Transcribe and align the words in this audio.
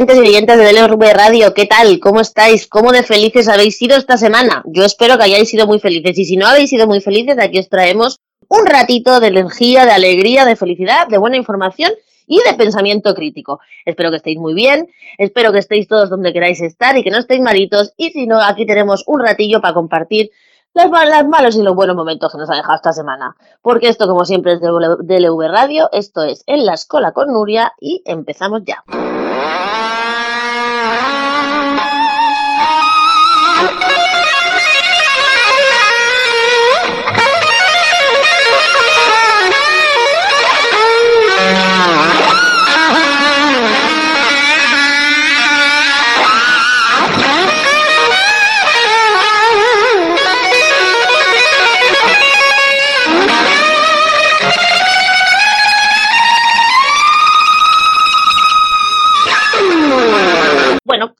Oyentes 0.00 0.16
y 0.16 0.28
oyentes 0.30 0.56
de 0.56 0.72
DLV 0.72 1.12
Radio, 1.12 1.52
¿qué 1.52 1.66
tal? 1.66 2.00
¿Cómo 2.00 2.22
estáis? 2.22 2.66
¿Cómo 2.66 2.90
de 2.90 3.02
felices 3.02 3.48
habéis 3.48 3.76
sido 3.76 3.98
esta 3.98 4.16
semana? 4.16 4.62
Yo 4.64 4.82
espero 4.82 5.18
que 5.18 5.24
hayáis 5.24 5.50
sido 5.50 5.66
muy 5.66 5.78
felices 5.78 6.18
y 6.18 6.24
si 6.24 6.38
no 6.38 6.46
habéis 6.46 6.70
sido 6.70 6.86
muy 6.86 7.02
felices, 7.02 7.36
aquí 7.38 7.58
os 7.58 7.68
traemos 7.68 8.18
un 8.48 8.64
ratito 8.64 9.20
de 9.20 9.26
energía, 9.26 9.84
de 9.84 9.90
alegría, 9.90 10.46
de 10.46 10.56
felicidad, 10.56 11.06
de 11.06 11.18
buena 11.18 11.36
información 11.36 11.92
y 12.26 12.38
de 12.38 12.54
pensamiento 12.54 13.14
crítico. 13.14 13.60
Espero 13.84 14.08
que 14.08 14.16
estéis 14.16 14.38
muy 14.38 14.54
bien, 14.54 14.88
espero 15.18 15.52
que 15.52 15.58
estéis 15.58 15.86
todos 15.86 16.08
donde 16.08 16.32
queráis 16.32 16.62
estar 16.62 16.96
y 16.96 17.04
que 17.04 17.10
no 17.10 17.18
estéis 17.18 17.42
malitos 17.42 17.92
y 17.98 18.08
si 18.08 18.26
no, 18.26 18.40
aquí 18.40 18.64
tenemos 18.64 19.04
un 19.06 19.20
ratillo 19.20 19.60
para 19.60 19.74
compartir 19.74 20.30
los, 20.72 20.90
malos 21.28 21.56
y 21.56 21.62
los 21.62 21.74
buenos 21.74 21.94
momentos 21.94 22.32
que 22.32 22.38
nos 22.38 22.48
ha 22.48 22.56
dejado 22.56 22.76
esta 22.76 22.94
semana. 22.94 23.36
Porque 23.60 23.88
esto, 23.88 24.06
como 24.06 24.24
siempre, 24.24 24.54
es 24.54 24.60
de 24.62 24.68
DLV 24.68 25.48
Radio, 25.50 25.90
esto 25.92 26.22
es 26.22 26.42
En 26.46 26.64
la 26.64 26.72
Escola 26.72 27.12
con 27.12 27.28
Nuria 27.28 27.74
y 27.78 28.02
empezamos 28.06 28.62
ya. 28.64 28.82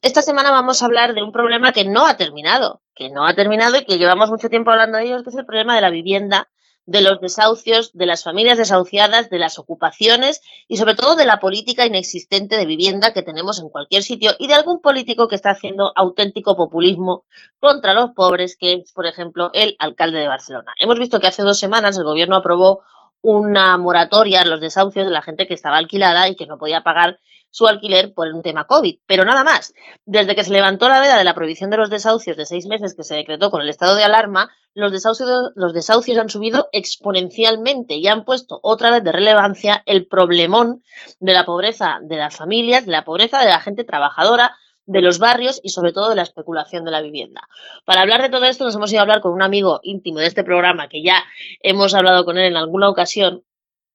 Esta 0.02 0.22
semana 0.22 0.50
vamos 0.50 0.82
a 0.82 0.86
hablar 0.86 1.14
de 1.14 1.22
un 1.22 1.32
problema 1.32 1.72
que 1.72 1.84
no 1.84 2.06
ha 2.06 2.16
terminado, 2.16 2.80
que 2.94 3.10
no 3.10 3.26
ha 3.26 3.34
terminado 3.34 3.76
y 3.76 3.84
que 3.84 3.98
llevamos 3.98 4.30
mucho 4.30 4.48
tiempo 4.48 4.70
hablando 4.70 4.98
de 4.98 5.04
ello, 5.04 5.22
que 5.22 5.30
es 5.30 5.36
el 5.36 5.46
problema 5.46 5.74
de 5.74 5.82
la 5.82 5.90
vivienda, 5.90 6.48
de 6.86 7.02
los 7.02 7.20
desahucios, 7.20 7.92
de 7.92 8.06
las 8.06 8.24
familias 8.24 8.58
desahuciadas, 8.58 9.30
de 9.30 9.38
las 9.38 9.58
ocupaciones 9.58 10.40
y 10.66 10.78
sobre 10.78 10.94
todo 10.94 11.14
de 11.14 11.26
la 11.26 11.38
política 11.38 11.86
inexistente 11.86 12.56
de 12.56 12.66
vivienda 12.66 13.12
que 13.12 13.22
tenemos 13.22 13.60
en 13.60 13.68
cualquier 13.68 14.02
sitio 14.02 14.32
y 14.38 14.48
de 14.48 14.54
algún 14.54 14.80
político 14.80 15.28
que 15.28 15.36
está 15.36 15.50
haciendo 15.50 15.92
auténtico 15.94 16.56
populismo 16.56 17.24
contra 17.60 17.94
los 17.94 18.10
pobres, 18.10 18.56
que 18.56 18.72
es, 18.72 18.92
por 18.92 19.06
ejemplo, 19.06 19.50
el 19.52 19.76
alcalde 19.78 20.18
de 20.18 20.28
Barcelona. 20.28 20.72
Hemos 20.78 20.98
visto 20.98 21.20
que 21.20 21.26
hace 21.26 21.42
dos 21.42 21.58
semanas 21.58 21.96
el 21.96 22.04
gobierno 22.04 22.36
aprobó 22.36 22.80
una 23.22 23.76
moratoria 23.76 24.40
a 24.40 24.46
los 24.46 24.60
desahucios 24.60 25.06
de 25.06 25.12
la 25.12 25.22
gente 25.22 25.46
que 25.46 25.54
estaba 25.54 25.76
alquilada 25.76 26.28
y 26.28 26.36
que 26.36 26.46
no 26.46 26.58
podía 26.58 26.82
pagar 26.82 27.20
su 27.50 27.66
alquiler 27.66 28.14
por 28.14 28.28
un 28.28 28.42
tema 28.42 28.66
COVID, 28.66 29.00
pero 29.06 29.24
nada 29.24 29.44
más. 29.44 29.74
Desde 30.04 30.34
que 30.34 30.44
se 30.44 30.52
levantó 30.52 30.88
la 30.88 31.00
veda 31.00 31.18
de 31.18 31.24
la 31.24 31.34
prohibición 31.34 31.70
de 31.70 31.76
los 31.76 31.90
desahucios 31.90 32.36
de 32.36 32.46
seis 32.46 32.66
meses 32.66 32.94
que 32.94 33.04
se 33.04 33.14
decretó 33.14 33.50
con 33.50 33.60
el 33.60 33.68
estado 33.68 33.96
de 33.96 34.04
alarma, 34.04 34.50
los 34.72 34.92
desahucios, 34.92 35.52
los 35.56 35.74
desahucios 35.74 36.18
han 36.18 36.28
subido 36.28 36.68
exponencialmente 36.72 37.94
y 37.94 38.06
han 38.06 38.24
puesto 38.24 38.60
otra 38.62 38.90
vez 38.90 39.02
de 39.02 39.12
relevancia 39.12 39.82
el 39.86 40.06
problemón 40.06 40.82
de 41.18 41.32
la 41.32 41.44
pobreza 41.44 41.98
de 42.02 42.16
las 42.16 42.36
familias, 42.36 42.86
de 42.86 42.92
la 42.92 43.04
pobreza 43.04 43.40
de 43.40 43.48
la 43.48 43.60
gente 43.60 43.84
trabajadora, 43.84 44.56
de 44.86 45.02
los 45.02 45.18
barrios 45.18 45.60
y 45.62 45.68
sobre 45.68 45.92
todo 45.92 46.08
de 46.08 46.16
la 46.16 46.22
especulación 46.22 46.84
de 46.84 46.90
la 46.90 47.00
vivienda. 47.00 47.48
Para 47.84 48.00
hablar 48.00 48.22
de 48.22 48.28
todo 48.28 48.44
esto 48.44 48.64
nos 48.64 48.74
hemos 48.74 48.90
ido 48.90 49.00
a 49.00 49.02
hablar 49.02 49.20
con 49.20 49.32
un 49.32 49.42
amigo 49.42 49.80
íntimo 49.82 50.18
de 50.18 50.26
este 50.26 50.42
programa 50.42 50.88
que 50.88 51.02
ya 51.02 51.22
hemos 51.60 51.94
hablado 51.94 52.24
con 52.24 52.38
él 52.38 52.46
en 52.46 52.56
alguna 52.56 52.88
ocasión, 52.88 53.44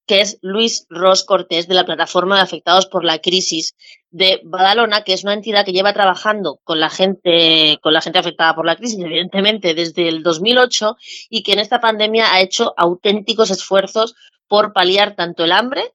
que 0.06 0.22
es 0.22 0.38
Luis 0.42 0.86
Ros 0.90 1.24
Cortés 1.24 1.68
de 1.68 1.76
la 1.76 1.86
plataforma 1.86 2.36
de 2.36 2.42
afectados 2.42 2.86
por 2.86 3.04
la 3.04 3.20
crisis 3.20 3.76
de 4.12 4.42
Badalona, 4.44 5.04
que 5.04 5.14
es 5.14 5.24
una 5.24 5.34
entidad 5.34 5.66
que 5.66 5.74
lleva 5.74 5.94
trabajando 5.94 6.60
con 6.64 6.80
la 6.80 6.90
gente, 6.90 7.80
con 7.82 7.94
la 7.94 8.02
gente 8.02 8.20
afectada 8.20 8.56
por 8.56 8.66
la 8.66 8.76
crisis, 8.76 9.00
evidentemente, 9.00 9.74
desde 9.74 10.08
el 10.08 10.24
2008 10.24 10.96
y 11.30 11.44
que 11.44 11.54
en 11.54 11.60
esta 11.60 11.82
pandemia 11.82 12.34
ha 12.34 12.42
hecho 12.42 12.74
auténticos 12.78 13.52
esfuerzos 13.52 14.16
por 14.48 14.74
paliar 14.74 15.16
tanto 15.16 15.44
el 15.44 15.52
hambre, 15.52 15.94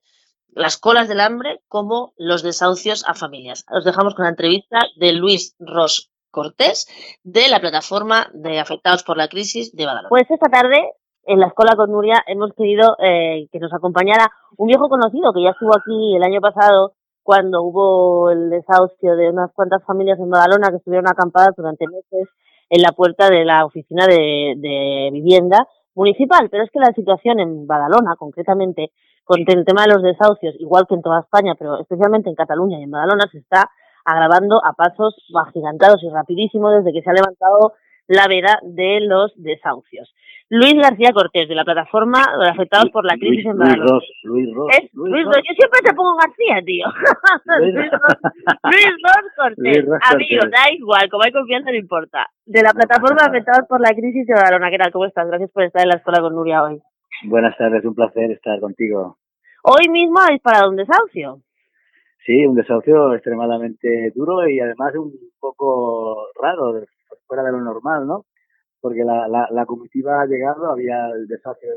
las 0.53 0.77
colas 0.77 1.07
del 1.07 1.21
hambre, 1.21 1.61
como 1.67 2.13
los 2.17 2.43
desahucios 2.43 3.05
a 3.07 3.13
familias. 3.13 3.65
Os 3.71 3.85
dejamos 3.85 4.13
con 4.15 4.23
la 4.23 4.31
entrevista 4.31 4.79
de 4.97 5.13
Luis 5.13 5.55
Ros 5.59 6.11
Cortés 6.29 6.87
de 7.23 7.47
la 7.47 7.59
plataforma 7.59 8.29
de 8.33 8.59
afectados 8.59 9.03
por 9.03 9.17
la 9.17 9.27
crisis 9.29 9.75
de 9.75 9.85
Badalona. 9.85 10.09
Pues 10.09 10.29
esta 10.29 10.49
tarde 10.49 10.91
en 11.25 11.39
la 11.39 11.47
escuela 11.47 11.75
con 11.75 11.91
Nuria 11.91 12.23
hemos 12.27 12.53
querido 12.53 12.95
eh, 12.99 13.47
que 13.51 13.59
nos 13.59 13.73
acompañara 13.73 14.29
un 14.57 14.67
viejo 14.67 14.89
conocido 14.89 15.33
que 15.33 15.43
ya 15.43 15.51
estuvo 15.51 15.75
aquí 15.75 16.15
el 16.15 16.23
año 16.23 16.41
pasado 16.41 16.93
cuando 17.23 17.61
hubo 17.61 18.31
el 18.31 18.49
desahucio 18.49 19.15
de 19.15 19.29
unas 19.29 19.51
cuantas 19.53 19.83
familias 19.85 20.19
en 20.19 20.29
Badalona 20.29 20.69
que 20.69 20.77
estuvieron 20.77 21.07
acampadas 21.07 21.55
durante 21.55 21.85
meses 21.87 22.29
en 22.69 22.81
la 22.81 22.91
puerta 22.93 23.29
de 23.29 23.45
la 23.45 23.65
oficina 23.65 24.07
de, 24.07 24.55
de 24.57 25.09
vivienda 25.11 25.67
municipal. 25.93 26.49
Pero 26.49 26.63
es 26.63 26.71
que 26.71 26.79
la 26.79 26.93
situación 26.93 27.39
en 27.39 27.67
Badalona, 27.67 28.15
concretamente, 28.17 28.91
con 29.23 29.39
el 29.39 29.65
tema 29.65 29.83
de 29.83 29.93
los 29.93 30.01
desahucios, 30.01 30.55
igual 30.59 30.87
que 30.87 30.95
en 30.95 31.01
toda 31.01 31.19
España, 31.19 31.53
pero 31.57 31.79
especialmente 31.79 32.29
en 32.29 32.35
Cataluña 32.35 32.79
y 32.79 32.83
en 32.83 32.91
Badalona, 32.91 33.27
se 33.31 33.37
está 33.37 33.69
agravando 34.03 34.59
a 34.65 34.73
pasos 34.73 35.15
agigantados 35.45 36.01
y 36.03 36.09
rapidísimos 36.09 36.73
desde 36.77 36.91
que 36.91 37.03
se 37.03 37.09
ha 37.09 37.13
levantado 37.13 37.73
la 38.07 38.27
veda 38.27 38.59
de 38.63 38.99
los 39.01 39.31
desahucios. 39.35 40.13
Luis 40.49 40.73
García 40.73 41.13
Cortés, 41.13 41.47
de 41.47 41.55
la 41.55 41.63
plataforma 41.63 42.19
de 42.37 42.49
afectados 42.49 42.89
por 42.91 43.05
la 43.05 43.15
crisis 43.15 43.45
en 43.45 43.57
Badalona. 43.57 43.85
Luis 43.85 43.89
Ros, 43.89 44.03
Luis 44.23 44.53
Ros. 44.53 44.67
Luis, 44.91 45.25
Ros. 45.25 45.37
Yo 45.37 45.55
siempre 45.55 45.79
te 45.81 45.93
pongo 45.93 46.17
García, 46.17 46.61
tío. 46.65 46.87
Luis, 47.61 48.91
Ros, 48.99 49.25
Cortés. 49.37 49.85
Amigo, 50.11 50.41
da 50.51 50.73
igual, 50.73 51.09
como 51.09 51.23
hay 51.23 51.31
confianza 51.31 51.71
no 51.71 51.77
importa. 51.77 52.27
De 52.45 52.61
la 52.61 52.73
plataforma 52.73 53.23
de 53.23 53.29
afectados 53.29 53.65
por 53.69 53.79
la 53.79 53.95
crisis 53.95 54.27
de 54.27 54.33
Badalona. 54.33 54.69
¿Qué 54.69 54.77
tal? 54.77 54.91
¿Cómo 54.91 55.05
estás? 55.05 55.25
Gracias 55.27 55.51
por 55.51 55.63
estar 55.63 55.83
en 55.83 55.89
la 55.89 55.95
escuela 55.95 56.19
con 56.19 56.35
Nuria 56.35 56.63
hoy. 56.63 56.81
Buenas 57.23 57.55
tardes, 57.57 57.85
un 57.85 57.95
placer 57.95 58.31
estar 58.31 58.59
contigo. 58.59 59.19
Hoy 59.63 59.87
mismo 59.87 60.19
habéis 60.19 60.41
parado 60.41 60.69
un 60.69 60.75
desahucio. 60.75 61.39
Sí, 62.25 62.45
un 62.45 62.55
desahucio 62.55 63.13
extremadamente 63.13 64.11
duro 64.13 64.47
y 64.49 64.59
además 64.59 64.93
un 64.95 65.13
poco 65.39 66.27
raro, 66.41 66.83
fuera 67.31 67.43
de 67.43 67.53
lo 67.53 67.61
normal, 67.61 68.05
¿no? 68.05 68.25
porque 68.81 69.05
la, 69.05 69.27
la, 69.29 69.47
la, 69.51 69.65
comitiva 69.65 70.21
ha 70.21 70.25
llegado, 70.25 70.69
había 70.69 71.07
el 71.15 71.27
desastre 71.27 71.69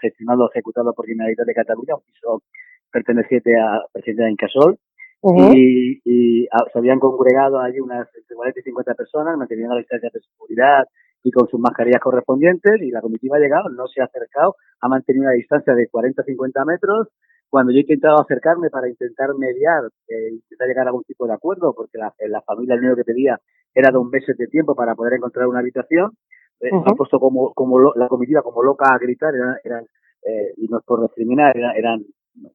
gestionado, 0.00 0.50
ejecutado 0.50 0.92
por 0.94 1.06
Generalitat 1.06 1.46
de 1.46 1.54
Cataluña, 1.54 1.94
un 1.94 2.02
piso 2.02 2.42
perteneciente 2.90 3.54
a 3.60 3.84
presidente 3.92 4.24
de 4.24 4.30
Incasol, 4.30 4.78
y, 5.54 6.00
y 6.02 6.48
se 6.72 6.78
habían 6.78 6.98
congregado 6.98 7.60
allí 7.60 7.78
unas 7.78 8.08
entre 8.16 8.34
40 8.34 8.58
y 8.58 8.62
50 8.62 8.94
personas, 8.94 9.36
manteniendo 9.36 9.74
la 9.74 9.80
distancia 9.80 10.08
de 10.12 10.20
seguridad 10.20 10.84
y 11.22 11.30
con 11.30 11.46
sus 11.46 11.60
mascarillas 11.60 12.00
correspondientes, 12.00 12.80
y 12.80 12.90
la 12.90 13.02
comitiva 13.02 13.36
ha 13.36 13.40
llegado, 13.40 13.68
no 13.68 13.86
se 13.86 14.00
ha 14.00 14.06
acercado, 14.06 14.56
ha 14.80 14.88
mantenido 14.88 15.26
una 15.26 15.34
distancia 15.34 15.74
de 15.74 15.88
40 15.88 16.22
o 16.22 16.24
50 16.24 16.64
metros, 16.64 17.08
cuando 17.50 17.72
yo 17.72 17.78
he 17.78 17.82
intentado 17.82 18.20
acercarme 18.20 18.70
para 18.70 18.88
intentar 18.88 19.34
mediar, 19.36 19.82
eh, 20.08 20.30
intentar 20.30 20.68
llegar 20.68 20.86
a 20.86 20.90
algún 20.90 21.02
tipo 21.04 21.26
de 21.26 21.34
acuerdo, 21.34 21.74
porque 21.74 21.98
la, 21.98 22.14
la 22.28 22.40
familia 22.42 22.74
el 22.74 22.80
único 22.80 22.96
que 22.96 23.04
pedía 23.04 23.38
era 23.74 23.90
dos 23.90 24.08
meses 24.08 24.36
de 24.36 24.46
tiempo 24.46 24.74
para 24.74 24.94
poder 24.94 25.14
encontrar 25.14 25.48
una 25.48 25.58
habitación, 25.58 26.12
eh, 26.60 26.70
han 26.72 26.96
puesto 26.96 27.18
como, 27.18 27.52
como 27.54 27.92
la 27.94 28.08
comitiva 28.08 28.42
como 28.42 28.62
loca 28.62 28.86
a 28.92 28.98
gritar, 28.98 29.34
eran, 29.34 29.56
eran 29.64 29.84
eh, 30.22 30.52
y 30.58 30.68
no 30.68 30.78
es 30.78 30.84
por 30.84 31.02
discriminar, 31.02 31.56
eran, 31.56 31.76
eran 31.76 32.00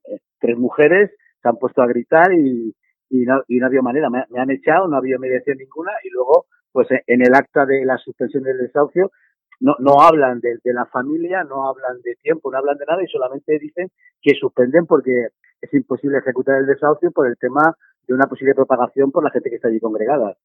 eh, 0.05 0.19
tres 0.39 0.57
mujeres, 0.57 1.11
se 1.41 1.49
han 1.49 1.57
puesto 1.57 1.81
a 1.81 1.87
gritar 1.87 2.31
y, 2.31 2.73
y, 3.09 3.25
no, 3.25 3.41
y 3.47 3.57
no 3.57 3.65
había 3.65 3.81
manera, 3.81 4.09
me, 4.09 4.23
me 4.29 4.39
han 4.39 4.51
echado, 4.51 4.87
no 4.87 4.97
había 4.97 5.17
mediación 5.17 5.57
ninguna 5.57 5.91
y 6.03 6.09
luego, 6.09 6.45
pues 6.71 6.87
en 6.91 7.21
el 7.21 7.33
acta 7.33 7.65
de 7.65 7.83
la 7.83 7.97
suspensión 7.97 8.43
del 8.43 8.59
desahucio, 8.59 9.11
no, 9.59 9.75
no 9.79 10.01
hablan 10.01 10.39
de, 10.39 10.59
la 10.65 10.85
familia, 10.85 11.43
no 11.43 11.67
hablan 11.67 12.01
de 12.01 12.15
tiempo, 12.21 12.51
no 12.51 12.57
hablan 12.57 12.77
de 12.77 12.85
nada 12.85 13.03
y 13.03 13.07
solamente 13.07 13.57
dicen 13.59 13.89
que 14.21 14.35
suspenden 14.35 14.85
porque 14.85 15.27
es 15.61 15.73
imposible 15.73 16.17
ejecutar 16.17 16.57
el 16.59 16.65
desahucio 16.65 17.11
por 17.11 17.27
el 17.27 17.37
tema 17.37 17.75
de 18.07 18.13
una 18.13 18.27
posible 18.27 18.53
propagación 18.53 19.11
por 19.11 19.23
la 19.23 19.31
gente 19.31 19.49
que 19.49 19.55
está 19.55 19.67
allí 19.67 19.79
congregada. 19.79 20.35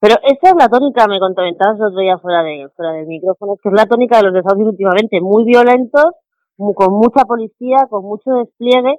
Pero 0.00 0.14
esa 0.24 0.50
es 0.50 0.54
la 0.58 0.68
tónica, 0.68 1.06
me 1.06 1.20
comentabas 1.20 1.78
el 1.78 1.84
otro 1.84 2.00
día 2.00 2.18
fuera, 2.18 2.42
de, 2.42 2.68
fuera 2.74 2.92
del 2.92 3.06
micrófono, 3.06 3.56
que 3.62 3.68
es 3.68 3.74
la 3.74 3.86
tónica 3.86 4.16
de 4.16 4.24
los 4.24 4.34
desahucios 4.34 4.70
últimamente, 4.70 5.20
muy 5.20 5.44
violentos, 5.44 6.14
con 6.56 6.92
mucha 6.92 7.24
policía, 7.24 7.86
con 7.88 8.04
mucho 8.04 8.30
despliegue, 8.32 8.98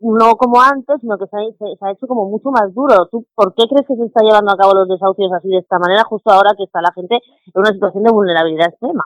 no 0.00 0.36
como 0.36 0.60
antes, 0.60 1.00
sino 1.00 1.18
que 1.18 1.26
se 1.26 1.36
ha, 1.36 1.92
hecho 1.92 2.06
como 2.06 2.28
mucho 2.28 2.50
más 2.50 2.72
duro. 2.74 3.06
¿Tú 3.10 3.26
por 3.34 3.54
qué 3.54 3.64
crees 3.68 3.86
que 3.86 3.96
se 3.96 4.04
está 4.04 4.22
llevando 4.22 4.52
a 4.52 4.56
cabo 4.56 4.74
los 4.74 4.88
desahucios 4.88 5.32
así 5.32 5.48
de 5.48 5.58
esta 5.58 5.78
manera, 5.78 6.04
justo 6.04 6.30
ahora 6.30 6.54
que 6.56 6.64
está 6.64 6.80
la 6.80 6.92
gente 6.92 7.16
en 7.16 7.52
una 7.54 7.72
situación 7.72 8.04
de 8.04 8.12
vulnerabilidad 8.12 8.68
extrema? 8.68 9.04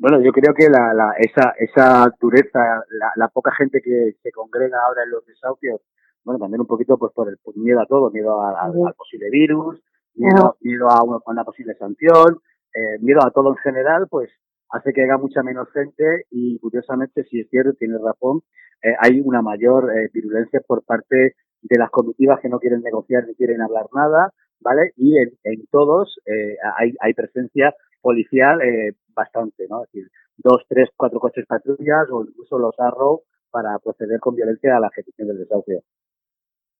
Bueno, 0.00 0.20
yo 0.20 0.30
creo 0.30 0.54
que 0.54 0.70
la, 0.70 0.94
la, 0.94 1.12
esa, 1.18 1.54
esa 1.58 2.08
dureza, 2.20 2.84
la, 2.90 3.12
la 3.16 3.28
poca 3.28 3.50
gente 3.52 3.80
que 3.82 4.14
se 4.22 4.30
congrega 4.30 4.78
ahora 4.86 5.02
en 5.02 5.10
los 5.10 5.26
desahucios, 5.26 5.80
bueno, 6.24 6.38
también 6.38 6.60
un 6.60 6.66
poquito 6.66 6.98
pues 6.98 7.12
por 7.12 7.28
el 7.28 7.38
miedo 7.56 7.80
a 7.80 7.86
todo, 7.86 8.10
miedo 8.10 8.40
al 8.42 8.94
posible 8.94 9.30
virus, 9.30 9.80
miedo, 10.14 10.56
miedo 10.60 10.88
a, 10.88 11.02
una, 11.02 11.44
posible 11.44 11.74
sanción, 11.74 12.40
eh, 12.74 12.98
miedo 13.00 13.20
a 13.24 13.30
todo 13.30 13.50
en 13.50 13.56
general, 13.56 14.06
pues 14.08 14.30
hace 14.70 14.92
que 14.92 15.02
haya 15.02 15.16
mucha 15.16 15.42
menos 15.42 15.68
gente 15.72 16.24
y 16.30 16.58
curiosamente, 16.58 17.24
si 17.24 17.40
es 17.40 17.48
cierto, 17.50 17.72
tiene 17.74 17.98
razón, 17.98 18.42
eh, 18.82 18.94
hay 18.98 19.20
una 19.20 19.42
mayor 19.42 19.90
eh, 19.96 20.08
virulencia 20.12 20.60
por 20.66 20.84
parte 20.84 21.34
de 21.62 21.78
las 21.78 21.90
comitivas 21.90 22.40
que 22.40 22.48
no 22.48 22.58
quieren 22.58 22.82
negociar 22.82 23.26
ni 23.26 23.34
quieren 23.34 23.60
hablar 23.60 23.86
nada, 23.92 24.32
¿vale? 24.60 24.92
Y 24.96 25.16
en, 25.18 25.66
todos 25.70 26.18
eh, 26.26 26.56
hay, 27.00 27.14
presencia 27.14 27.74
policial 28.00 28.60
eh, 28.62 28.92
bastante, 29.14 29.66
¿no? 29.68 29.84
Es 29.84 29.92
decir, 29.92 30.10
dos, 30.36 30.62
tres, 30.68 30.88
cuatro 30.96 31.20
coches 31.20 31.46
patrullas 31.46 32.08
o 32.10 32.24
incluso 32.24 32.58
los 32.58 32.78
arrow 32.78 33.22
para 33.50 33.78
proceder 33.78 34.20
con 34.20 34.34
violencia 34.34 34.76
a 34.76 34.80
la 34.80 34.88
ejecución 34.88 35.28
del 35.28 35.38
desahucio. 35.38 35.80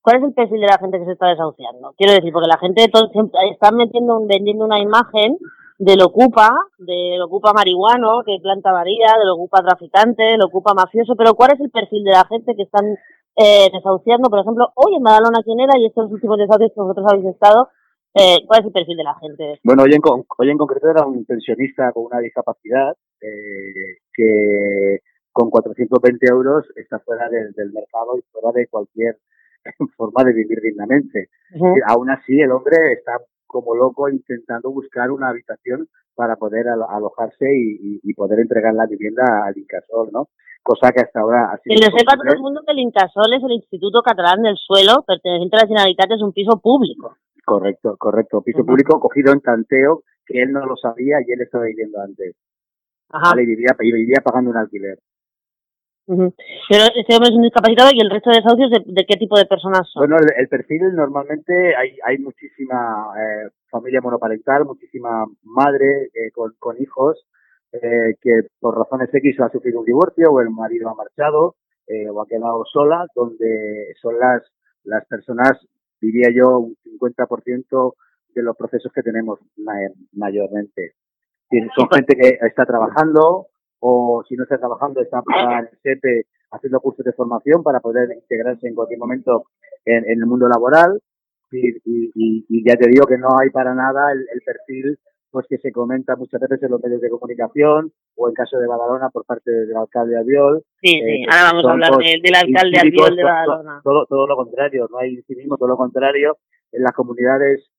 ¿Cuál 0.01 0.17
es 0.17 0.23
el 0.23 0.33
perfil 0.33 0.61
de 0.61 0.67
la 0.67 0.77
gente 0.77 0.97
que 0.97 1.05
se 1.05 1.11
está 1.11 1.27
desahuciando? 1.27 1.93
Quiero 1.97 2.13
decir, 2.13 2.31
porque 2.31 2.47
la 2.47 2.57
gente 2.57 2.87
todo, 2.91 3.11
está 3.51 3.71
metiendo, 3.71 4.25
vendiendo 4.25 4.63
una 4.65 4.79
imagen 4.79 5.37
del 5.79 6.01
ocupa, 6.01 6.49
del 6.77 7.21
ocupa 7.21 7.53
marihuano, 7.53 8.21
que 8.25 8.37
planta 8.43 8.71
varilla, 8.73 9.15
del 9.17 9.29
ocupa 9.29 9.63
traficante, 9.63 10.23
del 10.23 10.43
ocupa 10.43 10.73
mafioso, 10.73 11.15
pero 11.15 11.33
¿cuál 11.35 11.53
es 11.53 11.61
el 11.61 11.71
perfil 11.71 12.03
de 12.03 12.11
la 12.11 12.25
gente 12.25 12.53
que 12.53 12.63
están 12.63 12.97
eh, 13.37 13.69
desahuciando? 13.71 14.29
Por 14.29 14.39
ejemplo, 14.39 14.67
hoy 14.75 14.95
en 14.97 15.03
Badalona, 15.03 15.39
¿quién 15.41 15.61
era? 15.61 15.79
Y 15.79 15.85
estos 15.85 16.11
últimos 16.11 16.37
desahucios 16.37 16.73
que 16.75 16.81
vosotros 16.81 17.07
habéis 17.09 17.27
estado, 17.27 17.69
eh, 18.13 18.43
¿cuál 18.45 18.59
es 18.59 18.65
el 18.65 18.73
perfil 18.73 18.97
de 18.97 19.03
la 19.03 19.15
gente? 19.21 19.59
Bueno, 19.63 19.83
hoy 19.83 19.93
en, 19.93 20.01
hoy 20.03 20.49
en 20.49 20.57
concreto 20.57 20.89
era 20.89 21.05
un 21.05 21.23
pensionista 21.23 21.93
con 21.93 22.07
una 22.11 22.19
discapacidad 22.19 22.93
eh, 23.21 24.03
que 24.13 24.99
con 25.31 25.49
420 25.49 26.27
euros 26.29 26.65
está 26.75 26.99
fuera 26.99 27.29
del, 27.29 27.71
mercado 27.71 28.17
y 28.17 28.21
fuera 28.33 28.51
de 28.51 28.67
cualquier 28.67 29.17
forma 29.95 30.25
de 30.25 30.33
vivir 30.33 30.59
dignamente. 30.59 31.29
Aún 31.87 32.09
así, 32.09 32.37
el 32.41 32.51
hombre 32.51 32.75
está 32.91 33.13
como 33.49 33.75
loco 33.75 34.07
intentando 34.07 34.71
buscar 34.71 35.09
una 35.09 35.29
habitación 35.29 35.89
para 36.15 36.35
poder 36.35 36.67
alojarse 36.67 37.47
y, 37.49 38.13
poder 38.13 38.39
entregar 38.39 38.73
la 38.73 38.85
vivienda 38.85 39.23
al 39.45 39.57
Incasol, 39.57 40.09
¿no? 40.11 40.29
Cosa 40.61 40.91
que 40.91 41.01
hasta 41.01 41.21
ahora 41.21 41.51
ha 41.51 41.57
sido... 41.57 41.75
Que 41.75 41.85
lo 41.85 41.97
sepa 41.97 42.15
todo 42.15 42.33
el 42.33 42.41
mundo 42.41 42.61
que 42.65 42.73
el 42.73 42.79
Incasol 42.79 43.33
es 43.33 43.43
el 43.43 43.53
Instituto 43.53 44.01
Catalán 44.01 44.43
del 44.43 44.57
Suelo, 44.57 45.03
perteneciente 45.07 45.55
a 45.55 45.61
la 45.61 45.67
Generalitat, 45.67 46.11
es 46.11 46.21
un 46.21 46.33
piso 46.33 46.59
público. 46.61 47.15
Correcto, 47.45 47.95
correcto. 47.97 48.41
Piso 48.41 48.65
público 48.65 48.99
cogido 48.99 49.33
en 49.33 49.41
tanteo, 49.41 50.03
que 50.25 50.41
él 50.43 50.51
no 50.51 50.65
lo 50.65 50.75
sabía 50.75 51.17
y 51.25 51.31
él 51.31 51.41
estaba 51.41 51.65
viviendo 51.65 51.99
antes. 52.01 52.35
Ajá. 53.09 53.41
y, 53.41 53.45
vivía, 53.45 53.75
y 53.79 53.91
vivía 53.91 54.21
pagando 54.23 54.51
un 54.51 54.57
alquiler. 54.57 54.99
Pero 56.09 56.83
este 56.95 57.13
hombre 57.13 57.29
es 57.29 57.35
un 57.35 57.43
discapacitado 57.43 57.91
y 57.93 57.99
el 57.99 58.09
resto 58.09 58.31
de 58.31 58.37
desahucios, 58.37 58.71
¿de, 58.83 59.05
qué 59.05 59.15
tipo 59.17 59.37
de 59.37 59.45
personas 59.45 59.87
son? 59.91 60.09
Bueno, 60.09 60.17
el, 60.35 60.47
perfil 60.47 60.95
normalmente 60.95 61.75
hay, 61.75 61.97
hay 62.03 62.17
muchísima 62.17 63.13
eh, 63.15 63.49
familia 63.69 64.01
monoparental, 64.01 64.65
muchísima 64.65 65.25
madre 65.43 66.09
eh, 66.15 66.31
con, 66.33 66.55
con, 66.57 66.81
hijos 66.81 67.27
eh, 67.73 68.15
que 68.21 68.47
por 68.59 68.75
razones 68.75 69.13
X 69.13 69.39
ha 69.41 69.51
sufrido 69.51 69.81
un 69.81 69.85
divorcio 69.85 70.31
o 70.31 70.41
el 70.41 70.49
marido 70.49 70.89
ha 70.89 70.95
marchado 70.95 71.55
o 72.11 72.21
ha 72.21 72.27
quedado 72.27 72.63
sola, 72.71 73.07
donde 73.15 73.95
son 73.99 74.19
las, 74.19 74.43
las 74.83 75.07
personas, 75.07 75.53
diría 75.99 76.29
yo, 76.31 76.59
un 76.59 76.75
50% 76.85 77.93
de 78.35 78.43
los 78.43 78.55
procesos 78.55 78.91
que 78.93 79.01
tenemos 79.01 79.39
mayormente. 80.13 80.93
Son 81.75 81.89
gente 81.89 82.15
que 82.15 82.37
está 82.45 82.63
trabajando, 82.67 83.47
o 83.79 84.23
si 84.27 84.35
no 84.35 84.43
está 84.43 84.57
trabajando 84.57 85.01
está 85.01 85.21
en 85.27 85.59
el 85.59 85.69
SEPE 85.81 86.25
haciendo 86.51 86.79
cursos 86.79 87.05
de 87.05 87.13
formación 87.13 87.63
para 87.63 87.79
poder 87.79 88.09
integrarse 88.13 88.67
en 88.67 88.75
cualquier 88.75 88.99
momento 88.99 89.45
en, 89.85 90.05
el 90.09 90.25
mundo 90.25 90.47
laboral 90.47 90.99
y, 91.51 91.69
y, 91.85 92.63
ya 92.63 92.75
te 92.75 92.89
digo 92.89 93.05
que 93.07 93.17
no 93.17 93.29
hay 93.39 93.49
para 93.49 93.73
nada 93.73 94.11
el, 94.11 94.41
perfil 94.45 94.99
pues 95.31 95.45
que 95.47 95.57
se 95.57 95.71
comenta 95.71 96.15
muchas 96.15 96.41
veces 96.41 96.61
en 96.63 96.71
los 96.71 96.81
medios 96.81 97.01
de 97.01 97.09
comunicación 97.09 97.91
o 98.15 98.29
en 98.29 98.33
caso 98.33 98.57
de 98.57 98.67
Badalona 98.67 99.09
por 99.09 99.25
parte 99.25 99.51
del 99.51 99.75
alcalde 99.75 100.17
Albiol. 100.17 100.63
Sí, 100.81 100.89
sí, 100.89 100.99
eh, 100.99 101.25
ahora 101.29 101.51
vamos 101.51 101.65
a 101.65 101.71
hablar 101.71 101.91
del 101.97 102.35
alcalde 102.35 102.79
Albiol 102.79 103.15
de 103.15 103.23
Badalona. 103.23 103.81
Todo, 103.83 104.05
todo, 104.07 104.25
lo 104.25 104.35
contrario, 104.35 104.87
no 104.91 104.97
hay 104.97 105.21
civismo, 105.23 105.57
todo 105.57 105.69
lo 105.69 105.77
contrario. 105.77 106.37
En 106.71 106.81
las 106.83 106.93
comunidades 106.93 107.69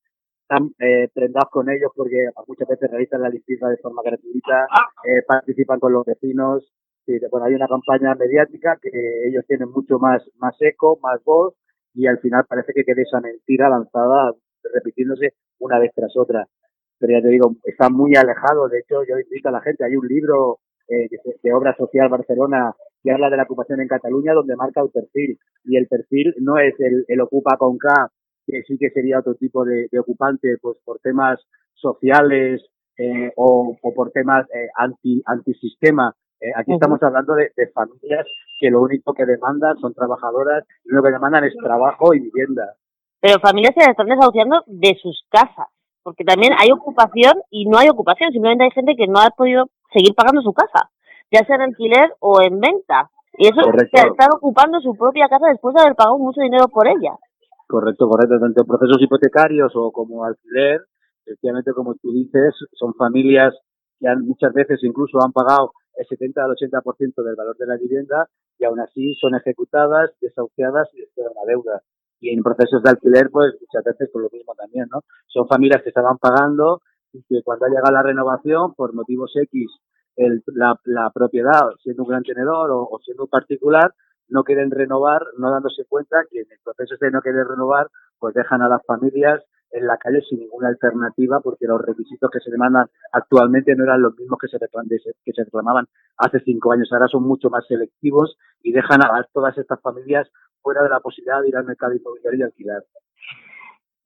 están 0.50 0.70
eh, 0.80 1.08
prendados 1.14 1.48
con 1.50 1.70
ellos 1.70 1.92
porque 1.94 2.28
muchas 2.48 2.66
veces 2.66 2.90
realizan 2.90 3.22
la 3.22 3.28
limpieza 3.28 3.68
de 3.68 3.76
forma 3.76 4.02
gratuita, 4.04 4.66
eh, 5.04 5.22
participan 5.26 5.78
con 5.78 5.92
los 5.92 6.04
vecinos. 6.04 6.72
bueno, 7.30 7.46
hay 7.46 7.54
una 7.54 7.68
campaña 7.68 8.14
mediática 8.16 8.76
que 8.82 8.90
ellos 9.28 9.44
tienen 9.46 9.70
mucho 9.70 9.98
más, 9.98 10.22
más 10.38 10.56
eco, 10.60 10.98
más 11.02 11.22
voz 11.24 11.54
y 11.94 12.06
al 12.06 12.18
final 12.18 12.44
parece 12.48 12.72
que 12.72 12.84
queda 12.84 13.02
esa 13.02 13.20
mentira 13.20 13.68
lanzada 13.68 14.32
repitiéndose 14.74 15.34
una 15.60 15.78
vez 15.78 15.92
tras 15.94 16.16
otra. 16.16 16.46
Pero 16.98 17.12
ya 17.12 17.22
te 17.22 17.28
digo, 17.28 17.54
está 17.64 17.88
muy 17.88 18.14
alejado. 18.16 18.68
De 18.68 18.80
hecho, 18.80 19.04
yo 19.04 19.18
invito 19.18 19.48
a 19.48 19.52
la 19.52 19.62
gente, 19.62 19.84
hay 19.84 19.96
un 19.96 20.06
libro 20.06 20.58
eh, 20.88 21.08
de 21.42 21.52
obra 21.52 21.74
social 21.76 22.08
Barcelona 22.08 22.74
que 23.02 23.10
habla 23.12 23.30
de 23.30 23.36
la 23.36 23.44
ocupación 23.44 23.80
en 23.80 23.88
Cataluña 23.88 24.34
donde 24.34 24.56
marca 24.56 24.82
el 24.82 24.90
perfil. 24.90 25.38
Y 25.64 25.76
el 25.76 25.86
perfil 25.86 26.34
no 26.40 26.58
es 26.58 26.74
el, 26.80 27.04
el 27.08 27.20
ocupa 27.20 27.56
con 27.56 27.78
K 27.78 28.10
que 28.50 28.62
sí 28.62 28.76
que 28.78 28.90
sería 28.90 29.20
otro 29.20 29.34
tipo 29.34 29.64
de, 29.64 29.88
ocupante, 29.98 30.56
pues 30.60 30.78
por 30.84 30.98
temas 31.00 31.40
sociales 31.74 32.62
eh, 32.98 33.32
o, 33.36 33.76
por 33.94 34.10
temas 34.10 34.46
eh, 34.54 34.68
anti 34.76 35.22
antisistema. 35.26 36.14
Eh, 36.40 36.52
aquí 36.56 36.72
estamos 36.72 37.02
hablando 37.02 37.34
de, 37.34 37.50
familias 37.74 38.26
que 38.58 38.70
lo 38.70 38.82
único 38.82 39.12
que 39.12 39.26
demandan 39.26 39.78
son 39.78 39.94
trabajadoras 39.94 40.64
y 40.84 40.92
lo 40.92 41.02
que 41.02 41.10
demandan 41.10 41.44
es 41.44 41.54
trabajo 41.62 42.14
y 42.14 42.20
vivienda. 42.20 42.74
Pero 43.20 43.40
familias 43.40 43.74
que 43.74 43.84
se 43.84 43.90
están 43.90 44.08
desahuciando 44.08 44.62
de 44.66 44.96
sus 45.00 45.26
casas, 45.30 45.68
porque 46.02 46.24
también 46.24 46.54
hay 46.58 46.70
ocupación 46.70 47.34
y 47.50 47.66
no 47.66 47.78
hay 47.78 47.88
ocupación, 47.88 48.32
simplemente 48.32 48.64
hay 48.64 48.70
gente 48.70 48.96
que 48.96 49.06
no 49.06 49.20
ha 49.20 49.30
podido 49.30 49.68
seguir 49.92 50.14
pagando 50.14 50.40
su 50.40 50.52
casa, 50.52 50.90
ya 51.30 51.44
sea 51.44 51.56
en 51.56 51.62
alquiler 51.62 52.14
o 52.20 52.40
en 52.40 52.58
venta. 52.58 53.10
Y 53.38 53.46
eso 53.46 53.60
se 53.62 54.08
están 54.08 54.28
ocupando 54.34 54.80
su 54.80 54.96
propia 54.96 55.28
casa 55.28 55.46
después 55.48 55.74
de 55.74 55.82
haber 55.82 55.94
pagado 55.94 56.18
mucho 56.18 56.40
dinero 56.40 56.68
por 56.68 56.88
ella. 56.88 57.16
Correcto, 57.70 58.08
correcto. 58.08 58.40
Tanto 58.40 58.64
procesos 58.64 59.00
hipotecarios 59.00 59.70
o 59.76 59.92
como 59.92 60.24
alquiler, 60.24 60.82
efectivamente, 61.24 61.72
como 61.72 61.94
tú 61.94 62.10
dices, 62.10 62.52
son 62.72 62.94
familias 62.94 63.54
que 64.00 64.08
han, 64.08 64.26
muchas 64.26 64.52
veces 64.52 64.80
incluso 64.82 65.22
han 65.22 65.30
pagado 65.30 65.70
el 65.94 66.04
70 66.04 66.42
al 66.42 66.50
80% 66.50 67.22
del 67.22 67.36
valor 67.36 67.56
de 67.56 67.66
la 67.66 67.76
vivienda 67.76 68.28
y 68.58 68.64
aún 68.64 68.80
así 68.80 69.14
son 69.20 69.36
ejecutadas, 69.36 70.10
desahuciadas 70.20 70.88
y 70.94 71.02
esperan 71.02 71.32
la 71.36 71.46
deuda. 71.46 71.80
Y 72.18 72.30
en 72.34 72.42
procesos 72.42 72.82
de 72.82 72.90
alquiler, 72.90 73.30
pues 73.30 73.54
muchas 73.60 73.84
veces 73.84 74.10
por 74.12 74.22
lo 74.22 74.30
mismo 74.32 74.52
también, 74.56 74.88
¿no? 74.90 75.02
Son 75.28 75.46
familias 75.46 75.80
que 75.84 75.90
estaban 75.90 76.18
pagando 76.18 76.82
y 77.12 77.22
que 77.22 77.40
cuando 77.44 77.66
ha 77.66 77.68
llegado 77.68 77.92
la 77.92 78.02
renovación, 78.02 78.74
por 78.74 78.94
motivos 78.94 79.30
X, 79.36 79.70
el, 80.16 80.42
la, 80.46 80.74
la, 80.86 81.10
propiedad, 81.14 81.70
siendo 81.84 82.02
un 82.02 82.08
gran 82.08 82.24
tenedor 82.24 82.72
o, 82.72 82.82
o 82.82 82.98
siendo 83.04 83.22
un 83.22 83.30
particular, 83.30 83.94
no 84.30 84.44
quieren 84.44 84.70
renovar, 84.70 85.22
no 85.38 85.50
dándose 85.50 85.84
cuenta 85.88 86.24
que 86.30 86.40
en 86.40 86.50
el 86.50 86.58
proceso 86.64 86.96
de 87.00 87.10
no 87.10 87.20
querer 87.20 87.46
renovar, 87.46 87.88
pues 88.18 88.34
dejan 88.34 88.62
a 88.62 88.68
las 88.68 88.84
familias 88.86 89.42
en 89.72 89.86
la 89.86 89.96
calle 89.98 90.20
sin 90.28 90.40
ninguna 90.40 90.68
alternativa 90.68 91.40
porque 91.40 91.66
los 91.66 91.80
requisitos 91.80 92.30
que 92.30 92.40
se 92.40 92.50
demandan 92.50 92.86
actualmente 93.12 93.74
no 93.76 93.84
eran 93.84 94.02
los 94.02 94.16
mismos 94.16 94.38
que 94.40 94.48
se, 94.48 94.58
que 94.58 95.32
se 95.32 95.44
reclamaban 95.44 95.86
hace 96.16 96.40
cinco 96.40 96.72
años. 96.72 96.88
Ahora 96.92 97.08
son 97.08 97.22
mucho 97.22 97.50
más 97.50 97.66
selectivos 97.66 98.36
y 98.62 98.72
dejan 98.72 99.02
a 99.02 99.26
todas 99.32 99.56
estas 99.58 99.80
familias 99.80 100.28
fuera 100.60 100.82
de 100.82 100.88
la 100.88 101.00
posibilidad 101.00 101.40
de 101.40 101.48
ir 101.48 101.56
al 101.56 101.64
mercado 101.64 101.94
inmobiliario 101.94 102.40
y 102.40 102.42
alquilar. 102.42 102.82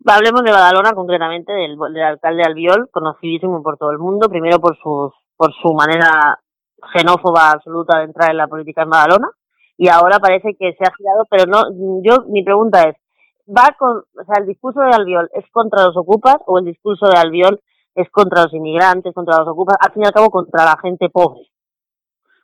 Hablemos 0.06 0.42
de 0.42 0.52
Badalona 0.52 0.92
concretamente, 0.92 1.52
del, 1.52 1.78
del 1.78 2.02
alcalde 2.02 2.42
Albiol, 2.42 2.90
conocidísimo 2.90 3.62
por 3.62 3.78
todo 3.78 3.90
el 3.90 3.98
mundo, 3.98 4.28
primero 4.28 4.60
por, 4.60 4.76
sus, 4.76 5.14
por 5.34 5.52
su 5.62 5.72
manera 5.72 6.38
xenófoba 6.92 7.52
absoluta 7.52 7.98
de 7.98 8.04
entrar 8.04 8.30
en 8.30 8.36
la 8.36 8.46
política 8.46 8.82
en 8.82 8.90
Badalona, 8.90 9.30
y 9.76 9.88
ahora 9.88 10.18
parece 10.18 10.54
que 10.58 10.74
se 10.74 10.84
ha 10.84 10.94
girado, 10.96 11.26
pero 11.30 11.46
no, 11.46 11.62
yo, 12.02 12.24
mi 12.28 12.44
pregunta 12.44 12.82
es, 12.88 12.96
¿va 13.46 13.74
con, 13.78 13.98
o 13.98 14.24
sea, 14.24 14.40
el 14.40 14.46
discurso 14.46 14.80
de 14.80 14.94
Albiol 14.94 15.28
es 15.34 15.44
contra 15.50 15.84
los 15.84 15.96
ocupas 15.96 16.36
o 16.46 16.58
el 16.58 16.64
discurso 16.64 17.06
de 17.06 17.16
Albiol 17.16 17.60
es 17.94 18.10
contra 18.10 18.42
los 18.42 18.54
inmigrantes, 18.54 19.14
contra 19.14 19.38
los 19.38 19.48
ocupas, 19.48 19.76
al 19.80 19.92
fin 19.92 20.02
y 20.02 20.06
al 20.06 20.12
cabo 20.12 20.30
contra 20.30 20.64
la 20.64 20.76
gente 20.80 21.08
pobre? 21.10 21.42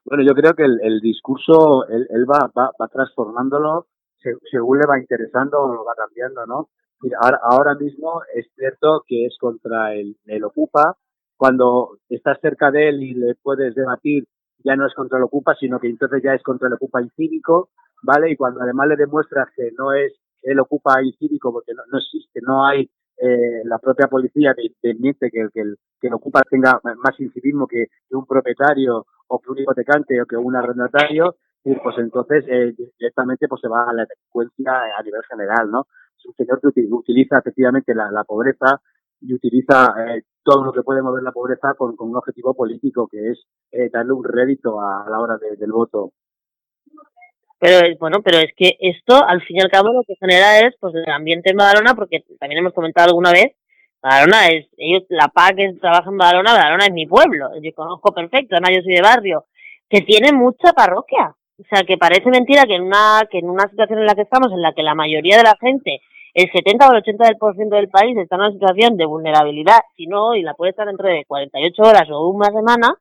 Bueno, 0.04 0.24
yo 0.26 0.34
creo 0.34 0.54
que 0.54 0.64
el, 0.64 1.00
discurso, 1.00 1.86
él, 1.88 2.26
va, 2.28 2.50
va, 2.56 2.70
va, 2.80 2.88
transformándolo 2.88 3.86
según 4.50 4.78
le 4.78 4.86
va 4.86 4.98
interesando 4.98 5.60
o 5.60 5.74
lo 5.74 5.84
va 5.84 5.94
cambiando, 5.94 6.44
¿no? 6.46 6.68
ahora, 7.22 7.40
ahora 7.42 7.74
mismo 7.74 8.20
es 8.34 8.46
cierto 8.54 9.02
que 9.06 9.26
es 9.26 9.36
contra 9.38 9.94
el, 9.94 10.16
el 10.26 10.44
ocupa, 10.44 10.96
cuando 11.36 11.96
estás 12.08 12.38
cerca 12.42 12.70
de 12.70 12.90
él 12.90 13.02
y 13.02 13.14
le 13.14 13.34
puedes 13.34 13.74
debatir 13.74 14.24
ya 14.64 14.76
no 14.76 14.86
es 14.86 14.94
contra 14.94 15.18
el 15.18 15.24
Ocupa, 15.24 15.54
sino 15.54 15.78
que 15.78 15.88
entonces 15.88 16.22
ya 16.22 16.34
es 16.34 16.42
contra 16.42 16.68
el 16.68 16.74
Ocupa 16.74 17.02
incívico, 17.02 17.70
¿vale? 18.02 18.30
Y 18.30 18.36
cuando 18.36 18.60
además 18.60 18.88
le 18.88 18.96
demuestras 18.96 19.48
que 19.54 19.70
no 19.76 19.92
es 19.92 20.12
el 20.42 20.58
Ocupa 20.60 21.02
incívico, 21.02 21.52
porque 21.52 21.72
no, 21.74 21.98
existe, 21.98 22.40
no 22.42 22.66
hay 22.66 22.88
eh, 23.18 23.62
la 23.64 23.78
propia 23.78 24.08
policía 24.08 24.54
que 24.54 24.72
permite 24.80 25.30
que, 25.30 25.48
que, 25.52 25.60
el, 25.60 25.76
que 26.00 26.08
el 26.08 26.14
Ocupa 26.14 26.42
tenga 26.48 26.80
más 26.82 27.18
incivismo 27.18 27.66
que, 27.66 27.88
un 28.10 28.26
propietario 28.26 29.06
o 29.28 29.38
que 29.38 29.50
un 29.50 29.58
hipotecante 29.58 30.20
o 30.20 30.26
que 30.26 30.36
un 30.36 30.56
arrendatario, 30.56 31.36
pues 31.62 31.98
entonces 31.98 32.44
eh, 32.48 32.74
directamente 32.98 33.46
pues 33.46 33.60
se 33.60 33.68
va 33.68 33.84
a 33.88 33.92
la 33.92 34.06
delincuencia 34.06 34.72
a 34.98 35.02
nivel 35.02 35.22
general, 35.28 35.70
¿no? 35.70 35.86
Es 36.18 36.26
un 36.26 36.34
señor 36.34 36.60
que 36.60 36.86
utiliza 36.90 37.38
efectivamente 37.38 37.94
la 37.94 38.24
pobreza 38.24 38.80
y 39.20 39.34
utiliza 39.34 39.94
eh, 39.98 40.22
todo 40.42 40.64
lo 40.64 40.72
que 40.72 40.82
puede 40.82 41.02
mover 41.02 41.22
la 41.22 41.32
pobreza 41.32 41.74
con, 41.74 41.94
un 41.98 42.16
objetivo 42.16 42.54
político 42.54 43.08
que 43.10 43.30
es 43.30 43.44
eh, 43.72 43.90
darle 43.92 44.12
un 44.12 44.24
rédito 44.24 44.80
a, 44.80 45.06
la 45.08 45.20
hora 45.20 45.36
del 45.38 45.72
voto. 45.72 46.12
Pero 47.58 47.94
bueno, 47.98 48.22
pero 48.24 48.38
es 48.38 48.52
que 48.56 48.76
esto 48.80 49.22
al 49.22 49.42
fin 49.42 49.58
y 49.58 49.60
al 49.60 49.70
cabo 49.70 49.92
lo 49.92 50.02
que 50.06 50.16
genera 50.18 50.60
es 50.60 50.74
pues 50.80 50.94
el 50.94 51.10
ambiente 51.10 51.50
en 51.50 51.58
Badalona, 51.58 51.94
porque 51.94 52.24
también 52.38 52.60
hemos 52.60 52.72
comentado 52.72 53.08
alguna 53.08 53.32
vez, 53.32 53.52
Badalona 54.02 54.48
es, 54.48 54.66
ellos, 54.78 55.04
la 55.10 55.28
PA 55.28 55.52
que 55.54 55.74
trabaja 55.78 56.08
en 56.08 56.16
Badalona, 56.16 56.54
Badalona 56.54 56.86
es 56.86 56.92
mi 56.92 57.06
pueblo, 57.06 57.50
yo 57.62 57.74
conozco 57.74 58.14
perfecto, 58.14 58.56
además 58.56 58.70
yo 58.76 58.82
soy 58.82 58.94
de 58.94 59.02
barrio, 59.02 59.44
que 59.90 60.00
tiene 60.00 60.32
mucha 60.32 60.72
parroquia. 60.72 61.34
O 61.58 61.64
sea, 61.68 61.84
que 61.84 61.98
parece 61.98 62.30
mentira 62.30 62.64
que 62.64 62.76
en 62.76 62.82
una, 62.84 63.28
que 63.30 63.38
en 63.38 63.50
una 63.50 63.68
situación 63.68 63.98
en 63.98 64.06
la 64.06 64.14
que 64.14 64.22
estamos, 64.22 64.50
en 64.50 64.62
la 64.62 64.72
que 64.72 64.82
la 64.82 64.94
mayoría 64.94 65.36
de 65.36 65.42
la 65.42 65.56
gente, 65.60 66.00
el 66.42 66.52
70 66.52 66.88
o 66.88 66.92
el 66.92 67.02
80% 67.02 67.68
del 67.68 67.88
país 67.88 68.16
está 68.16 68.36
en 68.36 68.42
una 68.42 68.52
situación 68.52 68.96
de 68.96 69.06
vulnerabilidad, 69.06 69.80
si 69.96 70.06
no, 70.06 70.34
y 70.34 70.42
la 70.42 70.54
puede 70.54 70.70
estar 70.70 70.86
dentro 70.86 71.08
de 71.08 71.24
48 71.26 71.82
horas 71.82 72.08
o 72.10 72.28
una 72.28 72.50
semana, 72.50 72.94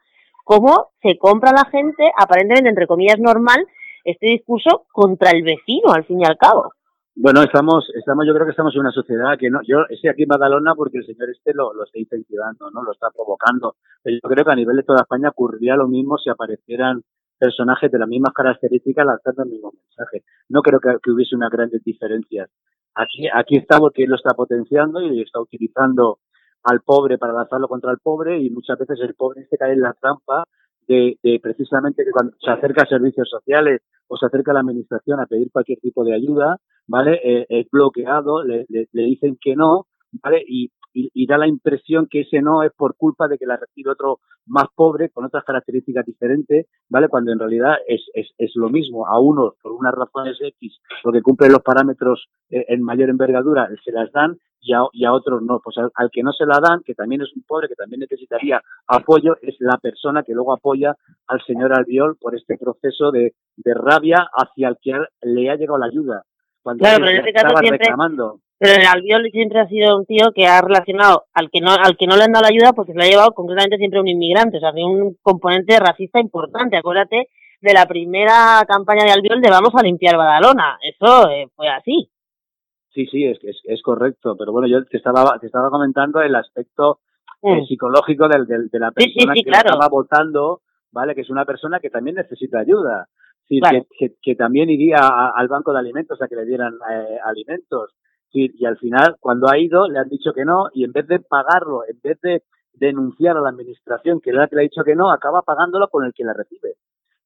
cómo 0.43 0.89
se 1.01 1.17
compra 1.17 1.51
la 1.51 1.65
gente, 1.69 2.11
aparentemente, 2.17 2.69
entre 2.69 2.87
comillas, 2.87 3.19
normal, 3.19 3.65
este 4.03 4.27
discurso 4.27 4.85
contra 4.91 5.31
el 5.31 5.43
vecino, 5.43 5.91
al 5.93 6.05
fin 6.05 6.21
y 6.21 6.25
al 6.25 6.37
cabo. 6.37 6.71
Bueno, 7.15 7.43
estamos, 7.43 7.85
estamos, 7.95 8.25
yo 8.25 8.33
creo 8.33 8.45
que 8.45 8.51
estamos 8.51 8.73
en 8.73 8.81
una 8.81 8.91
sociedad 8.91 9.37
que 9.37 9.49
no, 9.49 9.59
yo 9.67 9.83
estoy 9.89 10.09
aquí 10.09 10.23
en 10.23 10.29
Badalona 10.29 10.73
porque 10.73 10.99
el 10.99 11.05
señor 11.05 11.29
este 11.29 11.53
lo, 11.53 11.71
está 11.83 11.99
incentivando, 11.99 12.71
¿no? 12.71 12.81
Lo 12.81 12.93
está 12.93 13.09
provocando. 13.11 13.75
Pero 14.01 14.17
yo 14.23 14.29
creo 14.29 14.45
que 14.45 14.51
a 14.51 14.55
nivel 14.55 14.77
de 14.77 14.83
toda 14.83 15.01
España 15.01 15.29
ocurriría 15.29 15.75
lo 15.75 15.87
mismo 15.87 16.17
si 16.17 16.29
aparecieran 16.29 17.03
personajes 17.37 17.91
de 17.91 17.99
las 17.99 18.07
mismas 18.07 18.33
características 18.33 19.05
lanzando 19.05 19.43
el 19.43 19.49
mismo 19.49 19.73
mensaje. 19.73 20.23
No 20.47 20.61
creo 20.61 20.79
que, 20.79 20.95
que 21.03 21.11
hubiese 21.11 21.35
una 21.35 21.49
grandes 21.49 21.83
diferencias. 21.83 22.49
Aquí, 22.99 23.29
aquí 23.33 23.55
está 23.55 23.77
porque 23.79 24.03
él 24.03 24.09
lo 24.09 24.17
está 24.17 24.33
potenciando 24.33 25.01
y 25.01 25.21
está 25.21 25.39
utilizando 25.39 26.19
al 26.63 26.81
pobre 26.81 27.17
para 27.17 27.31
lanzarlo 27.31 27.69
contra 27.69 27.91
el 27.91 27.99
pobre 27.99 28.39
y 28.39 28.49
muchas 28.49 28.77
veces 28.77 28.99
el 29.01 29.15
pobre 29.15 29.47
se 29.49 29.57
cae 29.57 29.71
en 29.71 29.79
la 29.79 29.93
trampa 29.93 30.43
de, 30.85 31.17
precisamente 31.41 32.03
que 32.03 32.11
cuando 32.11 32.35
se 32.43 32.51
acerca 32.51 32.83
a 32.83 32.87
servicios 32.87 33.29
sociales 33.29 33.81
o 34.07 34.17
se 34.17 34.25
acerca 34.25 34.51
a 34.51 34.55
la 34.55 34.59
administración 34.61 35.21
a 35.21 35.27
pedir 35.27 35.49
cualquier 35.49 35.79
tipo 35.79 36.03
de 36.03 36.13
ayuda, 36.13 36.57
¿vale? 36.87 37.21
Eh, 37.23 37.45
es 37.47 37.67
bloqueado, 37.71 38.43
le, 38.43 38.65
le, 38.67 39.03
dicen 39.03 39.37
que 39.39 39.55
no, 39.55 39.85
¿vale? 40.21 40.43
Y, 40.45 40.69
y, 40.93 41.27
da 41.27 41.37
la 41.37 41.47
impresión 41.47 42.07
que 42.09 42.21
ese 42.21 42.41
no 42.41 42.63
es 42.63 42.71
por 42.73 42.95
culpa 42.95 43.27
de 43.27 43.37
que 43.37 43.45
la 43.45 43.57
recibe 43.57 43.91
otro 43.91 44.19
más 44.45 44.65
pobre, 44.75 45.09
con 45.09 45.25
otras 45.25 45.43
características 45.43 46.05
diferentes, 46.05 46.67
¿vale? 46.89 47.07
Cuando 47.07 47.31
en 47.31 47.39
realidad 47.39 47.75
es, 47.87 48.01
es, 48.13 48.27
es 48.37 48.51
lo 48.55 48.69
mismo. 48.69 49.07
A 49.07 49.19
unos, 49.19 49.53
por 49.61 49.73
unas 49.73 49.93
razones 49.93 50.37
X, 50.41 50.79
porque 51.03 51.21
cumplen 51.21 51.51
los 51.51 51.61
parámetros 51.61 52.27
eh, 52.49 52.65
en 52.69 52.81
mayor 52.81 53.09
envergadura, 53.09 53.69
se 53.83 53.91
las 53.91 54.11
dan 54.11 54.37
y 54.61 54.73
a, 54.73 54.81
y 54.91 55.05
a 55.05 55.13
otros 55.13 55.41
no. 55.41 55.59
Pues 55.63 55.77
al, 55.77 56.09
que 56.11 56.23
no 56.23 56.33
se 56.33 56.45
la 56.45 56.59
dan, 56.59 56.81
que 56.83 56.95
también 56.95 57.21
es 57.21 57.33
un 57.35 57.43
pobre, 57.43 57.67
que 57.67 57.75
también 57.75 58.01
necesitaría 58.01 58.61
apoyo, 58.87 59.37
es 59.41 59.55
la 59.59 59.77
persona 59.77 60.23
que 60.23 60.33
luego 60.33 60.53
apoya 60.53 60.95
al 61.27 61.41
señor 61.45 61.73
Albiol 61.73 62.17
por 62.19 62.35
este 62.35 62.57
proceso 62.57 63.11
de, 63.11 63.33
de 63.55 63.73
rabia 63.73 64.27
hacia 64.33 64.69
el 64.69 64.77
que 64.81 64.93
le 65.21 65.49
ha 65.49 65.55
llegado 65.55 65.77
la 65.77 65.87
ayuda. 65.87 66.23
Cuando 66.61 66.83
claro, 66.83 67.05
pero 67.05 67.11
en 67.11 67.17
este 67.17 67.33
caso 67.33 67.57
siempre, 67.59 67.77
reclamando. 67.77 68.41
Pero 68.59 68.73
el 68.73 68.85
Albiol 68.85 69.29
siempre 69.31 69.61
ha 69.61 69.67
sido 69.67 69.97
un 69.97 70.05
tío 70.05 70.31
que 70.35 70.45
ha 70.45 70.61
relacionado 70.61 71.23
al 71.33 71.49
que 71.49 71.61
no 71.61 71.71
al 71.71 71.95
que 71.95 72.07
no 72.07 72.17
le 72.17 72.23
han 72.23 72.33
dado 72.33 72.43
la 72.43 72.49
ayuda 72.49 72.73
porque 72.73 72.91
se 72.91 72.97
lo 72.97 73.03
ha 73.03 73.07
llevado 73.07 73.31
concretamente 73.31 73.77
siempre 73.77 74.01
un 74.01 74.07
inmigrante, 74.09 74.57
o 74.57 74.59
sea, 74.59 74.71
un 74.75 75.17
componente 75.21 75.79
racista 75.79 76.19
importante. 76.19 76.75
Acuérdate 76.75 77.29
de 77.61 77.73
la 77.73 77.85
primera 77.85 78.61
campaña 78.67 79.05
de 79.05 79.11
Albiol 79.11 79.41
de 79.41 79.49
vamos 79.49 79.73
a 79.75 79.83
limpiar 79.83 80.17
Badalona. 80.17 80.77
Eso 80.83 81.29
eh, 81.29 81.47
fue 81.55 81.69
así. 81.69 82.09
Sí, 82.93 83.05
sí, 83.07 83.23
es, 83.23 83.39
es, 83.43 83.61
es 83.63 83.81
correcto. 83.81 84.35
Pero 84.37 84.51
bueno, 84.51 84.67
yo 84.67 84.83
te 84.85 84.97
estaba, 84.97 85.39
te 85.39 85.45
estaba 85.45 85.69
comentando 85.69 86.21
el 86.21 86.35
aspecto 86.35 86.99
eh, 87.41 87.61
mm. 87.61 87.65
psicológico 87.65 88.27
del, 88.27 88.45
del, 88.45 88.67
de 88.69 88.79
la 88.79 88.91
persona 88.91 89.33
que 89.33 89.49
estaba 89.49 89.87
votando, 89.87 90.61
¿vale? 90.91 91.15
Que 91.15 91.21
es 91.21 91.29
una 91.29 91.45
persona 91.45 91.79
que 91.79 91.89
también 91.89 92.17
necesita 92.17 92.59
ayuda. 92.59 93.07
Sí, 93.47 93.59
que, 93.97 94.13
que, 94.21 94.35
también 94.35 94.69
iría 94.69 94.99
al 94.99 95.47
banco 95.47 95.73
de 95.73 95.79
alimentos 95.79 96.21
a 96.21 96.27
que 96.27 96.35
le 96.35 96.45
dieran 96.45 96.75
eh, 96.91 97.17
alimentos. 97.23 97.95
Sí, 98.31 98.51
y 98.53 98.65
al 98.65 98.77
final, 98.77 99.15
cuando 99.19 99.49
ha 99.49 99.57
ido, 99.57 99.87
le 99.89 99.99
han 99.99 100.09
dicho 100.09 100.33
que 100.33 100.45
no, 100.45 100.69
y 100.73 100.83
en 100.83 100.91
vez 100.91 101.07
de 101.07 101.19
pagarlo, 101.19 101.81
en 101.87 101.99
vez 102.01 102.19
de 102.21 102.43
denunciar 102.73 103.37
a 103.37 103.41
la 103.41 103.49
administración 103.49 104.21
que 104.21 104.31
le 104.31 104.43
ha 104.43 104.47
dicho 104.47 104.83
que 104.83 104.95
no, 104.95 105.11
acaba 105.11 105.41
pagándolo 105.41 105.87
con 105.89 106.05
el 106.05 106.13
que 106.13 106.23
la 106.23 106.33
recibe. 106.33 106.75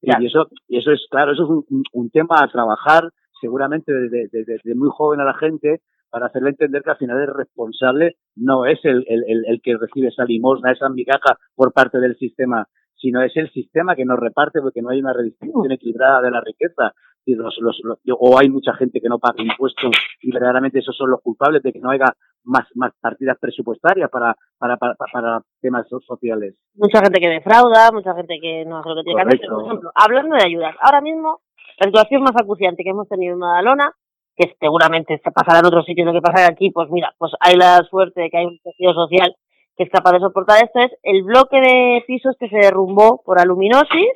Y 0.00 0.26
eso, 0.26 0.48
y 0.68 0.78
eso 0.78 0.92
es, 0.92 1.06
claro, 1.10 1.32
eso 1.32 1.44
es 1.44 1.48
un, 1.48 1.82
un 1.92 2.10
tema 2.10 2.42
a 2.42 2.48
trabajar 2.48 3.10
seguramente 3.40 3.92
desde, 3.92 4.28
desde, 4.30 4.74
muy 4.74 4.88
joven 4.90 5.20
a 5.20 5.24
la 5.24 5.34
gente 5.34 5.80
para 6.10 6.26
hacerle 6.26 6.50
entender 6.50 6.82
que 6.82 6.90
al 6.90 6.96
final 6.96 7.20
el 7.20 7.34
responsable 7.34 8.16
no 8.36 8.66
es 8.66 8.78
el, 8.84 9.04
el, 9.08 9.44
el, 9.46 9.60
que 9.62 9.76
recibe 9.76 10.08
esa 10.08 10.24
limosna, 10.24 10.72
esa 10.72 10.88
migaja 10.88 11.38
por 11.54 11.72
parte 11.72 11.98
del 11.98 12.16
sistema, 12.16 12.66
sino 12.94 13.22
es 13.22 13.36
el 13.36 13.50
sistema 13.50 13.96
que 13.96 14.04
nos 14.04 14.18
reparte 14.18 14.60
porque 14.60 14.80
no 14.80 14.90
hay 14.90 15.00
una 15.00 15.12
redistribución 15.12 15.72
equilibrada 15.72 16.22
de 16.22 16.30
la 16.30 16.40
riqueza. 16.40 16.94
Y 17.26 17.34
los, 17.34 17.56
los, 17.58 17.80
o 18.18 18.38
hay 18.38 18.50
mucha 18.50 18.74
gente 18.74 19.00
que 19.00 19.08
no 19.08 19.18
paga 19.18 19.42
impuestos 19.42 19.92
y 20.20 20.30
verdaderamente 20.30 20.80
esos 20.80 20.96
son 20.96 21.10
los 21.10 21.22
culpables 21.22 21.62
de 21.62 21.72
que 21.72 21.80
no 21.80 21.90
haya 21.90 22.12
más, 22.44 22.66
más 22.74 22.92
partidas 23.00 23.38
presupuestarias 23.40 24.10
para, 24.10 24.36
para, 24.58 24.76
para, 24.76 24.94
para 24.94 25.40
temas 25.60 25.86
sociales. 25.88 26.54
Mucha 26.74 27.00
gente 27.00 27.20
que 27.20 27.28
defrauda, 27.28 27.90
mucha 27.92 28.14
gente 28.14 28.38
que 28.40 28.64
no 28.66 28.78
hace 28.78 28.90
lo 28.90 28.96
que 28.96 29.04
tiene 29.04 29.22
que 29.22 29.36
hacer. 29.36 29.48
Por 29.48 29.64
ejemplo, 29.64 29.90
hablando 29.94 30.36
de 30.36 30.44
ayudas, 30.44 30.76
ahora 30.80 31.00
mismo 31.00 31.40
la 31.78 31.86
situación 31.86 32.22
más 32.22 32.34
acuciante 32.40 32.84
que 32.84 32.90
hemos 32.90 33.08
tenido 33.08 33.32
en 33.32 33.38
Madalona, 33.40 33.92
que 34.36 34.54
seguramente 34.60 35.20
se 35.22 35.30
pasará 35.30 35.60
en 35.60 35.66
otros 35.66 35.84
sitios 35.86 36.06
lo 36.06 36.12
que 36.12 36.20
pasa 36.20 36.46
aquí, 36.46 36.70
pues 36.70 36.90
mira, 36.90 37.14
pues 37.18 37.32
hay 37.40 37.56
la 37.56 37.78
suerte 37.88 38.22
de 38.22 38.30
que 38.30 38.38
hay 38.38 38.46
un 38.46 38.58
tejido 38.62 38.92
social 38.92 39.34
que 39.76 39.84
es 39.84 39.90
capaz 39.90 40.12
de 40.12 40.20
soportar 40.20 40.62
esto, 40.62 40.78
es 40.78 40.92
el 41.02 41.24
bloque 41.24 41.60
de 41.60 42.04
pisos 42.06 42.36
que 42.38 42.48
se 42.48 42.58
derrumbó 42.58 43.22
por 43.24 43.40
aluminosis 43.40 44.12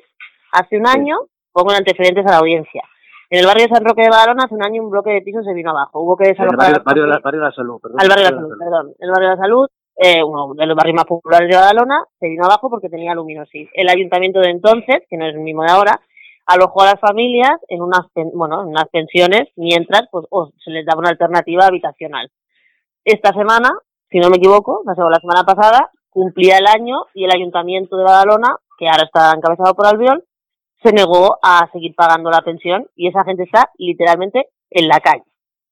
hace 0.52 0.78
un 0.78 0.86
año, 0.86 1.16
pongo 1.52 1.72
antecedentes 1.72 2.24
a 2.26 2.30
la 2.30 2.38
audiencia. 2.38 2.82
En 3.30 3.40
el 3.40 3.46
barrio 3.46 3.66
de 3.68 3.74
San 3.74 3.84
Roque 3.84 4.02
de 4.02 4.08
Badalona 4.08 4.44
hace 4.44 4.54
un 4.54 4.64
año 4.64 4.82
un 4.82 4.90
bloque 4.90 5.10
de 5.10 5.20
pisos 5.20 5.44
se 5.44 5.52
vino 5.52 5.70
abajo. 5.70 6.00
Hubo 6.00 6.16
que 6.16 6.28
desalojar... 6.28 6.72
El 6.72 6.82
barrio, 6.82 7.02
de, 7.04 7.08
la, 7.38 7.52
Salud, 7.52 7.78
perdón. 7.80 8.00
Al 8.00 8.08
barrio 8.08 8.24
de 8.24 8.30
la 8.30 8.36
Salud, 8.38 8.58
perdón. 8.58 8.94
El 8.98 9.10
barrio 9.10 9.28
de 9.28 9.36
la 9.36 9.42
Salud, 9.42 9.66
eh, 9.96 10.22
uno 10.24 10.54
de 10.54 10.66
los 10.66 10.74
barrios 10.76 10.94
más 10.94 11.04
populares 11.04 11.50
de 11.50 11.56
Badalona, 11.56 12.04
se 12.18 12.28
vino 12.28 12.44
abajo 12.44 12.70
porque 12.70 12.88
tenía 12.88 13.12
aluminosis. 13.12 13.68
El 13.74 13.88
ayuntamiento 13.90 14.40
de 14.40 14.50
entonces, 14.50 15.02
que 15.10 15.18
no 15.18 15.26
es 15.26 15.34
el 15.34 15.40
mismo 15.40 15.62
de 15.62 15.70
ahora, 15.70 16.00
alojó 16.46 16.80
a 16.80 16.86
las 16.86 17.00
familias 17.00 17.60
en 17.68 17.82
unas, 17.82 18.06
bueno, 18.32 18.62
en 18.62 18.68
unas 18.68 18.88
pensiones 18.88 19.48
mientras 19.56 20.08
pues, 20.10 20.24
se 20.64 20.70
les 20.70 20.86
daba 20.86 21.00
una 21.00 21.10
alternativa 21.10 21.66
habitacional. 21.66 22.30
Esta 23.04 23.34
semana, 23.34 23.70
si 24.10 24.20
no 24.20 24.30
me 24.30 24.38
equivoco, 24.38 24.82
la 24.86 24.94
semana 24.94 25.44
pasada, 25.44 25.90
cumplía 26.08 26.56
el 26.56 26.66
año 26.66 27.04
y 27.12 27.24
el 27.24 27.30
ayuntamiento 27.30 27.98
de 27.98 28.04
Badalona, 28.04 28.56
que 28.78 28.88
ahora 28.88 29.04
está 29.04 29.32
encabezado 29.36 29.74
por 29.74 29.86
Albiol, 29.86 30.24
se 30.82 30.92
negó 30.92 31.38
a 31.42 31.68
seguir 31.72 31.94
pagando 31.94 32.30
la 32.30 32.42
pensión 32.42 32.86
y 32.94 33.08
esa 33.08 33.24
gente 33.24 33.44
está 33.44 33.70
literalmente 33.78 34.46
en 34.70 34.88
la 34.88 35.00
calle. 35.00 35.24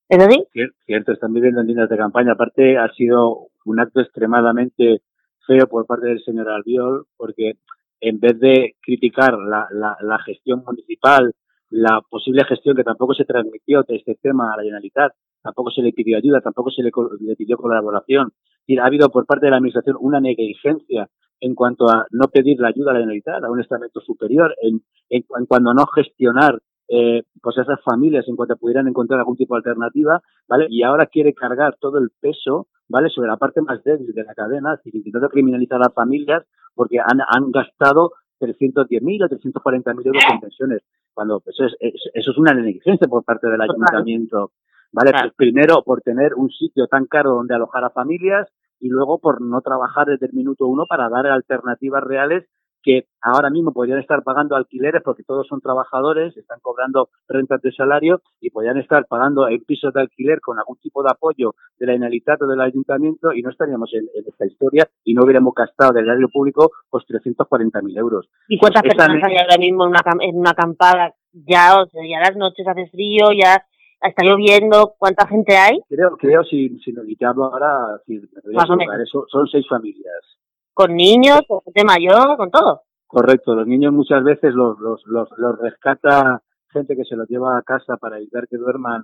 ¿Es 0.09 0.19
así? 0.19 0.45
Cierto, 0.87 1.13
están 1.13 1.33
viviendo 1.33 1.61
en 1.61 1.67
líneas 1.67 1.89
de 1.89 1.97
campaña. 1.97 2.33
Aparte, 2.33 2.79
ha 2.79 2.89
sido 2.93 3.49
un 3.65 3.81
acto 3.81 4.01
extremadamente 4.01 5.03
feo 5.47 5.67
por 5.69 5.87
parte 5.87 6.07
del 6.07 6.23
señor 6.23 6.49
Albiol, 6.49 7.07
porque 7.17 7.55
en 8.01 8.21
vez 8.21 8.39
de 8.39 8.77
criticar 8.83 9.35
la, 9.39 9.67
la, 9.71 9.97
la, 10.01 10.19
gestión 10.21 10.63
municipal, 10.65 11.35
la 11.71 12.01
posible 12.09 12.45
gestión 12.45 12.77
que 12.77 12.85
tampoco 12.85 13.15
se 13.15 13.25
transmitió 13.25 13.83
de 13.83 13.97
este 13.97 14.17
tema 14.17 14.53
a 14.53 14.57
la 14.57 14.63
Generalitat, 14.63 15.13
tampoco 15.43 15.71
se 15.71 15.83
le 15.83 15.93
pidió 15.93 16.19
ayuda, 16.19 16.41
tampoco 16.41 16.71
se 16.71 16.83
le, 16.83 16.91
le 17.21 17.37
pidió 17.37 17.57
colaboración. 17.57 18.33
Y 18.67 18.79
ha 18.79 18.85
habido 18.85 19.09
por 19.09 19.27
parte 19.27 19.47
de 19.47 19.51
la 19.51 19.57
Administración 19.57 19.97
una 20.01 20.21
negligencia 20.21 21.09
en 21.41 21.55
cuanto 21.55 21.89
a 21.89 22.07
no 22.11 22.29
pedir 22.29 22.59
la 22.61 22.69
ayuda 22.69 22.91
a 22.91 22.95
la 22.95 23.01
Generalitat, 23.01 23.45
a 23.45 23.51
un 23.51 23.61
estamento 23.61 24.01
superior, 24.01 24.55
en, 24.63 24.83
en, 25.11 25.25
en 25.37 25.47
cuanto 25.47 25.71
a 25.71 25.75
no 25.75 25.87
gestionar 25.87 26.61
eh, 26.89 27.25
pues 27.43 27.59
esas 27.59 27.81
familias 27.83 28.29
en 28.29 28.37
cuanto 28.37 28.57
pudieran 28.57 28.87
encontrar 28.87 29.19
algún 29.19 29.37
tipo 29.37 29.55
de 29.55 29.59
alternativa, 29.59 30.23
¿vale? 30.49 30.67
Y 30.71 30.85
ahora 30.85 31.07
quiere 31.07 31.35
cargar 31.35 31.77
todo 31.81 31.99
el 31.99 32.11
peso, 32.21 32.69
¿vale? 32.89 33.09
Sobre 33.09 33.29
la 33.29 33.37
parte 33.37 33.61
más 33.61 33.83
débil 33.83 34.13
de 34.13 34.23
la 34.23 34.35
cadena, 34.35 34.81
intentando 34.85 35.29
criminalizar 35.29 35.79
a 35.79 35.87
las 35.87 35.95
familias 35.95 36.45
porque 36.75 36.99
han, 37.01 37.21
han 37.27 37.51
gastado 37.51 38.13
310.000 38.39 39.25
o 39.25 39.29
340.000 39.29 40.07
euros 40.07 40.23
en 40.31 40.41
pensiones, 40.41 40.83
cuando 41.13 41.43
eso 41.47 41.65
es, 41.65 41.75
eso 41.81 42.31
es 42.31 42.39
una 42.39 42.53
negligencia 42.55 43.09
por 43.09 43.25
parte 43.25 43.49
del 43.49 43.61
ayuntamiento, 43.61 44.53
¿vale? 44.93 45.11
Pues 45.11 45.33
primero 45.35 45.83
por 45.83 46.03
tener 46.03 46.35
un 46.35 46.51
sitio 46.51 46.87
tan 46.87 47.07
caro 47.07 47.31
donde 47.31 47.55
alojar 47.55 47.83
a 47.85 47.91
familias 47.91 48.47
y 48.81 48.89
luego 48.89 49.19
por 49.19 49.41
no 49.41 49.61
trabajar 49.61 50.07
desde 50.07 50.27
el 50.27 50.33
minuto 50.33 50.67
uno 50.67 50.85
para 50.89 51.09
dar 51.09 51.27
alternativas 51.27 52.03
reales 52.03 52.45
que 52.87 53.09
ahora 53.21 53.51
mismo 53.51 53.73
podrían 53.73 53.99
estar 53.99 54.23
pagando 54.23 54.55
alquileres 54.55 55.03
porque 55.03 55.25
todos 55.25 55.49
son 55.49 55.61
trabajadores, 55.61 56.37
están 56.37 56.61
cobrando 56.63 57.09
rentas 57.29 57.61
de 57.61 57.73
salario 57.73 58.23
y 58.41 58.51
podrían 58.51 58.79
estar 58.79 59.07
pagando 59.07 59.49
el 59.49 59.63
pisos 59.63 59.93
de 59.93 60.03
alquiler 60.03 60.41
con 60.41 60.57
algún 60.57 60.77
tipo 60.79 61.03
de 61.03 61.11
apoyo 61.11 61.57
de 61.79 61.87
la 61.87 61.95
Generalitat 61.95 62.41
o 62.43 62.47
del 62.47 62.61
Ayuntamiento 62.61 63.33
y 63.33 63.43
no 63.43 63.51
estaríamos 63.51 63.93
en, 63.93 64.07
esta 64.25 64.47
historia 64.47 64.89
y 65.03 65.15
no 65.15 65.25
hubiéramos 65.25 65.53
gastado 65.53 65.95
del 65.95 66.05
erario 66.05 66.29
público 66.33 66.71
pues 66.89 67.05
340.000 67.09 67.99
euros. 67.99 68.29
¿Y 68.49 68.57
cuántas 68.57 68.83
personas 68.83 69.21
hay 69.25 69.37
ahora 69.37 69.59
mismo 69.59 69.85
en 69.85 69.91
una, 69.91 70.01
en 70.21 70.37
una 70.37 70.51
acampada? 70.51 71.13
Ya, 71.33 71.83
o 71.83 71.87
sea, 71.87 72.03
ya 72.09 72.21
las 72.21 72.37
noches 72.37 72.67
hace 72.69 72.87
frío, 72.87 73.33
ya 73.33 73.67
está 74.07 74.25
lloviendo, 74.25 74.95
¿cuánta 74.99 75.27
gente 75.27 75.57
hay? 75.57 75.81
Creo, 75.89 76.17
creo 76.17 76.45
si, 76.45 76.79
si, 76.81 76.95
hablo 77.25 77.45
ahora, 77.45 78.01
si 78.07 78.21
Más 78.53 78.69
o 78.71 78.77
menos. 78.77 79.09
son 79.11 79.47
seis 79.47 79.67
familias 79.69 80.37
con 80.77 80.95
niños, 80.95 81.41
con 81.49 81.63
gente 81.63 81.85
mayor, 81.85 82.37
con 82.37 82.51
todo. 82.51 82.83
Correcto, 83.07 83.55
los 83.55 83.67
niños 83.67 83.95
muchas 83.95 84.23
veces 84.23 84.53
los, 84.53 84.79
los, 84.79 85.03
los, 85.07 85.27
los 85.39 85.59
rescata 85.59 86.43
gente 86.71 86.95
que 86.95 87.05
se 87.05 87.17
los 87.17 87.27
lleva 87.31 87.57
a 87.57 87.63
casa 87.63 87.97
para 87.97 88.19
evitar 88.19 88.47
que 88.47 88.59
duerman 88.59 89.03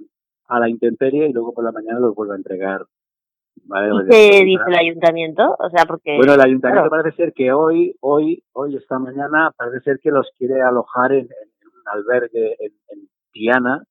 a 0.48 0.60
la 0.60 0.68
intemperie 0.68 1.28
y 1.28 1.32
luego 1.32 1.54
por 1.54 1.64
la 1.64 1.72
mañana 1.72 1.98
los 1.98 2.14
vuelve 2.14 2.34
a 2.34 2.36
entregar. 2.36 2.84
¿Y 3.56 4.10
qué 4.10 4.44
dice 4.44 4.64
el 4.66 4.74
ayuntamiento? 4.74 5.56
O 5.58 5.70
sea, 5.70 5.86
porque 5.86 6.18
bueno, 6.18 6.34
el 6.34 6.42
ayuntamiento 6.42 6.90
parece 6.90 7.16
ser 7.16 7.32
que 7.32 7.52
hoy, 7.52 7.96
hoy, 8.00 8.44
hoy 8.52 8.76
esta 8.76 8.98
mañana 8.98 9.50
parece 9.56 9.80
ser 9.80 9.98
que 9.98 10.10
los 10.10 10.30
quiere 10.36 10.60
alojar 10.60 11.12
en, 11.12 11.24
un 11.24 11.82
albergue 11.86 12.54
en, 12.58 12.72
en 12.90 13.08
Tiana, 13.32 13.82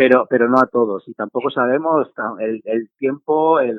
pero 0.00 0.26
pero 0.30 0.48
no 0.48 0.58
a 0.58 0.66
todos 0.66 1.06
y 1.08 1.12
tampoco 1.12 1.50
sabemos 1.50 2.08
el, 2.38 2.62
el 2.64 2.88
tiempo, 2.96 3.60
el 3.60 3.78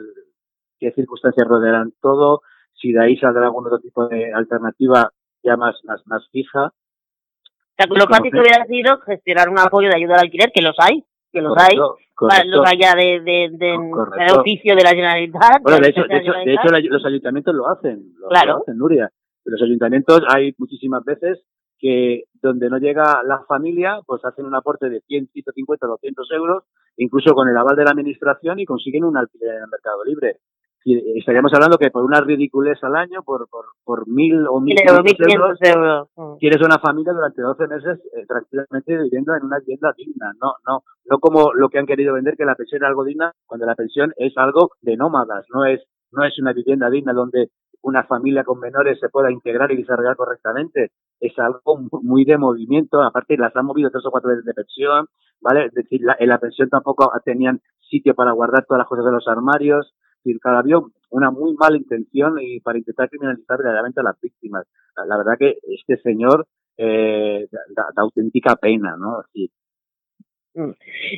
qué 0.79 0.91
circunstancias 0.91 1.47
rodearán 1.47 1.93
todo, 1.99 2.43
si 2.73 2.91
de 2.91 3.03
ahí 3.03 3.17
saldrá 3.17 3.45
algún 3.45 3.65
otro 3.65 3.79
tipo 3.79 4.07
de 4.07 4.31
alternativa 4.31 5.09
ya 5.41 5.57
más 5.57 5.83
más 5.83 6.05
más 6.05 6.29
fija. 6.29 6.65
O 6.65 7.73
sea, 7.75 7.87
lo 7.89 8.05
fácil 8.05 8.31
que 8.31 8.39
hubiera 8.39 8.63
sido 8.67 8.99
gestionar 8.99 9.49
un 9.49 9.57
apoyo 9.57 9.89
de 9.89 9.95
ayuda 9.95 10.13
al 10.13 10.25
alquiler, 10.25 10.51
que 10.53 10.61
los 10.61 10.75
hay, 10.77 11.03
que 11.31 11.41
los 11.41 11.57
hay, 11.57 11.75
los 11.75 12.69
haya 12.69 12.93
de, 12.93 13.21
de, 13.21 13.49
de, 13.57 14.39
oficio 14.39 14.75
de 14.75 14.83
la 14.83 14.91
Generalitat. 14.91 15.63
Bueno, 15.63 15.79
de 15.79 15.89
hecho, 15.89 16.03
de 16.03 16.17
hecho, 16.17 16.33
de 16.33 16.53
hecho, 16.53 16.91
los 16.91 17.03
ayuntamientos 17.03 17.55
lo 17.55 17.67
hacen, 17.67 18.13
lo, 18.19 18.27
claro. 18.27 18.59
hacen, 18.61 18.77
Nuria. 18.77 19.09
Los 19.43 19.59
ayuntamientos 19.63 20.21
hay 20.29 20.53
muchísimas 20.59 21.03
veces 21.03 21.41
que 21.81 22.25
donde 22.41 22.69
no 22.69 22.77
llega 22.77 23.23
la 23.23 23.43
familia, 23.47 23.99
pues 24.05 24.23
hacen 24.23 24.45
un 24.45 24.55
aporte 24.55 24.89
de 24.89 25.01
100, 25.01 25.29
150, 25.33 25.87
200 25.87 26.31
euros, 26.31 26.63
incluso 26.97 27.33
con 27.33 27.49
el 27.49 27.57
aval 27.57 27.75
de 27.75 27.83
la 27.83 27.91
administración 27.91 28.59
y 28.59 28.65
consiguen 28.65 29.03
un 29.03 29.17
alquiler 29.17 29.55
en 29.55 29.63
el 29.63 29.69
mercado 29.69 30.05
libre 30.05 30.37
estaríamos 30.83 31.53
hablando 31.53 31.77
que 31.77 31.91
por 31.91 32.03
una 32.03 32.21
ridiculez 32.21 32.83
al 32.83 32.95
año, 32.95 33.21
por, 33.23 33.47
por, 33.49 33.65
por 33.83 34.07
mil 34.07 34.47
o 34.47 34.59
mil 34.59 34.75
euros, 34.79 35.59
euros, 35.61 36.09
mm. 36.15 36.37
tienes 36.39 36.61
una 36.61 36.79
familia 36.79 37.13
durante 37.13 37.41
12 37.41 37.67
meses 37.67 37.99
eh, 38.13 38.25
tranquilamente 38.27 38.97
viviendo 38.97 39.35
en 39.35 39.45
una 39.45 39.59
vivienda 39.59 39.93
digna. 39.95 40.33
No, 40.41 40.55
no, 40.67 40.83
no 41.05 41.19
como 41.19 41.53
lo 41.53 41.69
que 41.69 41.77
han 41.77 41.85
querido 41.85 42.13
vender, 42.13 42.35
que 42.35 42.45
la 42.45 42.55
pensión 42.55 42.81
es 42.83 42.87
algo 42.87 43.03
digna, 43.03 43.31
cuando 43.45 43.65
la 43.65 43.75
pensión 43.75 44.13
es 44.17 44.33
algo 44.37 44.71
de 44.81 44.97
nómadas, 44.97 45.45
no 45.53 45.65
es, 45.65 45.81
no 46.11 46.25
es 46.25 46.37
una 46.39 46.53
vivienda 46.53 46.89
digna 46.89 47.13
donde 47.13 47.49
una 47.83 48.03
familia 48.03 48.43
con 48.43 48.59
menores 48.59 48.99
se 48.99 49.09
pueda 49.09 49.31
integrar 49.31 49.71
y 49.71 49.77
desarrollar 49.77 50.15
correctamente. 50.15 50.91
Es 51.19 51.37
algo 51.39 51.79
muy 52.01 52.25
de 52.25 52.37
movimiento, 52.37 53.01
aparte 53.01 53.37
las 53.37 53.55
han 53.55 53.65
movido 53.65 53.89
tres 53.89 54.05
o 54.05 54.11
cuatro 54.11 54.29
veces 54.29 54.45
de 54.45 54.53
pensión, 54.53 55.07
¿vale? 55.39 55.65
Es 55.65 55.73
decir, 55.73 56.01
en 56.19 56.29
la 56.29 56.39
pensión 56.39 56.69
tampoco 56.69 57.11
tenían 57.23 57.61
sitio 57.79 58.15
para 58.15 58.31
guardar 58.31 58.65
todas 58.65 58.79
las 58.79 58.87
cosas 58.87 59.05
de 59.05 59.11
los 59.11 59.27
armarios, 59.27 59.93
decir, 60.23 60.39
había 60.43 60.77
una 61.09 61.31
muy 61.31 61.53
mala 61.55 61.77
intención 61.77 62.37
y 62.39 62.59
para 62.59 62.77
intentar 62.77 63.09
criminalizar 63.09 63.57
verdaderamente 63.57 63.99
a 63.99 64.03
las 64.03 64.19
víctimas. 64.21 64.65
La, 64.95 65.17
verdad 65.17 65.37
que 65.37 65.57
este 65.63 65.97
señor 66.01 66.47
eh, 66.77 67.47
da, 67.75 67.85
auténtica 67.97 68.55
pena, 68.55 68.95
¿no? 68.97 69.23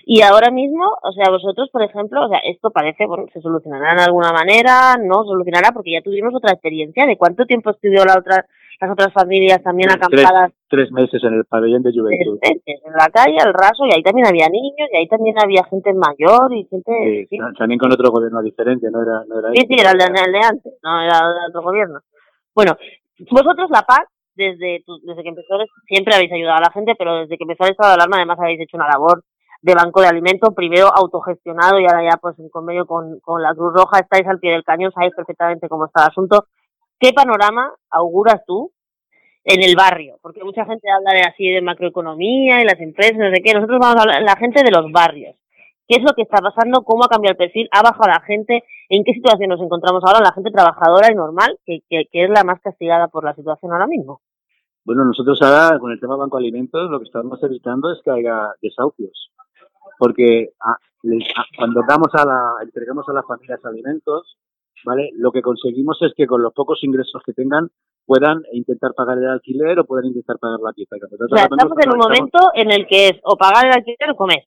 Y 0.06 0.22
ahora 0.22 0.52
mismo, 0.52 0.86
o 1.02 1.12
sea, 1.12 1.30
vosotros, 1.30 1.70
por 1.72 1.82
ejemplo, 1.82 2.26
o 2.26 2.30
sea, 2.30 2.40
esto 2.40 2.70
parece, 2.72 3.06
bueno, 3.06 3.26
se 3.34 3.42
solucionará 3.42 3.96
de 3.96 4.04
alguna 4.04 4.32
manera, 4.32 4.96
no 4.98 5.24
solucionará 5.24 5.72
porque 5.72 5.94
ya 5.94 6.02
tuvimos 6.02 6.34
otra 6.36 6.54
experiencia 6.54 7.06
de 7.06 7.18
cuánto 7.18 7.46
tiempo 7.46 7.72
estudió 7.72 8.06
la 8.06 8.18
otra 8.18 8.46
las 8.84 8.92
otras 8.92 9.14
familias 9.14 9.62
también 9.64 9.90
acampadas. 9.92 10.52
Tres, 10.68 10.92
meses 10.92 11.24
en 11.24 11.34
el 11.36 11.46
pabellón 11.46 11.84
de 11.84 11.92
juventud. 11.94 12.40
en 12.42 12.94
la 12.98 13.08
calle, 13.10 13.38
al 13.40 13.54
raso, 13.54 13.86
y 13.86 13.94
ahí 13.94 14.02
también 14.02 14.28
había 14.28 14.50
niños, 14.50 14.90
y 14.92 14.98
ahí 14.98 15.08
también 15.08 15.36
había 15.40 15.64
gente 15.66 15.94
mayor 15.94 16.54
y 16.54 16.66
gente... 16.66 17.28
Sí, 17.30 17.38
también 17.58 17.80
con 17.80 17.92
otro 17.92 18.12
gobierno 18.12 18.42
diferente, 18.42 18.90
no 18.92 19.02
era, 19.02 19.24
no 19.28 19.40
era 19.40 19.52
Sí, 19.54 19.66
sí, 19.68 19.76
era 19.80 19.92
el 19.92 19.98
de, 19.98 20.06
el 20.06 20.32
de, 20.32 20.40
antes, 20.40 20.74
no 20.84 21.02
era 21.02 21.20
de 21.20 21.48
otro 21.50 21.62
gobierno. 21.62 22.00
Bueno, 22.56 22.76
vosotros 23.30 23.70
la 23.70 23.84
paz, 23.84 24.06
desde, 24.36 24.84
desde 25.04 25.24
que 25.24 25.30
empezó, 25.30 25.58
siempre 25.88 26.16
habéis 26.16 26.32
ayudado 26.32 26.58
a 26.58 26.68
la 26.68 26.72
gente, 26.72 26.96
pero 26.98 27.20
desde 27.20 27.38
que 27.38 27.44
empezó 27.44 27.66
el 27.66 27.72
estado 27.72 27.92
de 27.92 27.96
alarma 27.96 28.18
además 28.18 28.40
habéis 28.40 28.62
hecho 28.62 28.78
una 28.78 28.88
labor 28.88 29.24
de 29.62 29.76
banco 29.76 30.02
de 30.02 30.08
alimentos, 30.08 30.54
primero 30.54 30.90
autogestionado 30.94 31.80
y 31.80 31.86
ahora 31.86 32.04
ya 32.04 32.18
pues 32.18 32.38
en 32.38 32.50
convenio 32.50 32.86
con, 32.86 33.20
con 33.22 33.42
la 33.42 33.54
Cruz 33.56 33.74
Roja, 33.74 34.00
estáis 34.00 34.28
al 34.28 34.40
pie 34.40 34.52
del 34.52 34.64
cañón, 34.64 34.92
sabéis 34.92 35.14
perfectamente 35.16 35.70
cómo 35.70 35.86
está 35.86 36.04
el 36.04 36.10
asunto. 36.10 36.48
¿Qué 37.00 37.14
panorama 37.14 37.74
auguras 37.90 38.42
tú 38.46 38.72
en 39.46 39.64
el 39.64 39.76
barrio? 39.76 40.18
Porque 40.22 40.44
mucha 40.44 40.66
gente 40.66 40.90
habla 40.92 41.14
de 41.14 41.22
así 41.22 41.50
de 41.50 41.62
macroeconomía 41.62 42.62
y 42.62 42.66
las 42.66 42.80
empresas, 42.80 43.18
no 43.18 43.32
sé 43.34 43.42
qué. 43.42 43.54
Nosotros 43.54 43.80
vamos 43.80 43.98
a 43.98 44.02
hablar 44.02 44.22
la 44.22 44.36
gente 44.36 44.64
de 44.64 44.72
los 44.72 44.92
barrios. 44.92 45.36
¿Qué 45.88 45.98
es 45.98 46.04
lo 46.04 46.14
que 46.16 46.22
está 46.22 46.40
pasando? 46.40 46.84
¿Cómo 46.84 47.04
ha 47.04 47.10
cambiado 47.10 47.34
el 47.34 47.38
perfil? 47.38 47.68
¿Ha 47.72 47.82
bajado 47.82 48.08
la 48.08 48.22
gente? 48.22 48.64
¿En 48.90 49.04
qué 49.04 49.14
situación 49.14 49.50
nos 49.50 49.62
encontramos 49.62 50.02
ahora? 50.06 50.24
La 50.24 50.32
gente 50.32 50.52
trabajadora 50.52 51.12
y 51.12 51.16
normal, 51.16 51.60
que, 51.66 51.82
que, 51.90 52.08
es 52.12 52.30
la 52.30 52.44
más 52.44 52.62
castigada 52.62 53.08
por 53.08 53.24
la 53.26 53.36
situación 53.36 53.72
ahora 53.72 53.88
mismo. 53.88 54.22
Bueno, 54.86 55.04
nosotros 55.06 55.42
ahora 55.42 55.80
con 55.80 55.92
el 55.92 56.00
tema 56.00 56.16
Banco 56.16 56.38
Alimentos 56.38 56.90
lo 56.90 57.00
que 57.00 57.06
estamos 57.06 57.42
evitando 57.44 57.92
es 57.92 58.00
que 58.04 58.12
haya 58.12 58.50
desahucios. 58.62 59.32
Porque 59.98 60.50
ah, 60.62 60.76
ah, 60.78 61.46
cuando 61.58 61.82
damos 61.88 62.10
a 62.14 62.26
la, 62.26 62.64
entregamos 62.64 63.08
a 63.08 63.14
las 63.14 63.26
familias 63.26 63.64
alimentos, 63.64 64.38
¿vale? 64.86 65.12
Lo 65.16 65.32
que 65.32 65.42
conseguimos 65.42 65.98
es 66.02 66.14
que 66.16 66.28
con 66.28 66.42
los 66.42 66.54
pocos 66.54 66.84
ingresos 66.84 67.22
que 67.26 67.34
tengan 67.34 67.70
puedan 68.06 68.44
intentar 68.52 68.94
pagar 68.94 69.18
el 69.18 69.30
alquiler 69.30 69.80
o 69.80 69.86
puedan 69.86 70.06
intentar 70.06 70.38
pagar 70.40 70.60
la 70.60 70.74
pieza. 70.74 70.96
O 70.96 71.36
sea, 71.36 71.46
estamos 71.46 71.78
en 71.82 71.92
un 71.92 71.98
momento 71.98 72.40
en 72.54 72.72
el 72.72 72.88
que 72.88 73.10
es 73.10 73.14
o 73.24 73.38
pagar 73.38 73.66
el 73.66 73.74
alquiler 73.74 74.12
o 74.12 74.16
comer. 74.16 74.44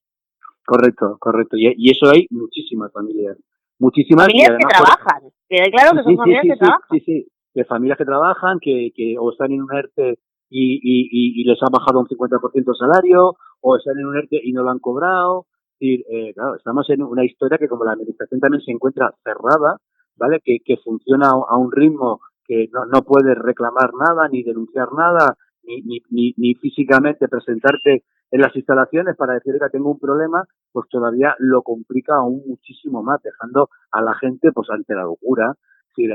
Correcto, 0.67 1.17
correcto. 1.21 1.57
Y, 1.57 1.91
eso 1.91 2.11
hay 2.11 2.27
muchísimas 2.31 2.93
familias. 2.93 3.39
Muchísimas. 3.79 4.27
Familias 4.27 4.57
que 4.59 4.67
trabajan. 4.67 5.23
Que 5.49 5.71
claro 5.71 5.97
que 5.97 6.03
son 6.03 6.17
familias 6.17 6.43
que 6.43 6.57
trabajan. 6.57 6.89
Sí, 6.91 7.01
sí, 7.01 7.27
de 7.55 7.65
familias 7.65 7.99
que 7.99 8.05
trabajan, 8.05 8.59
que, 8.61 8.91
que 8.95 9.17
o 9.19 9.31
están 9.31 9.53
en 9.53 9.63
un 9.63 9.73
ERTE 9.73 10.19
y, 10.51 10.75
y, 10.83 11.41
y, 11.41 11.45
les 11.45 11.63
ha 11.63 11.69
bajado 11.71 12.01
un 12.01 12.07
50% 12.07 12.51
el 12.55 12.65
salario, 12.77 13.37
o 13.61 13.77
están 13.77 13.99
en 13.99 14.07
un 14.07 14.17
ERTE 14.17 14.41
y 14.43 14.53
no 14.53 14.63
lo 14.65 14.71
han 14.71 14.81
cobrado. 14.81 15.47
Y, 15.79 16.03
eh, 16.11 16.35
claro, 16.35 16.57
estamos 16.57 16.89
en 16.91 17.03
una 17.03 17.25
historia 17.25 17.59
que 17.59 17.69
como 17.69 17.85
la 17.85 17.93
administración 17.93 18.41
también 18.41 18.63
se 18.63 18.73
encuentra 18.73 19.15
cerrada, 19.23 19.79
¿vale? 20.17 20.41
Que, 20.45 20.59
que 20.65 20.79
funciona 20.79 21.29
a 21.29 21.57
un 21.57 21.71
ritmo 21.71 22.21
que 22.45 22.69
no, 22.73 22.87
no 22.87 23.03
puedes 23.03 23.37
reclamar 23.39 23.93
nada, 23.95 24.29
ni 24.29 24.43
denunciar 24.43 24.93
nada, 24.93 25.37
ni, 25.65 26.01
ni, 26.11 26.35
ni, 26.37 26.55
físicamente 26.55 27.29
presentarte 27.29 28.05
en 28.31 28.41
las 28.41 28.55
instalaciones 28.55 29.17
para 29.17 29.35
decir 29.35 29.55
que 29.61 29.71
tengo 29.71 29.91
un 29.91 29.99
problema, 29.99 30.45
pues 30.73 30.89
todavía 30.89 31.35
lo 31.39 31.63
complica 31.63 32.17
aún 32.17 32.43
muchísimo 32.47 33.03
más, 33.03 33.23
dejando 33.23 33.69
a 33.93 34.03
la 34.03 34.15
gente 34.15 34.53
pues 34.53 34.69
ante 34.71 34.95
la 34.95 35.03
locura. 35.03 35.55
Si 35.95 36.07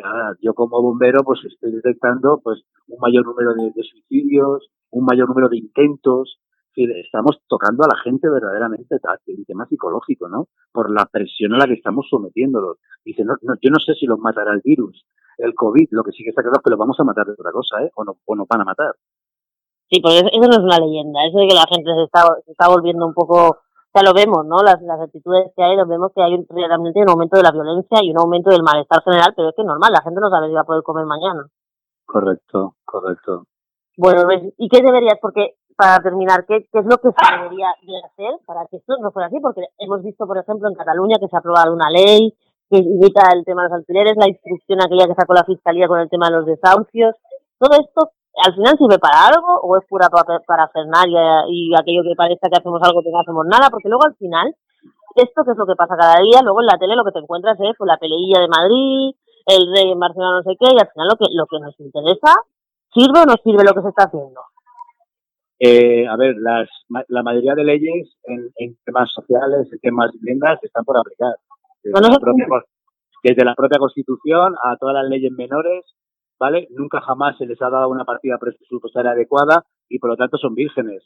yo 0.42 0.54
como 0.54 0.82
bombero 0.82 1.24
pues 1.24 1.40
estoy 1.46 1.72
detectando 1.72 2.40
pues 2.44 2.64
un 2.88 3.00
mayor 3.00 3.26
número 3.26 3.54
de, 3.54 3.72
de 3.76 3.84
suicidios, 3.84 4.70
un 4.92 5.06
mayor 5.06 5.30
número 5.30 5.50
de 5.50 5.58
intentos, 5.58 6.40
estamos 6.76 7.42
tocando 7.48 7.84
a 7.84 7.88
la 7.88 8.02
gente 8.02 8.30
verdaderamente 8.30 8.96
en 9.28 9.46
tema 9.46 9.66
psicológico, 9.66 10.30
¿no? 10.30 10.48
Por 10.72 10.92
la 10.92 11.06
presión 11.06 11.54
a 11.54 11.58
la 11.58 11.68
que 11.68 11.74
estamos 11.74 12.08
sometiéndolos. 12.10 12.78
Dice, 13.04 13.24
no, 13.24 13.36
no, 13.42 13.56
yo 13.62 13.70
no 13.72 13.80
sé 13.80 13.94
si 13.96 14.06
los 14.06 14.20
matará 14.20 14.54
el 14.54 14.62
virus, 14.64 15.06
el 15.38 15.54
COVID, 15.54 15.88
lo 15.92 16.04
que 16.04 16.12
sí 16.12 16.24
que 16.24 16.30
está 16.30 16.42
claro 16.42 16.58
es 16.58 16.64
que 16.64 16.70
los 16.70 16.80
vamos 16.80 17.00
a 17.00 17.04
matar 17.04 17.26
de 17.26 17.34
otra 17.34 17.52
cosa, 17.52 17.84
¿eh? 17.84 17.92
O 17.96 18.04
no, 18.04 18.18
o 18.26 18.36
no 18.36 18.46
van 18.48 18.62
a 18.62 18.66
matar. 18.66 18.96
Sí, 19.92 20.00
pues 20.00 20.24
eso 20.24 20.48
no 20.48 20.56
es 20.56 20.64
una 20.64 20.80
leyenda, 20.80 21.20
eso 21.28 21.38
de 21.38 21.50
que 21.50 21.54
la 21.54 21.68
gente 21.68 21.92
se 21.94 22.04
está, 22.04 22.24
se 22.46 22.52
está 22.52 22.70
volviendo 22.70 23.06
un 23.06 23.14
poco, 23.14 23.60
ya 23.94 24.02
lo 24.02 24.14
vemos, 24.14 24.46
¿no? 24.46 24.64
Las, 24.64 24.82
las 24.84 25.02
actitudes 25.02 25.52
que 25.54 25.62
hay, 25.62 25.76
lo 25.76 25.86
vemos 25.86 26.14
que 26.16 26.24
hay 26.24 26.32
realmente 26.48 27.02
un 27.02 27.10
aumento 27.10 27.36
de 27.36 27.44
la 27.44 27.52
violencia 27.52 28.00
y 28.02 28.12
un 28.12 28.20
aumento 28.20 28.52
del 28.52 28.64
malestar 28.64 29.04
general, 29.04 29.34
pero 29.36 29.50
es 29.50 29.56
que 29.56 29.64
es 29.64 29.68
normal, 29.68 29.92
la 29.92 30.02
gente 30.02 30.22
no 30.22 30.30
sabe 30.30 30.48
si 30.48 30.54
va 30.54 30.62
a 30.62 30.64
poder 30.64 30.82
comer 30.84 31.06
mañana. 31.06 31.46
Correcto, 32.06 32.76
correcto. 32.86 33.44
Bueno, 33.98 34.24
¿y 34.58 34.70
qué 34.70 34.82
deberías? 34.82 35.20
Porque 35.22 35.56
para 35.76 36.02
terminar, 36.02 36.46
¿qué, 36.48 36.70
¿qué, 36.72 36.80
es 36.80 36.86
lo 36.86 36.96
que 36.98 37.10
se 37.12 37.36
debería 37.36 37.68
de 37.84 38.00
hacer 38.00 38.40
para 38.46 38.66
que 38.68 38.78
esto 38.78 38.96
no 39.02 39.12
fuera 39.12 39.28
así? 39.28 39.42
Porque 39.42 39.62
hemos 39.78 40.02
visto, 40.04 40.26
por 40.26 40.38
ejemplo, 40.38 40.70
en 40.70 40.76
Cataluña 40.76 41.18
que 41.20 41.28
se 41.28 41.36
ha 41.36 41.40
aprobado 41.40 41.74
una 41.74 41.90
ley 41.90 42.34
que 42.70 42.78
limita 42.80 43.28
el 43.36 43.44
tema 43.44 43.64
de 43.64 43.70
los 43.70 43.80
alquileres, 43.80 44.16
la 44.16 44.30
instrucción 44.30 44.80
aquella 44.82 45.08
que 45.08 45.16
sacó 45.16 45.34
la 45.34 45.44
Fiscalía 45.44 45.90
con 45.90 46.00
el 46.00 46.10
tema 46.10 46.28
de 46.30 46.38
los 46.38 46.46
desahucios. 46.46 47.16
¿Todo 47.60 47.76
esto 47.76 48.12
al 48.38 48.56
final 48.56 48.78
sirve 48.78 48.98
para 49.00 49.28
algo 49.28 49.60
o 49.62 49.78
es 49.78 49.86
pura 49.88 50.10
para 50.10 50.70
y, 51.50 51.72
y 51.72 51.76
aquello 51.76 52.04
que 52.04 52.16
parece 52.16 52.50
que 52.50 52.58
hacemos 52.58 52.82
algo 52.84 53.04
que 53.04 53.12
no 53.12 53.20
hacemos 53.20 53.46
nada? 53.46 53.70
Porque 53.70 53.90
luego 53.90 54.06
al 54.06 54.16
final, 54.16 54.56
esto 55.16 55.44
que 55.44 55.52
es 55.52 55.58
lo 55.58 55.66
que 55.66 55.76
pasa 55.76 55.98
cada 55.98 56.22
día, 56.22 56.42
luego 56.42 56.62
en 56.62 56.68
la 56.68 56.78
tele 56.78 56.96
lo 56.96 57.04
que 57.04 57.12
te 57.12 57.20
encuentras 57.20 57.60
es 57.60 57.76
pues, 57.78 57.88
la 57.88 57.98
peleilla 57.98 58.40
de 58.40 58.48
Madrid, 58.48 59.16
el 59.46 59.74
rey 59.74 59.92
en 59.92 60.00
Barcelona 60.00 60.38
no 60.38 60.44
sé 60.44 60.56
qué, 60.60 60.68
y 60.72 60.80
al 60.80 60.90
final 60.92 61.08
lo 61.12 61.18
que, 61.18 61.26
lo 61.34 61.46
que 61.46 61.60
nos 61.60 61.80
interesa, 61.80 62.40
¿sirve 62.94 63.20
o 63.20 63.26
no 63.26 63.36
sirve 63.44 63.64
lo 63.64 63.74
que 63.74 63.82
se 63.82 63.90
está 63.90 64.04
haciendo? 64.06 64.42
Eh, 65.60 66.08
a 66.08 66.16
ver, 66.18 66.36
las, 66.40 66.68
la 67.08 67.22
mayoría 67.22 67.54
de 67.54 67.64
leyes 67.64 68.18
en, 68.24 68.50
en, 68.58 68.76
temas 68.84 69.12
sociales, 69.14 69.68
en 69.72 69.80
temas 69.80 70.12
viviendas, 70.14 70.58
están 70.64 70.84
por 70.84 70.98
aplicar. 70.98 71.36
Desde, 71.84 72.02
la 72.02 72.18
propia, 72.18 72.48
desde 73.24 73.46
la 73.46 73.54
propia 73.54 73.78
Constitución 73.78 74.56
a 74.64 74.76
todas 74.78 74.96
las 74.96 75.10
leyes 75.10 75.32
menores, 75.32 75.86
¿vale? 76.42 76.68
Nunca 76.72 77.00
jamás 77.02 77.38
se 77.38 77.46
les 77.46 77.62
ha 77.62 77.70
dado 77.70 77.88
una 77.88 78.04
partida 78.04 78.40
presupuestaria 78.40 79.12
adecuada 79.12 79.64
y 79.88 80.00
por 80.00 80.10
lo 80.10 80.18
tanto 80.18 80.40
son 80.40 80.56
vírgenes. 80.56 81.04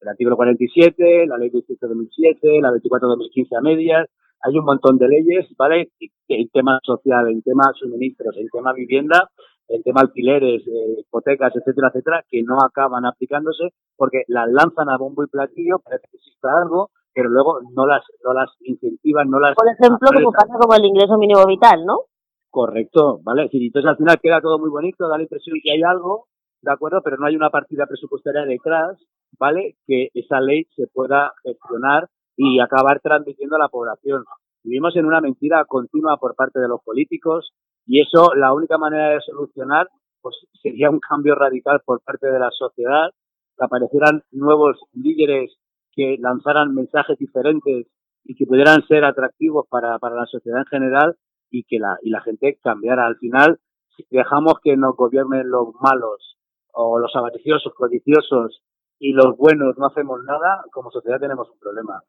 El 0.00 0.08
artículo 0.08 0.36
47, 0.36 1.26
la 1.26 1.36
ley 1.36 1.50
18 1.50 1.88
2007, 1.88 2.60
la 2.62 2.70
24 2.70 3.08
2015 3.08 3.56
a 3.56 3.60
medias, 3.60 4.08
hay 4.42 4.56
un 4.56 4.64
montón 4.64 4.96
de 4.96 5.08
leyes, 5.08 5.46
¿vale? 5.58 5.90
En 6.28 6.48
tema 6.50 6.78
social, 6.84 7.26
en 7.28 7.42
tema 7.42 7.72
suministros, 7.74 8.36
en 8.36 8.48
tema 8.48 8.72
vivienda, 8.72 9.28
el 9.66 9.82
tema 9.82 10.02
alquileres, 10.02 10.62
eh, 10.68 11.00
hipotecas, 11.00 11.52
etcétera, 11.56 11.88
etcétera, 11.88 12.24
que 12.30 12.44
no 12.44 12.58
acaban 12.64 13.04
aplicándose 13.04 13.74
porque 13.96 14.22
las 14.28 14.48
lanzan 14.52 14.88
a 14.88 14.96
bombo 14.96 15.24
y 15.24 15.26
platillo, 15.26 15.80
parece 15.80 16.06
que 16.12 16.16
exista 16.16 16.48
algo, 16.62 16.90
pero 17.12 17.28
luego 17.28 17.58
no 17.74 17.86
las, 17.86 18.04
no 18.24 18.34
las 18.34 18.50
incentivan, 18.60 19.28
no 19.28 19.40
las... 19.40 19.56
Por 19.56 19.68
ejemplo, 19.68 20.08
como 20.14 20.30
pasa 20.30 20.54
como 20.60 20.74
el 20.76 20.84
ingreso 20.84 21.18
mínimo 21.18 21.44
vital, 21.44 21.84
¿no? 21.84 22.04
Correcto, 22.50 23.20
¿vale? 23.22 23.44
Es 23.44 23.54
entonces 23.54 23.88
al 23.88 23.96
final 23.96 24.18
queda 24.20 24.40
todo 24.40 24.58
muy 24.58 24.70
bonito, 24.70 25.08
da 25.08 25.16
la 25.16 25.22
impresión 25.22 25.58
que 25.62 25.70
hay 25.70 25.82
algo, 25.82 26.26
¿de 26.62 26.72
acuerdo? 26.72 27.00
Pero 27.02 27.16
no 27.16 27.26
hay 27.26 27.36
una 27.36 27.50
partida 27.50 27.86
presupuestaria 27.86 28.44
detrás, 28.44 28.98
¿vale? 29.38 29.76
Que 29.86 30.08
esa 30.14 30.40
ley 30.40 30.66
se 30.74 30.88
pueda 30.88 31.32
gestionar 31.44 32.08
y 32.36 32.58
acabar 32.58 33.00
transmitiendo 33.00 33.54
a 33.54 33.60
la 33.60 33.68
población. 33.68 34.24
Vivimos 34.64 34.96
en 34.96 35.06
una 35.06 35.20
mentira 35.20 35.64
continua 35.64 36.16
por 36.16 36.34
parte 36.34 36.58
de 36.58 36.66
los 36.66 36.82
políticos 36.82 37.52
y 37.86 38.00
eso, 38.00 38.34
la 38.34 38.52
única 38.52 38.78
manera 38.78 39.10
de 39.10 39.20
solucionar, 39.20 39.88
pues 40.20 40.34
sería 40.60 40.90
un 40.90 40.98
cambio 40.98 41.36
radical 41.36 41.80
por 41.84 42.02
parte 42.02 42.26
de 42.26 42.38
la 42.38 42.50
sociedad, 42.50 43.10
que 43.56 43.64
aparecieran 43.64 44.22
nuevos 44.32 44.76
líderes 44.92 45.54
que 45.92 46.16
lanzaran 46.18 46.74
mensajes 46.74 47.16
diferentes 47.16 47.86
y 48.24 48.34
que 48.34 48.46
pudieran 48.46 48.84
ser 48.88 49.04
atractivos 49.04 49.66
para, 49.68 49.98
para 50.00 50.16
la 50.16 50.26
sociedad 50.26 50.60
en 50.60 50.66
general 50.66 51.16
y 51.50 51.64
que 51.64 51.78
la, 51.78 51.98
y 52.02 52.10
la 52.10 52.20
gente 52.20 52.58
cambiara. 52.62 53.06
Al 53.06 53.16
final, 53.16 53.58
si 53.96 54.04
dejamos 54.10 54.54
que 54.62 54.76
nos 54.76 54.96
gobiernen 54.96 55.50
los 55.50 55.74
malos 55.80 56.36
o 56.72 56.98
los 56.98 57.14
avariciosos, 57.14 57.74
codiciosos 57.74 58.62
y 58.98 59.12
los 59.12 59.36
buenos 59.36 59.76
no 59.78 59.86
hacemos 59.86 60.22
nada, 60.24 60.64
como 60.72 60.90
sociedad 60.90 61.18
tenemos 61.18 61.50
un 61.50 61.58
problema. 61.58 62.02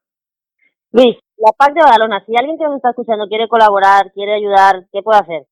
Luis, 0.91 1.17
la 1.37 1.51
PAC 1.57 1.73
de 1.73 1.81
Badalona, 1.81 2.23
si 2.25 2.33
alguien 2.37 2.57
que 2.57 2.65
nos 2.65 2.75
está 2.75 2.89
escuchando 2.89 3.27
quiere 3.27 3.47
colaborar, 3.47 4.11
quiere 4.13 4.33
ayudar, 4.33 4.87
¿qué 4.91 5.01
puede 5.01 5.19
hacer? 5.19 5.47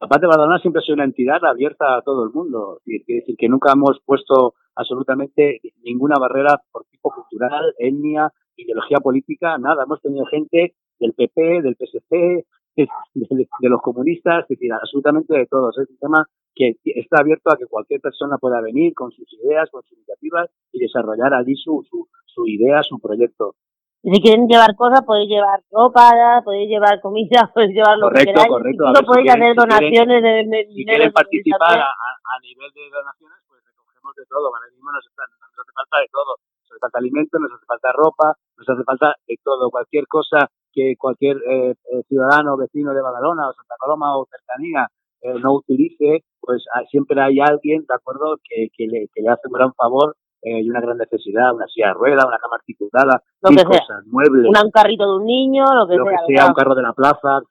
La 0.00 0.06
PAC 0.06 0.20
de 0.20 0.26
Badalona 0.28 0.60
siempre 0.60 0.80
ha 0.80 0.84
sido 0.84 0.94
una 0.94 1.04
entidad 1.04 1.44
abierta 1.44 1.96
a 1.96 2.02
todo 2.02 2.22
el 2.24 2.30
mundo. 2.30 2.80
Es 2.86 3.04
decir, 3.06 3.36
que 3.36 3.48
nunca 3.48 3.72
hemos 3.72 4.00
puesto 4.04 4.54
absolutamente 4.76 5.60
ninguna 5.82 6.18
barrera 6.20 6.62
por 6.70 6.84
tipo 6.84 7.10
cultural, 7.10 7.74
etnia, 7.78 8.32
ideología 8.56 8.98
política, 8.98 9.58
nada. 9.58 9.84
Hemos 9.84 10.00
tenido 10.00 10.24
gente 10.26 10.74
del 11.00 11.14
PP, 11.14 11.62
del 11.62 11.76
PSC, 11.76 12.46
de, 12.86 13.68
los 13.68 13.80
comunistas, 13.82 14.42
es 14.42 14.48
decir, 14.48 14.72
absolutamente 14.72 15.36
de 15.36 15.46
todos. 15.46 15.76
Es 15.78 15.88
un 15.90 15.98
tema 15.98 16.26
que 16.54 16.76
está 16.84 17.20
abierto 17.20 17.50
a 17.50 17.56
que 17.56 17.66
cualquier 17.66 18.00
persona 18.00 18.36
pueda 18.38 18.60
venir 18.60 18.94
con 18.94 19.10
sus 19.10 19.32
ideas, 19.34 19.70
con 19.70 19.82
sus 19.82 19.92
iniciativas 19.92 20.50
y 20.72 20.80
desarrollar 20.80 21.34
allí 21.34 21.54
su, 21.56 21.84
su, 21.88 22.08
su 22.26 22.46
idea, 22.46 22.82
su 22.82 22.98
proyecto. 22.98 23.54
Si 24.02 24.22
quieren 24.22 24.46
llevar 24.46 24.76
cosas, 24.76 25.02
podéis 25.02 25.28
llevar 25.28 25.60
ropa, 25.70 26.40
podéis 26.44 26.70
llevar 26.70 27.00
comida, 27.00 27.50
podéis 27.54 27.74
llevar 27.74 27.98
lo 27.98 28.10
que 28.10 28.24
queráis. 28.24 28.48
Correcto, 28.48 28.84
podéis 29.06 29.30
hacer 29.30 29.54
donaciones 29.56 30.22
de, 30.22 30.46
de, 30.46 30.66
Si 30.70 30.84
quieren 30.84 31.12
participar 31.12 31.78
a, 31.78 31.90
a, 31.90 32.34
nivel 32.42 32.70
de 32.72 32.82
donaciones, 32.94 33.38
pues 33.48 33.62
recogemos 33.66 34.14
de 34.14 34.24
todo. 34.26 34.46
Ahora 34.46 34.70
mismo 34.70 34.92
nos, 34.92 35.02
nos 35.02 35.58
hace 35.58 35.72
falta 35.74 35.98
de 35.98 36.08
todo. 36.14 36.38
Nos 36.38 36.70
hace 36.70 36.78
falta 36.78 36.98
alimento, 36.98 37.38
nos 37.38 37.52
hace 37.52 37.66
falta 37.66 37.92
ropa, 37.92 38.38
nos 38.56 38.68
hace 38.68 38.84
falta 38.84 39.16
de 39.26 39.36
todo. 39.42 39.70
Cualquier 39.70 40.06
cosa 40.06 40.46
que 40.78 40.94
cualquier 40.96 41.38
eh, 41.38 41.74
eh, 41.92 42.02
ciudadano 42.06 42.56
vecino 42.56 42.94
de 42.94 43.02
Badalona 43.02 43.48
o 43.48 43.52
Santa 43.52 43.74
Coloma 43.80 44.16
o 44.16 44.28
cercanía 44.30 44.86
eh, 45.22 45.34
no 45.42 45.54
utilice, 45.54 46.22
pues 46.40 46.64
ah, 46.72 46.82
siempre 46.88 47.20
hay 47.20 47.40
alguien, 47.40 47.80
¿de 47.80 47.94
acuerdo?, 47.94 48.36
que, 48.48 48.68
que, 48.76 48.86
le, 48.86 49.08
que 49.12 49.22
le 49.22 49.28
hace 49.28 49.48
un 49.48 49.54
gran 49.54 49.74
favor 49.74 50.14
eh, 50.42 50.60
y 50.62 50.70
una 50.70 50.80
gran 50.80 50.96
necesidad, 50.96 51.52
una 51.52 51.66
silla 51.66 51.88
de 51.88 51.94
rueda, 51.94 52.28
una 52.28 52.38
cama 52.38 52.56
articulada, 52.56 53.20
lo 53.42 53.50
que 53.50 53.64
cosas, 53.64 53.86
sea. 53.88 53.96
muebles. 54.06 54.46
un 54.46 54.70
carrito 54.70 55.04
de 55.10 55.16
un 55.18 55.26
niño, 55.26 55.64
lo 55.74 55.88
que 55.88 55.96
lo 55.96 56.04
sea. 56.04 56.18
Que 56.26 56.34
sea 56.36 56.46
un 56.46 56.54
carro 56.54 56.76
de 56.76 56.82
la 56.82 56.92
plaza, 56.92 57.42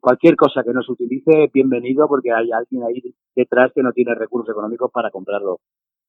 cualquier 0.00 0.36
cosa 0.36 0.62
que 0.62 0.74
no 0.74 0.82
se 0.82 0.92
utilice, 0.92 1.50
bienvenido 1.52 2.06
porque 2.06 2.30
hay 2.30 2.52
alguien 2.52 2.82
ahí 2.84 3.00
detrás 3.34 3.72
que 3.74 3.82
no 3.82 3.92
tiene 3.92 4.14
recursos 4.14 4.52
económicos 4.52 4.90
para 4.92 5.10
comprarlo. 5.10 5.60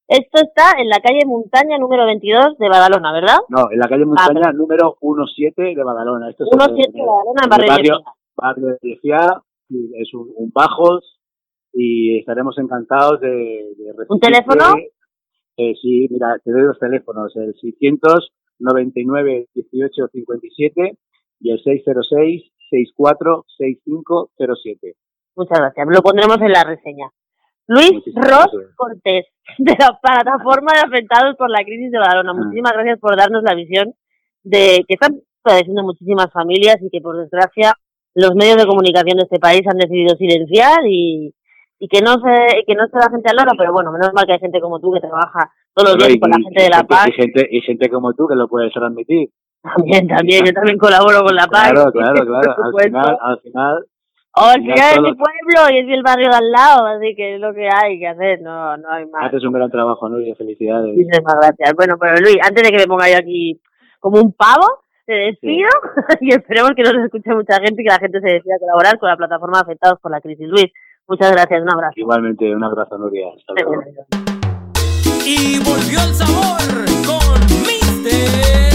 Esto 0.08 0.41
está 0.44 0.80
en 0.80 0.88
la 0.88 1.00
calle 1.00 1.26
Montaña 1.26 1.80
número 1.80 2.06
22 2.06 2.58
de 2.60 2.70
Badalona, 2.70 3.12
¿verdad? 3.12 3.38
No, 3.50 3.72
en 3.72 3.80
la 3.80 3.88
calle 3.88 4.06
Montaña 4.06 4.50
ah, 4.50 4.54
número 4.54 4.98
17 5.02 5.76
de 5.76 5.84
Badalona. 5.84 6.30
Esto 6.30 6.46
17 6.46 6.91
de 6.91 7.04
Badalona, 7.04 7.41
en 7.44 7.50
barrio, 7.50 7.72
barrio, 7.72 8.04
barrio 8.36 8.78
de 8.82 8.98
Fiá, 9.02 9.41
es 9.70 10.13
un, 10.13 10.32
un, 10.36 10.52
bajos 10.54 11.20
y 11.74 12.20
estaremos 12.20 12.56
encantados 12.60 13.20
de, 13.20 13.74
de 13.78 13.94
¿Un 14.08 14.20
teléfono? 14.20 14.76
Eh, 15.58 15.74
sí, 15.82 16.08
mira, 16.12 16.38
te 16.44 16.52
doy 16.52 16.63
los 16.63 16.78
teléfonos, 16.78 17.36
el 17.38 17.56
699 17.56 19.48
18 19.56 20.08
57 20.12 20.98
y 21.39 21.52
el 21.52 21.63
606 21.63 22.44
64 22.70 23.46
6507. 23.58 24.96
Muchas 25.36 25.60
gracias, 25.60 25.88
lo 25.89 26.02
pondremos 26.02 26.39
en 26.41 26.52
la 26.52 26.63
reseña. 26.63 27.10
Luis 27.67 28.01
Ross 28.15 28.51
Cortés, 28.75 29.25
de 29.58 29.75
la 29.80 29.97
plataforma 30.01 30.73
de 30.73 30.80
afectados 30.80 31.36
por 31.36 31.49
la 31.49 31.63
crisis 31.63 31.91
de 31.91 31.99
Badalona. 31.99 32.32
Ah. 32.32 32.43
Muchísimas 32.43 32.73
gracias 32.73 32.99
por 32.99 33.17
darnos 33.17 33.43
la 33.43 33.56
visión 33.56 33.93
de 34.43 34.84
que 34.88 34.93
están 34.93 35.19
padeciendo 35.41 35.84
muchísimas 35.84 36.32
familias 36.32 36.78
y 36.82 36.89
que 36.89 37.01
por 37.01 37.17
desgracia 37.17 37.73
los 38.13 38.34
medios 38.36 38.58
de 38.58 38.65
comunicación 38.65 39.17
de 39.17 39.23
este 39.23 39.39
país 39.39 39.62
han 39.67 39.78
decidido 39.78 40.15
silenciar 40.15 40.86
y, 40.88 41.34
y 41.80 41.88
que 41.88 42.01
no 42.01 42.13
se 42.13 42.63
que 42.65 42.75
no 42.75 42.86
la 42.91 43.10
gente 43.10 43.30
al 43.30 43.38
loro, 43.38 43.51
pero 43.58 43.73
bueno, 43.73 43.91
menos 43.91 44.12
mal 44.13 44.25
que 44.25 44.34
hay 44.34 44.39
gente 44.39 44.62
como 44.62 44.80
tú 44.80 44.91
que 44.93 45.01
trabaja 45.01 45.51
todos 45.73 45.95
los 45.95 46.08
días 46.08 46.19
con 46.19 46.32
la 46.32 46.38
gente 46.38 46.63
de 46.63 46.69
La 46.69 46.84
Paz. 46.84 47.08
Y 47.10 47.12
gente, 47.12 47.47
y 47.51 47.62
gente 47.62 47.89
como 47.89 48.13
tú 48.13 48.28
que 48.28 48.36
lo 48.36 48.47
puedes 48.47 48.71
transmitir. 48.73 49.30
También, 49.65 50.08
también, 50.08 50.45
yo 50.45 50.54
también 50.54 50.78
colaboro 50.78 51.23
con 51.23 51.36
La 51.36 51.47
Paz. 51.47 51.71
Claro, 51.71 51.91
claro, 51.91 52.25
claro. 52.28 52.56
al 52.63 52.84
final, 52.84 53.17
al 53.19 53.39
final 53.41 53.86
o 54.38 54.43
al 54.43 54.62
final 54.62 54.78
es 54.78 55.02
mi 55.02 55.13
pueblo 55.13 55.71
y 55.71 55.78
es 55.80 55.88
el 55.88 56.04
barrio 56.04 56.30
de 56.30 56.36
al 56.36 56.52
lado, 56.52 56.86
así 56.88 57.15
que 57.15 57.36
es 57.36 57.39
lo 57.41 57.54
que 57.54 57.69
hay 57.71 57.98
que 58.00 58.08
hacer, 58.08 58.41
no, 58.41 58.76
no 58.76 58.91
hay 58.91 59.06
más. 59.06 59.28
Haces 59.28 59.43
un 59.45 59.54
gran 59.54 59.71
trabajo. 59.71 60.10
Y 60.19 60.34
felicidades. 60.36 60.93
Muchísimas 60.93 61.36
gracias. 61.36 61.74
Bueno, 61.76 61.95
pero 62.00 62.17
Luis, 62.17 62.38
antes 62.43 62.63
de 62.63 62.69
que 62.69 62.78
me 62.78 62.88
ponga 62.88 63.10
yo 63.10 63.17
aquí 63.17 63.62
como 64.00 64.19
un 64.19 64.34
pavo, 64.34 64.84
te 65.06 65.13
despido 65.13 65.69
y 66.19 66.34
esperemos 66.34 66.71
que 66.76 66.84
nos 66.84 66.95
escuche 67.06 67.34
mucha 67.34 67.62
gente 67.62 67.82
y 67.82 67.86
que 67.86 67.91
la 67.91 68.00
gente 68.00 68.19
se 68.19 68.28
decida 68.28 68.60
colaborar 68.60 69.00
con 69.00 69.10
la 69.10 69.15
plataforma 69.15 69.60
afectados 69.62 70.00
por 70.02 70.12
la 70.12 70.19
crisis. 70.19 70.48
Luis, 70.48 70.67
muchas 71.08 71.32
gracias, 71.32 71.62
un 71.62 71.71
abrazo. 71.71 71.93
Igualmente, 71.95 72.54
un 72.54 72.63
abrazo, 72.63 72.98
Nuria. 72.98 73.28
Hasta 73.38 73.54
luego. 73.54 73.84
Y 75.26 75.60
volvió 75.60 76.00
el 76.04 76.13
sabor 76.13 76.60
con 77.08 77.39
Mister 77.63 78.74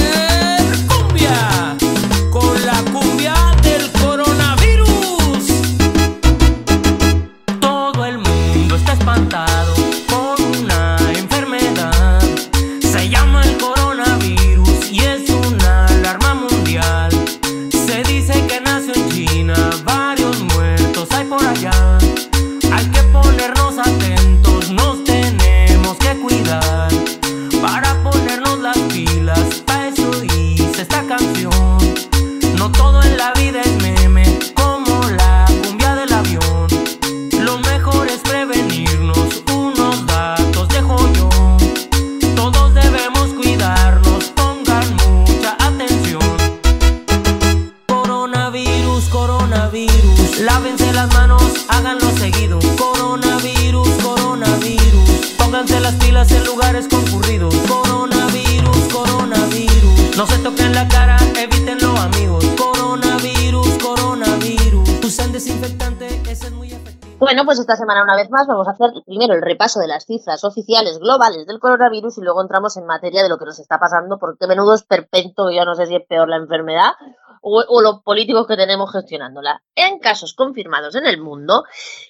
Pues 67.44 67.58
esta 67.58 67.74
semana 67.74 68.02
una 68.02 68.16
vez 68.16 68.30
más 68.30 68.46
vamos 68.46 68.68
a 68.68 68.72
hacer 68.72 68.90
primero 69.06 69.34
el 69.34 69.40
repaso 69.40 69.80
de 69.80 69.88
las 69.88 70.04
cifras 70.04 70.44
oficiales 70.44 70.98
globales 70.98 71.46
del 71.46 71.58
coronavirus 71.58 72.18
y 72.18 72.20
luego 72.20 72.42
entramos 72.42 72.76
en 72.76 72.84
materia 72.84 73.22
de 73.22 73.28
lo 73.28 73.38
que 73.38 73.46
nos 73.46 73.58
está 73.58 73.78
pasando, 73.78 74.18
porque 74.18 74.46
menudo 74.46 74.74
es 74.74 74.82
perpento, 74.82 75.50
yo 75.50 75.64
no 75.64 75.74
sé 75.74 75.86
si 75.86 75.96
es 75.96 76.06
peor 76.06 76.28
la 76.28 76.36
enfermedad 76.36 76.92
o, 77.40 77.64
o, 77.66 77.80
los 77.80 78.02
políticos 78.02 78.46
que 78.46 78.56
tenemos 78.56 78.92
gestionándola. 78.92 79.62
En 79.74 79.98
casos 80.00 80.34
confirmados 80.34 80.94
en 80.94 81.06
el 81.06 81.18
mundo, 81.18 81.64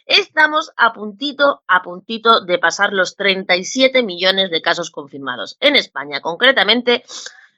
estamos 0.04 0.72
a 0.76 0.92
puntito, 0.92 1.62
a 1.68 1.82
puntito 1.82 2.40
de 2.40 2.58
pasar 2.58 2.92
los 2.92 3.14
37 3.14 4.02
millones 4.02 4.50
de 4.50 4.60
casos 4.60 4.90
confirmados. 4.90 5.56
En 5.60 5.76
España, 5.76 6.20
concretamente, 6.20 7.04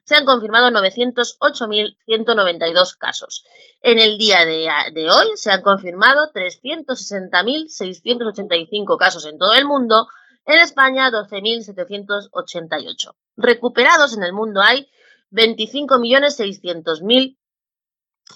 se 0.04 0.16
han 0.16 0.24
confirmado 0.24 0.70
908.192 0.70 2.96
casos. 2.98 3.44
En 3.80 3.98
el 3.98 4.16
día 4.18 4.44
de, 4.44 4.68
hoy 5.10 5.28
se 5.36 5.50
han 5.50 5.62
confirmado 5.62 6.30
360.685 6.32 8.98
casos 8.98 9.24
en 9.26 9.38
todo 9.38 9.54
el 9.54 9.64
mundo, 9.64 10.06
en 10.46 10.60
España 10.60 11.10
12.788. 11.10 13.14
Recuperados 13.36 14.16
en 14.16 14.22
el 14.24 14.32
mundo 14.32 14.60
hay 14.60 14.88
25.600.000 15.30 17.36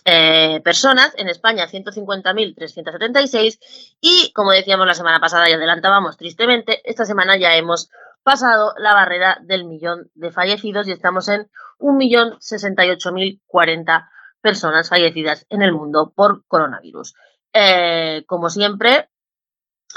eh, 0.05 0.61
personas, 0.62 1.14
en 1.16 1.29
España 1.29 1.66
150.376 1.66 3.59
y 4.00 4.33
como 4.33 4.52
decíamos 4.52 4.87
la 4.87 4.94
semana 4.94 5.18
pasada 5.20 5.48
y 5.48 5.52
adelantábamos 5.52 6.16
tristemente, 6.16 6.81
esta 6.88 7.05
semana 7.05 7.37
ya 7.37 7.57
hemos 7.57 7.90
pasado 8.27 8.75
la 8.77 8.93
barrera 8.93 9.39
del 9.43 9.65
millón 9.67 10.11
de 10.15 10.33
fallecidos 10.33 10.89
y 10.89 10.91
estamos 10.91 11.29
en 11.29 11.49
1.068.040 11.79 14.09
personas 14.41 14.89
fallecidas 14.89 15.47
en 15.49 15.62
el 15.62 15.73
mundo 15.73 16.12
por 16.12 16.45
coronavirus. 16.49 17.15
Eh, 17.53 18.25
como 18.27 18.51
siempre, 18.51 19.09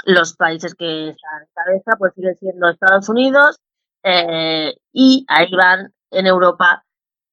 los 0.04 0.36
países 0.36 0.76
que 0.76 1.08
están 1.08 1.42
en 1.42 1.48
cabeza 1.52 1.96
pues 1.98 2.14
siguen 2.14 2.36
siendo 2.36 2.68
Estados 2.68 3.08
Unidos 3.08 3.58
eh, 4.04 4.76
y 4.92 5.26
ahí 5.28 5.52
van 5.56 5.92
en 6.12 6.28
Europa 6.28 6.84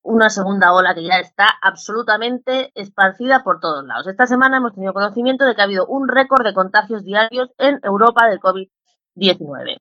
una 0.01 0.31
segunda 0.31 0.73
ola 0.73 0.95
que 0.95 1.03
ya 1.03 1.19
está 1.19 1.47
absolutamente 1.61 2.71
esparcida 2.73 3.43
por 3.43 3.59
todos 3.59 3.85
lados. 3.85 4.07
Esta 4.07 4.25
semana 4.25 4.57
hemos 4.57 4.73
tenido 4.73 4.93
conocimiento 4.93 5.45
de 5.45 5.53
que 5.53 5.61
ha 5.61 5.65
habido 5.65 5.85
un 5.85 6.07
récord 6.07 6.43
de 6.43 6.55
contagios 6.55 7.03
diarios 7.03 7.51
en 7.59 7.79
Europa 7.83 8.27
del 8.27 8.39
COVID-19. 8.39 9.77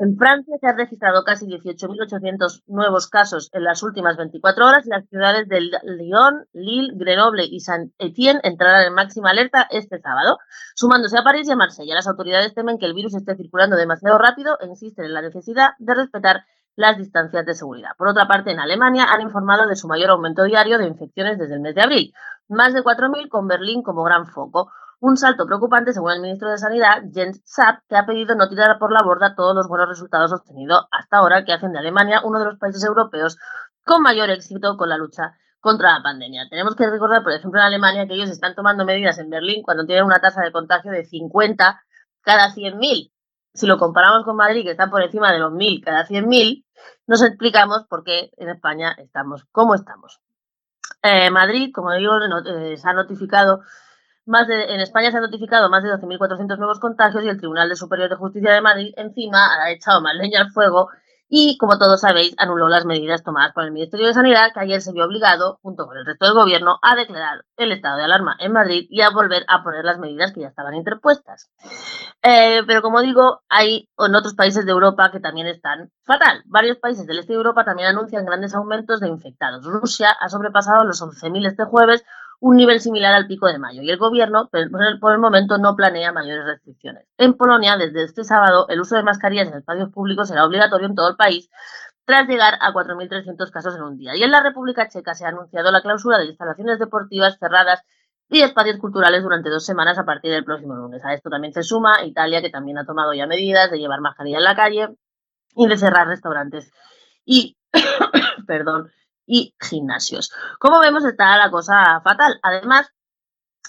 En 0.00 0.16
Francia 0.16 0.56
se 0.60 0.66
han 0.68 0.76
registrado 0.76 1.24
casi 1.24 1.46
18.800 1.46 2.62
nuevos 2.68 3.08
casos 3.08 3.50
en 3.52 3.64
las 3.64 3.82
últimas 3.82 4.16
24 4.16 4.64
horas 4.64 4.86
las 4.86 5.08
ciudades 5.08 5.48
de 5.48 5.60
Lyon, 5.60 6.46
Lille, 6.52 6.92
Grenoble 6.94 7.44
y 7.44 7.58
Saint-Étienne 7.58 8.38
entrarán 8.44 8.86
en 8.86 8.94
máxima 8.94 9.30
alerta 9.30 9.66
este 9.70 10.00
sábado, 10.00 10.38
sumándose 10.76 11.18
a 11.18 11.24
París 11.24 11.48
y 11.48 11.52
a 11.52 11.56
Marsella. 11.56 11.96
Las 11.96 12.06
autoridades 12.06 12.54
temen 12.54 12.78
que 12.78 12.86
el 12.86 12.94
virus 12.94 13.16
esté 13.16 13.34
circulando 13.34 13.74
demasiado 13.74 14.18
rápido 14.18 14.56
e 14.60 14.66
insisten 14.68 15.06
en 15.06 15.14
la 15.14 15.22
necesidad 15.22 15.70
de 15.80 15.94
respetar 15.94 16.44
las 16.76 16.96
distancias 16.96 17.44
de 17.44 17.54
seguridad. 17.54 17.90
Por 17.98 18.06
otra 18.06 18.28
parte, 18.28 18.52
en 18.52 18.60
Alemania 18.60 19.06
han 19.10 19.20
informado 19.20 19.66
de 19.66 19.74
su 19.74 19.88
mayor 19.88 20.10
aumento 20.10 20.44
diario 20.44 20.78
de 20.78 20.86
infecciones 20.86 21.40
desde 21.40 21.54
el 21.54 21.60
mes 21.60 21.74
de 21.74 21.82
abril, 21.82 22.14
más 22.46 22.72
de 22.72 22.84
4.000 22.84 23.28
con 23.28 23.48
Berlín 23.48 23.82
como 23.82 24.04
gran 24.04 24.28
foco. 24.28 24.70
Un 25.00 25.16
salto 25.16 25.46
preocupante, 25.46 25.92
según 25.92 26.10
el 26.10 26.20
ministro 26.20 26.50
de 26.50 26.58
Sanidad, 26.58 27.04
Jens 27.12 27.40
Sapp, 27.44 27.84
que 27.88 27.96
ha 27.96 28.04
pedido 28.04 28.34
no 28.34 28.48
tirar 28.48 28.78
por 28.80 28.90
la 28.90 29.02
borda 29.02 29.36
todos 29.36 29.54
los 29.54 29.68
buenos 29.68 29.88
resultados 29.88 30.32
obtenidos 30.32 30.86
hasta 30.90 31.18
ahora, 31.18 31.44
que 31.44 31.52
hacen 31.52 31.72
de 31.72 31.78
Alemania 31.78 32.20
uno 32.24 32.40
de 32.40 32.46
los 32.46 32.58
países 32.58 32.82
europeos 32.82 33.38
con 33.84 34.02
mayor 34.02 34.28
éxito 34.30 34.76
con 34.76 34.88
la 34.88 34.96
lucha 34.96 35.36
contra 35.60 35.94
la 35.94 36.02
pandemia. 36.02 36.48
Tenemos 36.50 36.74
que 36.74 36.90
recordar, 36.90 37.22
por 37.22 37.32
ejemplo, 37.32 37.60
en 37.60 37.66
Alemania 37.66 38.08
que 38.08 38.14
ellos 38.14 38.28
están 38.28 38.56
tomando 38.56 38.84
medidas 38.84 39.18
en 39.18 39.30
Berlín 39.30 39.62
cuando 39.62 39.86
tienen 39.86 40.04
una 40.04 40.20
tasa 40.20 40.42
de 40.42 40.50
contagio 40.50 40.90
de 40.90 41.04
50 41.04 41.80
cada 42.22 42.48
100.000. 42.52 43.12
Si 43.54 43.66
lo 43.66 43.78
comparamos 43.78 44.24
con 44.24 44.34
Madrid, 44.34 44.64
que 44.64 44.72
está 44.72 44.90
por 44.90 45.02
encima 45.02 45.32
de 45.32 45.38
los 45.38 45.52
1.000 45.52 45.84
cada 45.84 46.06
100.000, 46.06 46.64
nos 47.06 47.22
explicamos 47.22 47.84
por 47.88 48.02
qué 48.02 48.32
en 48.36 48.48
España 48.48 48.96
estamos 48.98 49.44
como 49.52 49.76
estamos. 49.76 50.20
Eh, 51.02 51.30
Madrid, 51.30 51.70
como 51.72 51.92
digo, 51.92 52.14
eh, 52.18 52.76
se 52.76 52.88
ha 52.88 52.92
notificado 52.92 53.60
más 54.28 54.48
en 54.48 54.80
España 54.80 55.10
se 55.10 55.16
han 55.16 55.24
notificado 55.24 55.68
más 55.68 55.82
de 55.82 55.90
12.400 55.90 56.58
nuevos 56.58 56.78
contagios 56.78 57.24
y 57.24 57.28
el 57.28 57.38
Tribunal 57.38 57.68
de 57.68 57.76
Superior 57.76 58.08
de 58.08 58.16
Justicia 58.16 58.52
de 58.52 58.60
Madrid 58.60 58.92
encima 58.96 59.60
ha 59.60 59.70
echado 59.70 60.00
más 60.00 60.14
leña 60.14 60.40
al 60.40 60.50
fuego 60.50 60.88
y, 61.30 61.58
como 61.58 61.78
todos 61.78 62.00
sabéis, 62.00 62.34
anuló 62.38 62.68
las 62.68 62.86
medidas 62.86 63.22
tomadas 63.22 63.52
por 63.52 63.64
el 63.64 63.70
Ministerio 63.70 64.06
de 64.06 64.14
Sanidad, 64.14 64.50
que 64.54 64.60
ayer 64.60 64.80
se 64.80 64.92
vio 64.92 65.04
obligado, 65.04 65.58
junto 65.62 65.86
con 65.86 65.98
el 65.98 66.06
resto 66.06 66.24
del 66.24 66.34
gobierno, 66.34 66.78
a 66.80 66.96
declarar 66.96 67.44
el 67.58 67.72
estado 67.72 67.98
de 67.98 68.04
alarma 68.04 68.36
en 68.38 68.52
Madrid 68.52 68.86
y 68.88 69.02
a 69.02 69.10
volver 69.10 69.44
a 69.46 69.62
poner 69.62 69.84
las 69.84 69.98
medidas 69.98 70.32
que 70.32 70.40
ya 70.40 70.48
estaban 70.48 70.74
interpuestas. 70.74 71.50
Eh, 72.22 72.62
pero, 72.66 72.80
como 72.80 73.02
digo, 73.02 73.42
hay 73.50 73.90
en 73.98 74.14
otros 74.14 74.34
países 74.34 74.64
de 74.64 74.72
Europa 74.72 75.10
que 75.10 75.20
también 75.20 75.46
están 75.46 75.90
fatal. 76.02 76.42
Varios 76.46 76.78
países 76.78 77.06
del 77.06 77.18
este 77.18 77.34
de 77.34 77.38
Europa 77.38 77.64
también 77.64 77.88
anuncian 77.88 78.24
grandes 78.24 78.54
aumentos 78.54 79.00
de 79.00 79.08
infectados. 79.08 79.64
Rusia 79.66 80.10
ha 80.10 80.28
sobrepasado 80.30 80.84
los 80.84 81.02
11.000 81.02 81.46
este 81.46 81.64
jueves, 81.64 82.04
un 82.40 82.56
nivel 82.56 82.80
similar 82.80 83.14
al 83.14 83.26
pico 83.26 83.46
de 83.46 83.58
mayo 83.58 83.82
y 83.82 83.90
el 83.90 83.98
gobierno 83.98 84.48
por 85.00 85.12
el 85.12 85.18
momento 85.18 85.58
no 85.58 85.74
planea 85.74 86.12
mayores 86.12 86.44
restricciones. 86.44 87.04
En 87.16 87.34
Polonia, 87.34 87.76
desde 87.76 88.04
este 88.04 88.24
sábado, 88.24 88.66
el 88.68 88.80
uso 88.80 88.96
de 88.96 89.02
mascarillas 89.02 89.48
en 89.48 89.54
espacios 89.54 89.90
públicos 89.90 90.28
será 90.28 90.44
obligatorio 90.44 90.86
en 90.86 90.94
todo 90.94 91.08
el 91.08 91.16
país 91.16 91.50
tras 92.04 92.26
llegar 92.26 92.54
a 92.60 92.72
4.300 92.72 93.50
casos 93.50 93.76
en 93.76 93.82
un 93.82 93.98
día. 93.98 94.16
Y 94.16 94.22
en 94.22 94.30
la 94.30 94.42
República 94.42 94.88
Checa 94.88 95.14
se 95.14 95.26
ha 95.26 95.28
anunciado 95.28 95.70
la 95.70 95.82
clausura 95.82 96.18
de 96.18 96.26
instalaciones 96.26 96.78
deportivas 96.78 97.38
cerradas 97.38 97.82
y 98.30 98.40
espacios 98.40 98.78
culturales 98.78 99.22
durante 99.22 99.50
dos 99.50 99.64
semanas 99.64 99.98
a 99.98 100.04
partir 100.04 100.30
del 100.30 100.44
próximo 100.44 100.74
lunes. 100.74 101.04
A 101.04 101.12
esto 101.14 101.28
también 101.28 101.52
se 101.52 101.62
suma 101.62 102.04
Italia, 102.04 102.40
que 102.40 102.50
también 102.50 102.78
ha 102.78 102.86
tomado 102.86 103.12
ya 103.12 103.26
medidas 103.26 103.70
de 103.70 103.78
llevar 103.78 104.00
mascarilla 104.00 104.38
en 104.38 104.44
la 104.44 104.56
calle 104.56 104.88
y 105.54 105.66
de 105.66 105.76
cerrar 105.76 106.06
restaurantes 106.06 106.72
y, 107.24 107.58
perdón, 108.46 108.90
y 109.28 109.54
gimnasios. 109.60 110.32
Como 110.58 110.80
vemos, 110.80 111.04
está 111.04 111.36
la 111.36 111.50
cosa 111.50 112.00
fatal. 112.02 112.40
Además, 112.42 112.90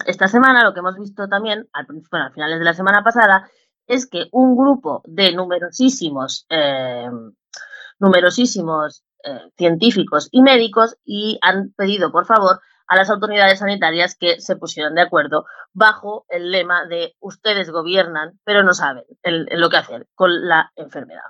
esta 0.05 0.27
semana 0.27 0.63
lo 0.63 0.73
que 0.73 0.79
hemos 0.79 0.97
visto 0.97 1.27
también, 1.27 1.67
al, 1.73 1.85
bueno, 1.85 2.25
a 2.25 2.31
finales 2.31 2.59
de 2.59 2.65
la 2.65 2.73
semana 2.73 3.03
pasada, 3.03 3.49
es 3.85 4.07
que 4.07 4.27
un 4.31 4.55
grupo 4.55 5.03
de 5.05 5.33
numerosísimos, 5.33 6.45
eh, 6.49 7.09
numerosísimos 7.99 9.03
eh, 9.23 9.51
científicos 9.57 10.29
y 10.31 10.41
médicos 10.41 10.97
y 11.03 11.37
han 11.41 11.73
pedido, 11.73 12.11
por 12.11 12.25
favor, 12.25 12.61
a 12.87 12.95
las 12.95 13.09
autoridades 13.09 13.59
sanitarias 13.59 14.15
que 14.15 14.39
se 14.39 14.55
pusieran 14.55 14.95
de 14.95 15.01
acuerdo 15.01 15.45
bajo 15.73 16.25
el 16.29 16.51
lema 16.51 16.85
de 16.85 17.15
ustedes 17.19 17.69
gobiernan, 17.69 18.39
pero 18.43 18.63
no 18.63 18.73
saben 18.73 19.03
lo 19.23 19.69
que 19.69 19.77
hacer 19.77 20.07
con 20.15 20.47
la 20.47 20.71
enfermedad 20.75 21.21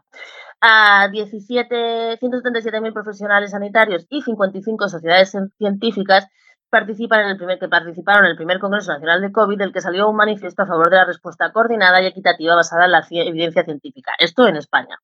a 0.61 1.07
17, 1.11 2.19
177.000 2.19 2.93
profesionales 2.93 3.51
sanitarios 3.51 4.05
y 4.09 4.21
55 4.21 4.89
sociedades 4.89 5.35
científicas 5.57 6.27
participan 6.69 7.21
en 7.21 7.29
el 7.29 7.37
primer, 7.37 7.59
que 7.59 7.67
participaron 7.67 8.25
en 8.25 8.31
el 8.31 8.37
primer 8.37 8.59
Congreso 8.59 8.91
Nacional 8.91 9.21
de 9.21 9.31
COVID, 9.31 9.57
del 9.57 9.73
que 9.73 9.81
salió 9.81 10.07
un 10.07 10.15
manifiesto 10.15 10.63
a 10.63 10.67
favor 10.67 10.89
de 10.89 10.97
la 10.97 11.05
respuesta 11.05 11.51
coordinada 11.51 12.01
y 12.01 12.05
equitativa 12.05 12.55
basada 12.55 12.85
en 12.85 12.91
la 12.91 13.05
evidencia 13.09 13.63
científica. 13.63 14.13
Esto 14.19 14.47
en 14.47 14.55
España. 14.55 14.99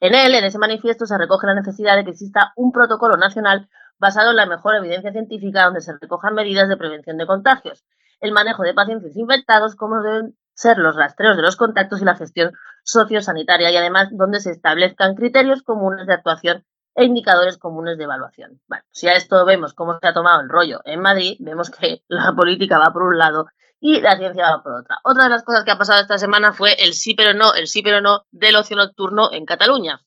En 0.00 0.14
él, 0.14 0.34
en 0.34 0.44
ese 0.44 0.58
manifiesto, 0.58 1.06
se 1.06 1.18
recoge 1.18 1.46
la 1.46 1.54
necesidad 1.54 1.96
de 1.96 2.04
que 2.04 2.10
exista 2.10 2.52
un 2.56 2.72
protocolo 2.72 3.16
nacional 3.16 3.68
basado 3.98 4.30
en 4.30 4.36
la 4.36 4.46
mejor 4.46 4.76
evidencia 4.76 5.12
científica 5.12 5.64
donde 5.64 5.82
se 5.82 5.92
recojan 6.00 6.34
medidas 6.34 6.68
de 6.68 6.76
prevención 6.78 7.18
de 7.18 7.26
contagios, 7.26 7.84
el 8.20 8.32
manejo 8.32 8.62
de 8.62 8.72
pacientes 8.72 9.14
infectados, 9.16 9.76
como 9.76 10.02
deben 10.02 10.36
ser 10.60 10.76
los 10.76 10.94
rastreos 10.94 11.36
de 11.36 11.42
los 11.42 11.56
contactos 11.56 12.02
y 12.02 12.04
la 12.04 12.16
gestión 12.16 12.52
sociosanitaria 12.84 13.70
y 13.70 13.76
además 13.78 14.08
donde 14.12 14.40
se 14.40 14.50
establezcan 14.50 15.14
criterios 15.14 15.62
comunes 15.62 16.06
de 16.06 16.12
actuación 16.12 16.66
e 16.94 17.04
indicadores 17.04 17.56
comunes 17.56 17.96
de 17.96 18.04
evaluación. 18.04 18.60
Bueno, 18.68 18.84
si 18.90 19.08
a 19.08 19.14
esto 19.14 19.46
vemos 19.46 19.72
cómo 19.72 19.98
se 19.98 20.06
ha 20.06 20.12
tomado 20.12 20.42
el 20.42 20.50
rollo 20.50 20.80
en 20.84 21.00
Madrid, 21.00 21.36
vemos 21.40 21.70
que 21.70 22.02
la 22.08 22.34
política 22.34 22.78
va 22.78 22.92
por 22.92 23.04
un 23.04 23.16
lado 23.16 23.46
y 23.80 24.02
la 24.02 24.18
ciencia 24.18 24.50
va 24.50 24.62
por 24.62 24.74
otra. 24.74 24.98
Otra 25.02 25.24
de 25.24 25.30
las 25.30 25.44
cosas 25.44 25.64
que 25.64 25.70
ha 25.70 25.78
pasado 25.78 26.02
esta 26.02 26.18
semana 26.18 26.52
fue 26.52 26.74
el 26.84 26.92
sí 26.92 27.14
pero 27.14 27.32
no, 27.32 27.54
el 27.54 27.66
sí 27.66 27.80
pero 27.82 28.02
no 28.02 28.26
del 28.30 28.56
ocio 28.56 28.76
nocturno 28.76 29.32
en 29.32 29.46
Cataluña. 29.46 30.02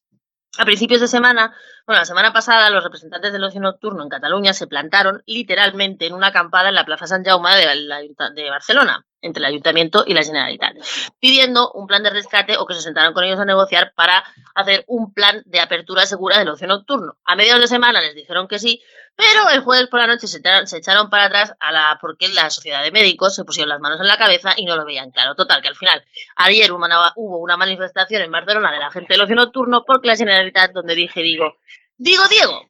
A 0.59 0.65
principios 0.65 1.01
de 1.01 1.07
semana, 1.07 1.51
bueno, 1.87 2.01
la 2.01 2.05
semana 2.05 2.31
pasada, 2.31 2.69
los 2.69 2.83
representantes 2.83 3.33
del 3.33 3.43
ocio 3.43 3.59
nocturno 3.59 4.03
en 4.03 4.09
Cataluña 4.09 4.53
se 4.53 4.67
plantaron 4.67 5.23
literalmente 5.25 6.05
en 6.05 6.13
una 6.13 6.27
acampada 6.27 6.69
en 6.69 6.75
la 6.75 6.85
Plaza 6.85 7.07
San 7.07 7.23
Jaume 7.23 7.49
de 7.55 8.49
Barcelona 8.51 9.03
entre 9.23 9.39
el 9.39 9.45
ayuntamiento 9.45 10.03
y 10.05 10.13
la 10.13 10.21
Generalitat, 10.21 10.75
pidiendo 11.19 11.71
un 11.71 11.87
plan 11.87 12.03
de 12.03 12.11
rescate 12.11 12.57
o 12.57 12.67
que 12.67 12.75
se 12.75 12.81
sentaran 12.81 13.13
con 13.13 13.23
ellos 13.23 13.39
a 13.39 13.45
negociar 13.45 13.93
para 13.95 14.23
hacer 14.53 14.83
un 14.87 15.13
plan 15.13 15.41
de 15.45 15.59
apertura 15.59 16.05
segura 16.05 16.37
del 16.37 16.49
ocio 16.49 16.67
nocturno. 16.67 17.15
A 17.23 17.35
mediados 17.35 17.61
de 17.61 17.67
semana 17.67 18.01
les 18.01 18.13
dijeron 18.13 18.47
que 18.47 18.59
sí, 18.59 18.83
pero 19.15 19.49
el 19.49 19.62
jueves 19.62 19.88
por 19.89 19.99
la 19.99 20.08
noche 20.08 20.28
se 20.28 20.39
echaron, 20.39 21.10
para 21.10 21.26
atrás 21.26 21.54
a 21.60 21.71
la 21.71 21.97
porque 22.02 22.30
la 22.30 22.49
sociedad 22.49 22.84
de 22.84 22.91
médicos 22.91 23.36
se 23.36 23.43
pusieron 23.43 23.69
las 23.69 23.80
manos 23.80 23.99
en 23.99 24.08
la 24.08 24.17
cabeza 24.17 24.54
y 24.58 24.65
no 24.65 24.76
lo 24.76 24.86
veían 24.86 25.12
claro. 25.12 25.36
Total, 25.36 25.62
que 25.62 25.67
al 25.67 25.76
final 25.76 26.04
ayer 26.36 26.71
hubo 26.71 27.38
una 27.38 27.58
manifestación 27.58 28.23
en 28.23 28.32
Barcelona 28.32 28.71
de 28.71 28.80
la 28.80 28.91
gente 28.91 29.13
del 29.13 29.21
ocio 29.21 29.36
nocturno 29.36 29.84
porque 29.86 30.08
la 30.08 30.15
Generalitat, 30.15 30.71
donde 30.71 30.95
dije, 30.95 31.21
digo, 31.21 31.58
digo, 31.97 32.23
Diego, 32.28 32.69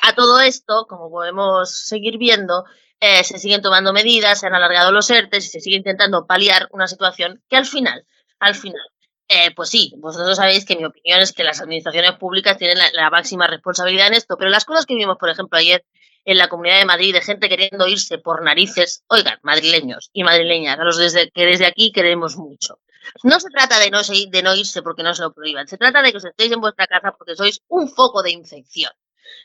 a 0.00 0.14
todo 0.14 0.40
esto, 0.40 0.86
como 0.88 1.10
podemos 1.10 1.70
seguir 1.70 2.18
viendo, 2.18 2.64
eh, 3.00 3.24
se 3.24 3.38
siguen 3.38 3.62
tomando 3.62 3.92
medidas, 3.92 4.40
se 4.40 4.46
han 4.46 4.54
alargado 4.54 4.92
los 4.92 5.10
ERTES 5.10 5.46
y 5.46 5.48
se 5.48 5.60
sigue 5.60 5.76
intentando 5.76 6.26
paliar 6.26 6.68
una 6.70 6.86
situación 6.86 7.42
que 7.48 7.56
al 7.56 7.66
final, 7.66 8.06
al 8.38 8.54
final, 8.54 8.82
eh, 9.28 9.52
pues 9.54 9.68
sí, 9.68 9.92
vosotros 9.98 10.36
sabéis 10.36 10.64
que 10.64 10.76
mi 10.76 10.84
opinión 10.84 11.20
es 11.20 11.32
que 11.32 11.44
las 11.44 11.60
administraciones 11.60 12.12
públicas 12.12 12.56
tienen 12.56 12.78
la, 12.94 13.10
máxima 13.10 13.46
responsabilidad 13.46 14.06
en 14.06 14.14
esto, 14.14 14.36
pero 14.38 14.50
las 14.50 14.64
cosas 14.64 14.86
que 14.86 14.94
vimos, 14.94 15.18
por 15.18 15.28
ejemplo, 15.28 15.58
ayer 15.58 15.84
en 16.24 16.38
la 16.38 16.48
Comunidad 16.48 16.78
de 16.78 16.86
Madrid, 16.86 17.12
de 17.12 17.20
gente 17.20 17.48
queriendo 17.48 17.86
irse 17.86 18.18
por 18.18 18.42
narices, 18.42 19.04
oigan, 19.08 19.38
madrileños 19.42 20.10
y 20.12 20.24
madrileñas, 20.24 20.78
a 20.78 20.84
los 20.84 20.96
desde, 20.96 21.30
que 21.30 21.44
desde 21.44 21.66
aquí 21.66 21.92
queremos 21.92 22.36
mucho. 22.36 22.80
No 23.22 23.38
se 23.40 23.48
trata 23.50 23.78
de 23.78 23.90
no, 23.90 24.00
de 24.02 24.42
no 24.42 24.54
irse 24.54 24.82
porque 24.82 25.02
no 25.02 25.14
se 25.14 25.22
lo 25.22 25.32
prohíban, 25.32 25.68
se 25.68 25.78
trata 25.78 26.02
de 26.02 26.10
que 26.10 26.18
os 26.18 26.24
estéis 26.24 26.52
en 26.52 26.60
vuestra 26.60 26.86
casa 26.86 27.12
porque 27.16 27.36
sois 27.36 27.60
un 27.68 27.88
foco 27.88 28.22
de 28.22 28.30
infección. 28.30 28.92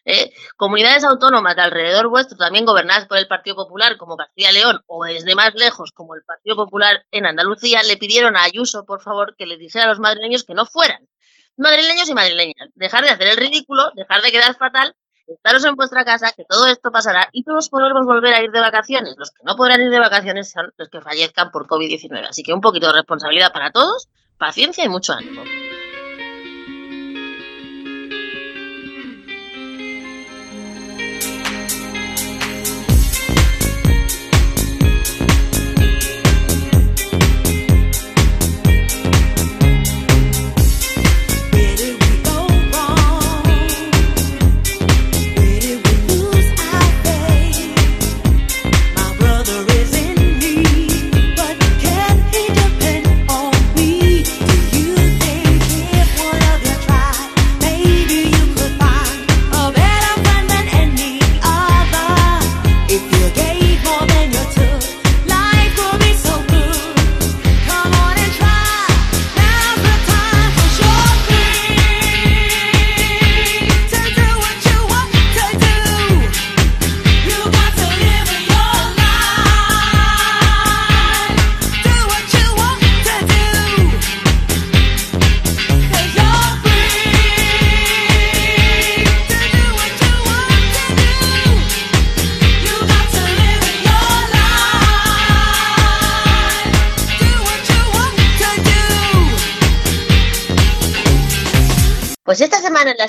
¿Eh? 0.05 0.31
Comunidades 0.57 1.03
autónomas 1.03 1.55
de 1.55 1.61
alrededor 1.61 2.07
vuestro, 2.07 2.37
también 2.37 2.65
gobernadas 2.65 3.07
por 3.07 3.17
el 3.17 3.27
Partido 3.27 3.55
Popular, 3.55 3.97
como 3.97 4.17
Castilla 4.17 4.51
y 4.51 4.53
León, 4.55 4.81
o 4.87 5.03
desde 5.05 5.35
más 5.35 5.53
lejos, 5.55 5.91
como 5.91 6.15
el 6.15 6.23
Partido 6.23 6.55
Popular 6.55 7.05
en 7.11 7.25
Andalucía, 7.25 7.83
le 7.83 7.97
pidieron 7.97 8.35
a 8.35 8.43
Ayuso, 8.43 8.85
por 8.85 9.01
favor, 9.01 9.35
que 9.37 9.45
le 9.45 9.57
dijera 9.57 9.85
a 9.85 9.87
los 9.89 9.99
madrileños 9.99 10.43
que 10.43 10.53
no 10.53 10.65
fueran. 10.65 11.07
Madrileños 11.57 12.09
y 12.09 12.13
madrileñas, 12.13 12.69
dejar 12.75 13.03
de 13.03 13.11
hacer 13.11 13.27
el 13.27 13.37
ridículo, 13.37 13.91
dejar 13.95 14.21
de 14.21 14.31
quedar 14.31 14.55
fatal, 14.55 14.95
estaros 15.27 15.63
en 15.65 15.75
vuestra 15.75 16.03
casa, 16.03 16.31
que 16.35 16.45
todo 16.45 16.67
esto 16.67 16.91
pasará 16.91 17.29
y 17.31 17.43
todos 17.43 17.69
podremos 17.69 18.05
volver 18.05 18.33
a 18.33 18.43
ir 18.43 18.51
de 18.51 18.59
vacaciones. 18.59 19.15
Los 19.17 19.31
que 19.31 19.43
no 19.43 19.55
podrán 19.55 19.81
ir 19.81 19.89
de 19.89 19.99
vacaciones 19.99 20.51
son 20.51 20.73
los 20.77 20.89
que 20.89 21.01
fallezcan 21.01 21.51
por 21.51 21.67
COVID-19. 21.67 22.27
Así 22.27 22.43
que 22.43 22.53
un 22.53 22.61
poquito 22.61 22.87
de 22.87 22.93
responsabilidad 22.93 23.51
para 23.53 23.71
todos, 23.71 24.09
paciencia 24.37 24.83
y 24.83 24.89
mucho 24.89 25.13
ánimo. 25.13 25.43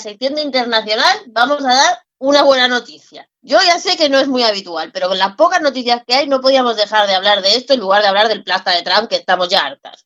Sección 0.04 0.34
de 0.34 0.42
internacional 0.42 1.16
vamos 1.28 1.64
a 1.64 1.74
dar 1.74 2.02
una 2.18 2.42
buena 2.42 2.68
noticia. 2.68 3.26
Yo 3.40 3.58
ya 3.62 3.78
sé 3.78 3.96
que 3.96 4.10
no 4.10 4.18
es 4.18 4.28
muy 4.28 4.42
habitual, 4.42 4.90
pero 4.92 5.08
con 5.08 5.18
las 5.18 5.34
pocas 5.34 5.62
noticias 5.62 6.02
que 6.06 6.14
hay 6.14 6.28
no 6.28 6.42
podíamos 6.42 6.76
dejar 6.76 7.06
de 7.06 7.14
hablar 7.14 7.40
de 7.40 7.56
esto 7.56 7.72
en 7.72 7.80
lugar 7.80 8.02
de 8.02 8.08
hablar 8.08 8.28
del 8.28 8.44
plasta 8.44 8.70
de 8.72 8.82
Trump, 8.82 9.08
que 9.08 9.16
estamos 9.16 9.48
ya 9.48 9.64
hartas. 9.64 10.04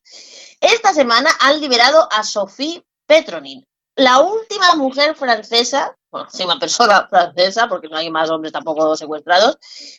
Esta 0.61 0.93
semana 0.93 1.29
han 1.41 1.59
liberado 1.59 2.07
a 2.11 2.23
Sophie 2.23 2.85
Petronin, 3.05 3.67
la 3.95 4.19
última 4.19 4.75
mujer 4.75 5.15
francesa, 5.15 5.93
bueno, 6.09 6.27
última 6.31 6.57
persona 6.57 7.05
francesa, 7.09 7.67
porque 7.67 7.89
no 7.89 7.97
hay 7.97 8.09
más 8.09 8.29
hombres 8.29 8.53
tampoco 8.53 8.95
secuestrados, 8.95 9.57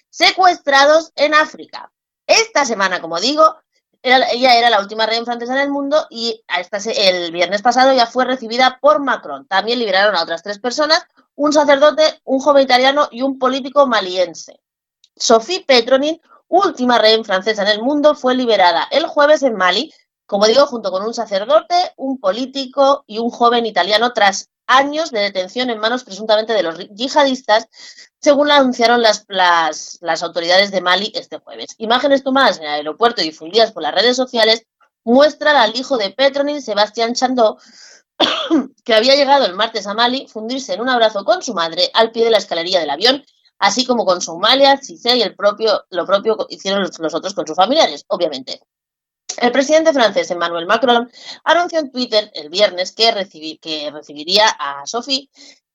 secuestrados 0.09 1.13
en 1.15 1.35
África. 1.35 1.93
Esta 2.27 2.65
semana, 2.65 3.03
como 3.03 3.21
digo, 3.21 3.57
ella 4.03 4.59
era 4.59 4.71
la 4.71 4.81
última 4.81 5.07
reina 5.07 5.25
francesa 5.25 5.55
en 5.55 5.61
el 5.61 5.71
mundo 5.71 6.07
y 6.11 6.43
el 6.97 7.33
viernes 7.33 7.63
pasado 7.63 7.93
ya 7.93 8.07
fue 8.07 8.25
recibida 8.25 8.79
por 8.81 9.01
Macron. 9.01 9.47
También 9.47 9.79
liberaron 9.79 10.17
a 10.17 10.23
otras 10.23 10.43
tres 10.43 10.59
personas, 10.59 11.05
un 11.35 11.53
sacerdote, 11.53 12.21
un 12.25 12.41
joven 12.41 12.63
italiano 12.63 13.09
y 13.11 13.23
un 13.23 13.39
político 13.39 13.87
maliense. 13.87 14.61
Sophie 15.17 15.65
Petronin, 15.67 16.21
última 16.49 16.99
reina 16.99 17.25
francesa 17.25 17.63
en 17.63 17.69
el 17.69 17.83
mundo, 17.83 18.15
fue 18.15 18.35
liberada 18.35 18.89
el 18.91 19.07
jueves 19.07 19.43
en 19.43 19.55
Mali, 19.55 19.93
como 20.27 20.47
digo, 20.47 20.67
junto 20.67 20.91
con 20.91 21.05
un 21.05 21.13
sacerdote, 21.13 21.75
un 21.97 22.19
político 22.19 23.05
y 23.07 23.19
un 23.19 23.31
joven 23.31 23.67
italiano 23.67 24.13
tras 24.13 24.49
años 24.67 25.11
de 25.11 25.21
detención 25.21 25.69
en 25.69 25.81
manos 25.81 26.05
presuntamente 26.05 26.53
de 26.53 26.63
los 26.63 26.79
yihadistas, 26.91 27.67
según 28.21 28.49
lo 28.49 28.55
anunciaron 28.55 29.03
las, 29.03 29.25
las, 29.29 30.23
autoridades 30.23 30.71
de 30.71 30.83
Mali 30.83 31.13
este 31.15 31.39
jueves. 31.39 31.75
Imágenes 31.79 32.23
tomadas 32.23 32.59
en 32.59 32.65
el 32.65 32.71
aeropuerto 32.71 33.23
y 33.23 33.25
difundidas 33.25 33.73
por 33.73 33.83
las 33.83 33.95
redes 33.95 34.17
sociales 34.17 34.67
muestran 35.05 35.57
al 35.57 35.75
hijo 35.77 35.97
de 35.97 36.11
Petronin, 36.11 36.61
Sebastián 36.61 37.15
Chandó, 37.15 37.59
que 38.85 38.95
había 38.95 39.15
llegado 39.15 39.47
el 39.47 39.55
martes 39.55 39.87
a 39.87 39.95
Mali, 39.95 40.27
fundirse 40.29 40.75
en 40.75 40.83
un 40.83 40.91
abrazo 40.91 41.25
con 41.25 41.43
su 41.43 41.55
madre 41.55 41.91
al 41.95 42.13
pie 42.13 42.25
de 42.25 42.31
la 42.31 42.39
escalería 42.39 42.81
del 42.81 42.91
avión, 42.91 43.25
así 43.59 43.87
como 43.87 44.05
con 44.05 44.21
Somalia, 44.21 44.77
Cissé 44.77 45.17
y 45.17 45.23
el 45.23 45.35
propio, 45.35 45.85
lo 45.91 46.05
propio 46.05 46.37
hicieron 46.51 46.83
los 46.83 47.15
otros 47.15 47.35
con 47.35 47.47
sus 47.47 47.57
familiares, 47.57 48.05
obviamente. 48.09 48.61
El 49.39 49.53
presidente 49.53 49.93
francés 49.93 50.31
Emmanuel 50.31 50.67
Macron 50.67 51.11
anunció 51.45 51.79
en 51.79 51.91
Twitter 51.91 52.31
el 52.35 52.51
viernes 52.51 52.93
que, 52.93 53.59
que 53.63 53.91
recibiría 53.91 54.49
a 54.49 54.85
Sophie 54.87 55.31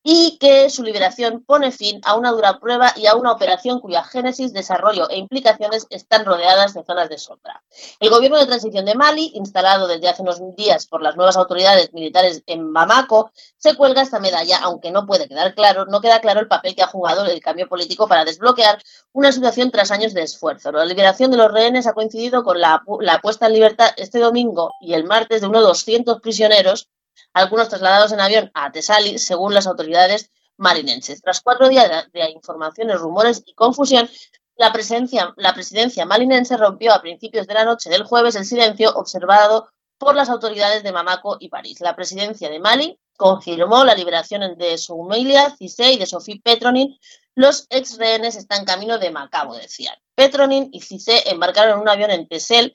y 0.08 0.38
que 0.38 0.70
su 0.70 0.84
liberación 0.84 1.42
pone 1.44 1.72
fin 1.72 2.00
a 2.04 2.14
una 2.14 2.30
dura 2.30 2.60
prueba 2.60 2.92
y 2.94 3.06
a 3.06 3.16
una 3.16 3.32
operación 3.32 3.80
cuya 3.80 4.04
génesis, 4.04 4.52
desarrollo 4.52 5.10
e 5.10 5.16
implicaciones 5.16 5.88
están 5.90 6.24
rodeadas 6.24 6.74
de 6.74 6.84
zonas 6.84 7.08
de 7.08 7.18
sombra. 7.18 7.64
El 7.98 8.10
gobierno 8.10 8.38
de 8.38 8.46
transición 8.46 8.84
de 8.84 8.94
Mali, 8.94 9.32
instalado 9.34 9.88
desde 9.88 10.08
hace 10.08 10.22
unos 10.22 10.40
días 10.54 10.86
por 10.86 11.02
las 11.02 11.16
nuevas 11.16 11.36
autoridades 11.36 11.92
militares 11.92 12.44
en 12.46 12.72
Bamako, 12.72 13.32
se 13.58 13.74
cuelga 13.74 14.02
esta 14.02 14.20
medalla, 14.20 14.58
aunque 14.58 14.92
no 14.92 15.06
puede 15.06 15.26
quedar 15.26 15.56
claro, 15.56 15.86
no 15.86 16.00
queda 16.00 16.20
claro 16.20 16.38
el 16.38 16.46
papel 16.46 16.76
que 16.76 16.84
ha 16.84 16.86
jugado 16.86 17.24
el 17.24 17.40
cambio 17.40 17.68
político 17.68 18.06
para 18.06 18.24
desbloquear 18.24 18.80
una 19.10 19.32
situación 19.32 19.72
tras 19.72 19.90
años 19.90 20.14
de 20.14 20.22
esfuerzo. 20.22 20.70
La 20.70 20.84
liberación 20.84 21.32
de 21.32 21.38
los 21.38 21.50
rehenes 21.50 21.88
ha 21.88 21.94
coincidido 21.94 22.44
con 22.44 22.60
la, 22.60 22.80
la 23.00 23.20
puesta 23.20 23.46
en 23.46 23.54
libertad 23.54 23.88
este 23.96 24.20
domingo 24.20 24.70
y 24.80 24.94
el 24.94 25.02
martes 25.02 25.40
de 25.40 25.48
unos 25.48 25.64
200 25.64 26.20
prisioneros 26.20 26.90
algunos 27.36 27.68
trasladados 27.68 28.12
en 28.12 28.20
avión 28.20 28.50
a 28.54 28.72
Tesali, 28.72 29.18
según 29.18 29.52
las 29.52 29.66
autoridades 29.66 30.30
marinenses. 30.56 31.20
Tras 31.20 31.42
cuatro 31.42 31.68
días 31.68 32.06
de, 32.10 32.30
informaciones, 32.30 32.98
rumores 32.98 33.42
y 33.44 33.52
confusión, 33.52 34.08
la, 34.56 34.72
presencia, 34.72 35.34
la 35.36 35.52
presidencia 35.52 36.06
malinense 36.06 36.56
rompió 36.56 36.94
a 36.94 37.02
principios 37.02 37.46
de 37.46 37.52
la 37.52 37.66
noche 37.66 37.90
del 37.90 38.04
jueves 38.04 38.36
el 38.36 38.46
silencio 38.46 38.90
observado 38.94 39.68
por 39.98 40.14
las 40.14 40.30
autoridades 40.30 40.82
de 40.82 40.92
Mamaco 40.92 41.36
y 41.38 41.50
París. 41.50 41.80
La 41.80 41.94
presidencia 41.94 42.48
de 42.48 42.58
Mali 42.58 42.98
confirmó 43.18 43.84
la 43.84 43.94
liberación 43.94 44.56
de 44.56 44.78
Soumelia 44.78 45.54
Cissé 45.56 45.92
y 45.92 45.98
de 45.98 46.06
Sophie 46.06 46.40
Petronin. 46.42 46.98
Los 47.34 47.66
ex 47.68 47.98
rehenes 47.98 48.36
están 48.36 48.64
camino 48.64 48.96
de 48.96 49.10
Macabo, 49.10 49.54
decían. 49.56 49.94
Petronin 50.14 50.70
y 50.72 50.80
Cissé 50.80 51.28
embarcaron 51.30 51.74
en 51.74 51.80
un 51.80 51.88
avión 51.90 52.10
en 52.10 52.26
Tesel 52.26 52.72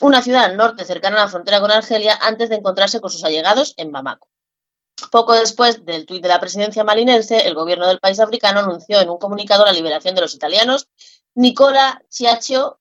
una 0.00 0.22
ciudad 0.22 0.44
al 0.44 0.56
norte 0.56 0.84
cercana 0.84 1.16
a 1.16 1.24
la 1.24 1.28
frontera 1.28 1.60
con 1.60 1.70
Argelia, 1.70 2.18
antes 2.20 2.48
de 2.48 2.56
encontrarse 2.56 3.00
con 3.00 3.10
sus 3.10 3.24
allegados 3.24 3.74
en 3.76 3.92
Bamako. 3.92 4.28
Poco 5.10 5.34
después 5.34 5.84
del 5.84 6.06
tuit 6.06 6.22
de 6.22 6.28
la 6.28 6.40
presidencia 6.40 6.84
malinense, 6.84 7.46
el 7.46 7.54
gobierno 7.54 7.86
del 7.86 8.00
país 8.00 8.18
africano 8.18 8.60
anunció 8.60 9.00
en 9.00 9.10
un 9.10 9.18
comunicado 9.18 9.64
la 9.64 9.72
liberación 9.72 10.14
de 10.14 10.22
los 10.22 10.34
italianos 10.34 10.88
Nicola 11.34 12.02
Ciaccio, 12.08 12.80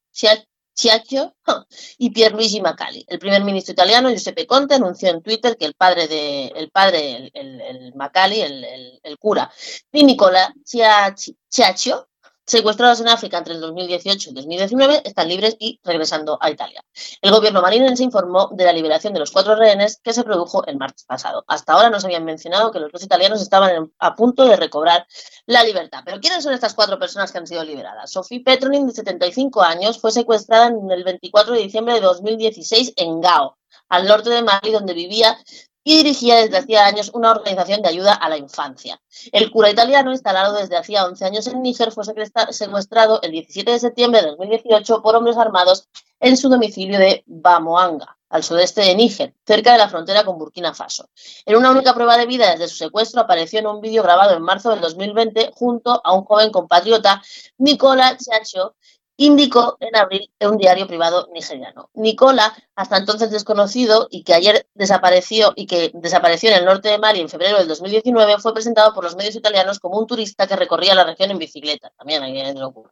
y 1.98 2.10
Pierluigi 2.10 2.62
Macali. 2.62 3.06
El 3.08 3.20
primer 3.20 3.44
ministro 3.44 3.74
italiano, 3.74 4.10
Giuseppe 4.10 4.48
Conte, 4.48 4.76
anunció 4.76 5.10
en 5.10 5.22
Twitter 5.22 5.58
que 5.58 5.66
el 5.66 5.74
padre 5.74 6.08
de 6.08 6.48
el 6.48 6.72
padre, 6.72 7.32
el, 7.34 7.62
el, 7.62 7.94
Macali, 7.96 8.42
el, 8.42 9.18
cura, 9.20 9.52
y 9.92 10.04
Nicola 10.04 10.54
Ciaccio, 10.64 12.08
secuestrados 12.46 13.02
en 13.02 13.10
África 13.10 13.38
entre 13.40 13.56
el 13.56 13.62
2018 13.62 14.30
y 14.30 14.34
2019 14.34 15.02
están 15.04 15.28
libres 15.28 15.56
y 15.60 15.80
regresando 15.84 16.38
a 16.42 16.52
Italia. 16.52 16.84
El 17.22 17.32
gobierno 17.32 17.62
marinense 17.62 18.04
informó 18.04 18.50
de 18.52 18.66
la 18.66 18.74
liberación 18.74 19.14
de 19.14 19.20
los 19.20 19.32
cuatro 19.32 19.56
rehenes 19.56 20.00
que 20.04 20.14
se 20.14 20.24
produjo 20.24 20.66
el 20.68 20.78
martes 20.78 21.06
pasado. 21.06 21.44
Hasta 21.48 21.74
ahora 21.74 21.90
no 21.90 22.00
se 22.00 22.08
habían 22.08 22.26
mencionado 22.26 22.72
que 22.72 22.80
los 22.80 22.92
dos 22.92 23.04
italianos 23.04 23.42
estaban 23.42 23.92
a 24.00 24.16
punto 24.16 24.46
de 24.46 24.56
recobrar 24.56 25.08
la 25.46 25.64
libertad. 25.64 26.04
Pero 26.06 26.20
¿quiénes 26.20 26.44
son 26.44 26.54
estas 26.54 26.74
cuatro 26.74 27.00
personas 27.00 27.32
que 27.32 27.38
han 27.38 27.48
sido 27.48 27.64
liberadas? 27.64 28.12
Sophie 28.12 28.44
Petronin, 28.44 28.88
de 28.88 28.94
75 28.94 29.62
años, 29.62 30.00
fue 30.00 30.12
secuestrada 30.12 30.68
en 30.68 30.92
el 30.92 31.04
24 31.04 31.54
de 31.54 31.62
diciembre 31.62 31.96
de 31.96 32.02
2016 32.02 32.94
en 32.98 33.22
Gao, 33.22 33.58
al 33.90 34.08
norte 34.08 34.30
de 34.30 34.42
Mali, 34.42 34.72
donde 34.72 34.94
vivía 34.94 35.38
y 35.88 35.98
dirigía 35.98 36.38
desde 36.38 36.58
hacía 36.58 36.88
años 36.88 37.12
una 37.14 37.32
organización 37.32 37.84
de 37.84 37.90
ayuda 37.90 38.14
a 38.14 38.28
la 38.28 38.38
infancia. 38.38 39.00
El 39.32 39.52
cura 39.52 39.70
italiano, 39.70 40.12
instalado 40.12 40.56
desde 40.56 40.76
hacía 40.76 41.06
11 41.06 41.26
años 41.26 41.48
en 41.48 41.62
Níger, 41.62 41.92
fue 41.92 42.04
secuestrado 42.50 43.22
el 43.22 43.32
17 43.32 43.72
de 43.72 43.80
septiembre 43.80 44.22
de 44.22 44.30
2018 44.30 45.04
por 45.04 45.16
hombres 45.16 45.38
armados 45.38 45.88
en 46.20 46.38
su 46.38 46.50
domicilio 46.50 46.98
de 46.98 47.24
Bamoanga. 47.28 48.18
al 48.28 48.44
sudeste 48.44 48.82
de 48.82 48.96
Níger, 48.96 49.34
cerca 49.46 49.72
de 49.72 49.78
la 49.78 49.88
frontera 49.88 50.26
con 50.26 50.38
Burkina 50.38 50.74
Faso. 50.74 51.08
En 51.46 51.56
una 51.56 51.72
única 51.72 51.94
prueba 51.94 52.18
de 52.18 52.26
vida 52.26 52.52
desde 52.52 52.68
su 52.68 52.76
secuestro 52.76 53.22
apareció 53.22 53.60
en 53.60 53.68
un 53.68 53.80
vídeo 53.80 54.04
grabado 54.04 54.36
en 54.36 54.42
marzo 54.42 54.72
del 54.72 54.82
2020 54.82 55.52
junto 55.54 56.02
a 56.04 56.14
un 56.14 56.26
joven 56.26 56.52
compatriota, 56.52 57.22
Nicola 57.60 58.18
Chacho, 58.18 58.76
indicó 59.18 59.78
en 59.80 59.96
abril 59.96 60.30
en 60.40 60.50
un 60.52 60.58
diario 60.58 60.88
privado 60.88 61.28
nigeriano. 61.34 61.90
Nicola, 61.94 62.56
hasta 62.76 62.98
entonces 62.98 63.32
desconocido 63.32 64.08
y 64.12 64.24
que 64.24 64.34
ayer 64.34 64.68
desapareció 64.74 65.54
y 65.56 65.68
que 65.68 65.92
desapareció 65.94 66.50
en 66.50 66.58
el 66.58 66.66
norte 66.66 66.90
de 66.90 66.98
Mali 66.98 67.22
en 67.22 67.30
febrero 67.30 67.58
del 67.58 67.68
2019, 67.68 68.40
fue 68.40 68.54
presentado 68.54 68.94
por 68.94 69.04
los 69.04 69.16
medios 69.16 69.36
italianos 69.36 69.80
como 69.80 69.98
un 69.98 70.08
turista 70.08 70.48
que 70.48 70.56
recorría 70.56 70.96
la 70.96 71.06
región 71.06 71.32
en 71.32 71.38
bicicleta. 71.38 71.92
También 71.98 72.24
hay 72.24 72.40
en 72.40 72.62
ocurre. 72.62 72.92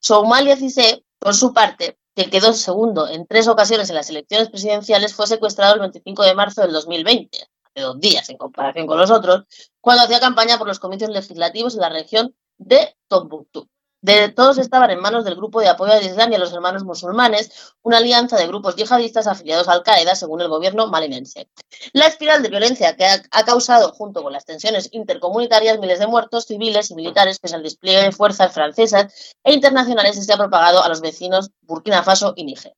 Somalia 0.00 0.56
Cissé, 0.56 1.04
por 1.18 1.34
su 1.34 1.52
parte, 1.52 1.98
que 2.14 2.30
quedó 2.30 2.52
segundo 2.54 3.08
en 3.08 3.26
tres 3.26 3.46
ocasiones 3.48 3.90
en 3.90 3.96
las 3.96 4.08
elecciones 4.08 4.48
presidenciales, 4.48 5.14
fue 5.14 5.26
secuestrado 5.26 5.74
el 5.74 5.80
25 5.80 6.22
de 6.22 6.34
marzo 6.34 6.62
del 6.62 6.72
2020, 6.72 7.38
hace 7.62 7.80
dos 7.80 8.00
días 8.00 8.28
en 8.30 8.38
comparación 8.38 8.86
con 8.86 8.98
los 8.98 9.10
otros, 9.10 9.44
cuando 9.80 10.04
hacía 10.04 10.18
campaña 10.18 10.58
por 10.58 10.66
los 10.66 10.78
comicios 10.78 11.10
legislativos 11.10 11.74
en 11.74 11.80
la 11.82 11.90
región 11.90 12.34
de 12.56 12.96
Tombuctú. 13.08 13.68
De 14.06 14.28
todos 14.28 14.58
estaban 14.58 14.92
en 14.92 15.00
manos 15.00 15.24
del 15.24 15.34
grupo 15.34 15.60
de 15.60 15.68
apoyo 15.68 15.92
al 15.92 16.06
Islam 16.06 16.30
y 16.30 16.36
a 16.36 16.38
los 16.38 16.52
hermanos 16.52 16.84
musulmanes, 16.84 17.74
una 17.82 17.96
alianza 17.96 18.36
de 18.36 18.46
grupos 18.46 18.76
yihadistas 18.76 19.26
afiliados 19.26 19.66
a 19.66 19.72
Al-Qaeda, 19.72 20.14
según 20.14 20.40
el 20.40 20.48
gobierno 20.48 20.86
malinense. 20.86 21.48
La 21.92 22.06
espiral 22.06 22.40
de 22.40 22.48
violencia 22.48 22.94
que 22.94 23.04
ha, 23.04 23.20
ha, 23.32 23.44
causado, 23.44 23.90
junto 23.90 24.22
con 24.22 24.32
las 24.32 24.44
tensiones 24.44 24.90
intercomunitarias, 24.92 25.80
miles 25.80 25.98
de 25.98 26.06
muertos 26.06 26.44
civiles 26.44 26.92
y 26.92 26.94
militares, 26.94 27.40
pese 27.40 27.56
al 27.56 27.64
despliegue 27.64 28.00
de 28.00 28.12
fuerzas 28.12 28.52
francesas 28.52 29.34
e 29.42 29.52
internacionales, 29.52 30.24
se 30.24 30.32
ha 30.32 30.36
propagado 30.36 30.84
a 30.84 30.88
los 30.88 31.00
vecinos 31.00 31.50
Burkina 31.62 32.04
Faso 32.04 32.32
y 32.36 32.44
Níger. 32.44 32.74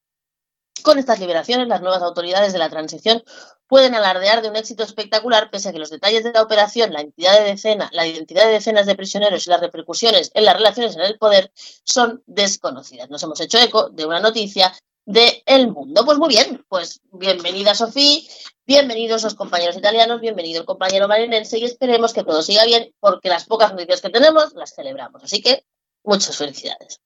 Con 0.83 0.99
estas 0.99 1.18
liberaciones, 1.20 1.68
las 1.68 1.81
nuevas 1.81 2.03
autoridades 2.03 2.53
de 2.53 2.59
la 2.59 2.70
transición 2.70 3.22
pueden 3.66 3.95
alardear 3.95 4.43
de 4.43 4.49
un 4.49 4.57
éxito 4.57 4.83
espectacular, 4.83 5.51
pese 5.51 5.68
a 5.68 5.72
que 5.72 5.79
los 5.79 5.91
detalles 5.91 6.24
de 6.24 6.33
la 6.33 6.43
operación, 6.43 6.93
la 6.93 7.03
identidad 7.03 7.39
de, 7.39 7.45
decena, 7.45 7.91
la 7.93 8.07
identidad 8.07 8.47
de 8.47 8.53
decenas 8.53 8.87
de 8.87 8.95
prisioneros 8.95 9.47
y 9.47 9.51
las 9.51 9.61
repercusiones 9.61 10.31
en 10.35 10.45
las 10.45 10.57
relaciones 10.57 10.97
en 10.97 11.03
el 11.03 11.18
poder 11.18 11.53
son 11.85 12.22
desconocidas. 12.26 13.11
Nos 13.11 13.22
hemos 13.22 13.41
hecho 13.41 13.59
eco 13.59 13.91
de 13.91 14.07
una 14.07 14.20
noticia 14.20 14.72
de 15.05 15.43
El 15.47 15.70
Mundo. 15.70 16.05
Pues 16.05 16.18
muy 16.18 16.29
bien, 16.29 16.64
pues 16.68 17.01
bienvenida 17.12 17.74
Sofía, 17.74 18.22
bienvenidos 18.66 19.22
los 19.22 19.35
compañeros 19.35 19.76
italianos, 19.76 20.20
bienvenido 20.20 20.61
el 20.61 20.66
compañero 20.66 21.09
marinense 21.09 21.59
y 21.59 21.64
esperemos 21.64 22.12
que 22.12 22.24
todo 22.24 22.43
siga 22.43 22.64
bien 22.64 22.95
porque 23.01 23.29
las 23.29 23.45
pocas 23.45 23.72
noticias 23.72 24.01
que 24.01 24.11
tenemos 24.11 24.55
las 24.55 24.74
celebramos. 24.74 25.22
Así 25.24 25.43
que 25.43 25.64
muchas 26.05 26.37
felicidades. 26.37 27.01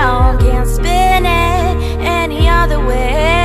around, 0.00 0.40
can't 0.40 0.68
spin 0.68 1.26
it 1.26 2.00
any 2.00 2.48
other 2.48 2.84
way. 2.84 3.39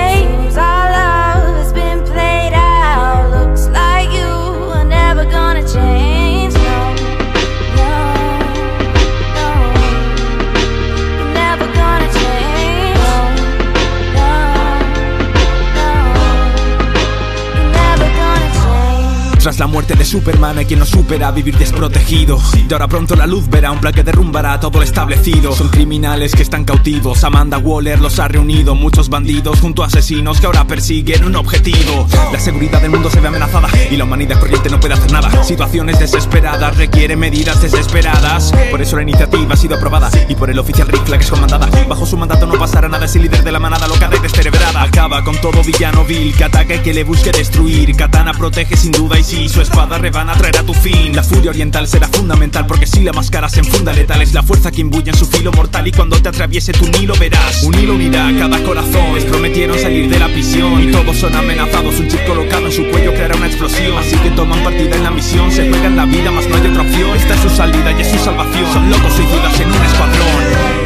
Muerte 19.76 19.96
de 19.96 20.06
Superman 20.06 20.58
hay 20.58 20.66
quien 20.66 20.80
no 20.80 20.86
supera 20.86 21.32
vivir 21.32 21.58
desprotegido. 21.58 22.40
Y 22.56 22.72
ahora 22.72 22.88
pronto 22.88 23.14
la 23.18 23.28
luz 23.28 23.50
verá 23.50 23.72
un 23.72 23.82
plan 23.82 23.94
que 23.94 24.04
derrumbará 24.04 24.58
todo 24.58 24.80
lo 24.80 24.86
establecido. 24.86 25.54
Son 25.54 25.68
criminales 25.68 26.34
que 26.34 26.44
están 26.44 26.64
cautivos 26.64 27.26
Amanda 27.26 27.58
Waller 27.58 28.00
los 28.00 28.18
ha 28.20 28.30
reunido 28.30 28.74
Muchos 28.74 29.10
bandidos 29.10 29.60
junto 29.60 29.84
a 29.84 29.88
asesinos 29.88 30.40
que 30.40 30.46
ahora 30.46 30.66
persiguen 30.66 31.26
un 31.26 31.36
objetivo. 31.36 32.08
La 32.32 32.40
seguridad 32.40 32.82
del 32.82 32.92
mundo 32.92 33.10
se 33.10 33.20
ve 33.20 33.28
amenazada 33.28 33.68
Y 33.92 33.98
la 33.98 34.06
humanidad 34.06 34.40
corriente 34.40 34.70
no 34.70 34.80
puede 34.80 34.94
hacer 34.94 35.12
nada. 35.12 35.44
Situaciones 35.44 36.00
desesperadas 36.00 36.78
requieren 36.78 37.20
medidas 37.20 37.62
desesperadas. 37.62 38.54
Por 38.72 38.82
eso 38.82 38.96
la 38.96 39.02
iniciativa 39.02 39.56
ha 39.56 39.58
sido 39.58 39.76
aprobada 39.76 40.10
Y 40.30 40.36
por 40.36 40.50
el 40.50 40.58
oficial 40.58 40.88
Rick 40.88 41.04
que 41.04 41.16
es 41.18 41.30
comandada. 41.30 41.68
Bajo 41.90 42.06
su 42.06 42.16
mandato 42.16 42.48
no 42.48 42.58
pasará 42.58 42.88
nada 42.88 43.08
Es 43.08 43.16
el 43.18 43.24
líder 43.24 43.44
de 43.44 43.52
la 43.52 43.60
manada 43.60 43.90
locada 43.90 44.16
y 44.16 44.20
descerebrada. 44.20 44.84
Acaba 44.84 45.22
con 45.26 45.36
todo 45.42 45.62
villano 45.64 46.06
vil 46.06 46.34
Que 46.34 46.46
ataque 46.46 46.82
que 46.82 46.94
le 46.94 47.04
busque 47.04 47.34
destruir. 47.34 47.94
Katana 47.98 48.32
protege 48.32 48.78
sin 48.78 48.94
duda 48.94 49.20
y 49.20 49.24
si 49.26 49.50
su 49.50 49.65
espada 49.66 49.98
rebana 49.98 50.34
traerá 50.34 50.64
tu 50.64 50.74
fin. 50.74 51.16
La 51.16 51.24
furia 51.24 51.50
oriental 51.52 51.88
será 51.88 52.08
fundamental 52.08 52.66
porque 52.66 52.88
si 52.88 53.02
la 53.02 53.12
máscara 53.12 53.50
se 53.50 53.60
enfunda 53.60 53.92
letal 53.94 54.22
Es 54.22 54.34
la 54.34 54.44
fuerza 54.44 54.72
que 54.72 54.82
imbuye 54.82 55.10
en 55.10 55.18
su 55.18 55.26
filo 55.26 55.52
mortal 55.52 55.88
y 55.88 55.92
cuando 55.92 56.22
te 56.22 56.30
atraviese 56.30 56.72
tu 56.72 56.88
nilo 56.88 57.14
verás. 57.20 57.64
Un 57.64 57.76
hilo 57.76 57.96
unirá 57.96 58.32
cada 58.38 58.64
corazón. 58.64 59.16
Les 59.16 59.26
prometieron 59.26 59.78
salir 59.78 60.10
de 60.10 60.20
la 60.20 60.28
prisión 60.28 60.82
y 60.82 60.92
todos 60.92 61.18
son 61.18 61.36
amenazados. 61.36 62.00
Un 62.00 62.08
chip 62.08 62.26
colocado 62.26 62.68
en 62.68 62.72
su 62.72 62.86
cuello 62.90 63.14
creará 63.14 63.36
una 63.36 63.48
explosión. 63.48 63.98
Así 63.98 64.16
que 64.18 64.32
toman 64.32 64.64
partida 64.64 64.96
en 64.96 65.04
la 65.04 65.12
misión 65.12 65.52
Se 65.52 65.70
juegan 65.70 65.96
la 65.96 66.06
vida 66.06 66.32
más 66.32 66.48
no 66.48 66.56
hay 66.56 66.68
otra 66.68 66.82
opción. 66.82 67.16
Esta 67.16 67.36
es 67.36 67.42
su 67.42 67.50
salida 67.50 67.92
y 67.92 68.02
es 68.02 68.10
su 68.10 68.18
salvación. 68.18 68.72
Son 68.72 68.90
locos 68.90 69.14
suicidas 69.14 69.60
en 69.60 69.68
un 69.68 69.86
escuadrón 69.86 70.85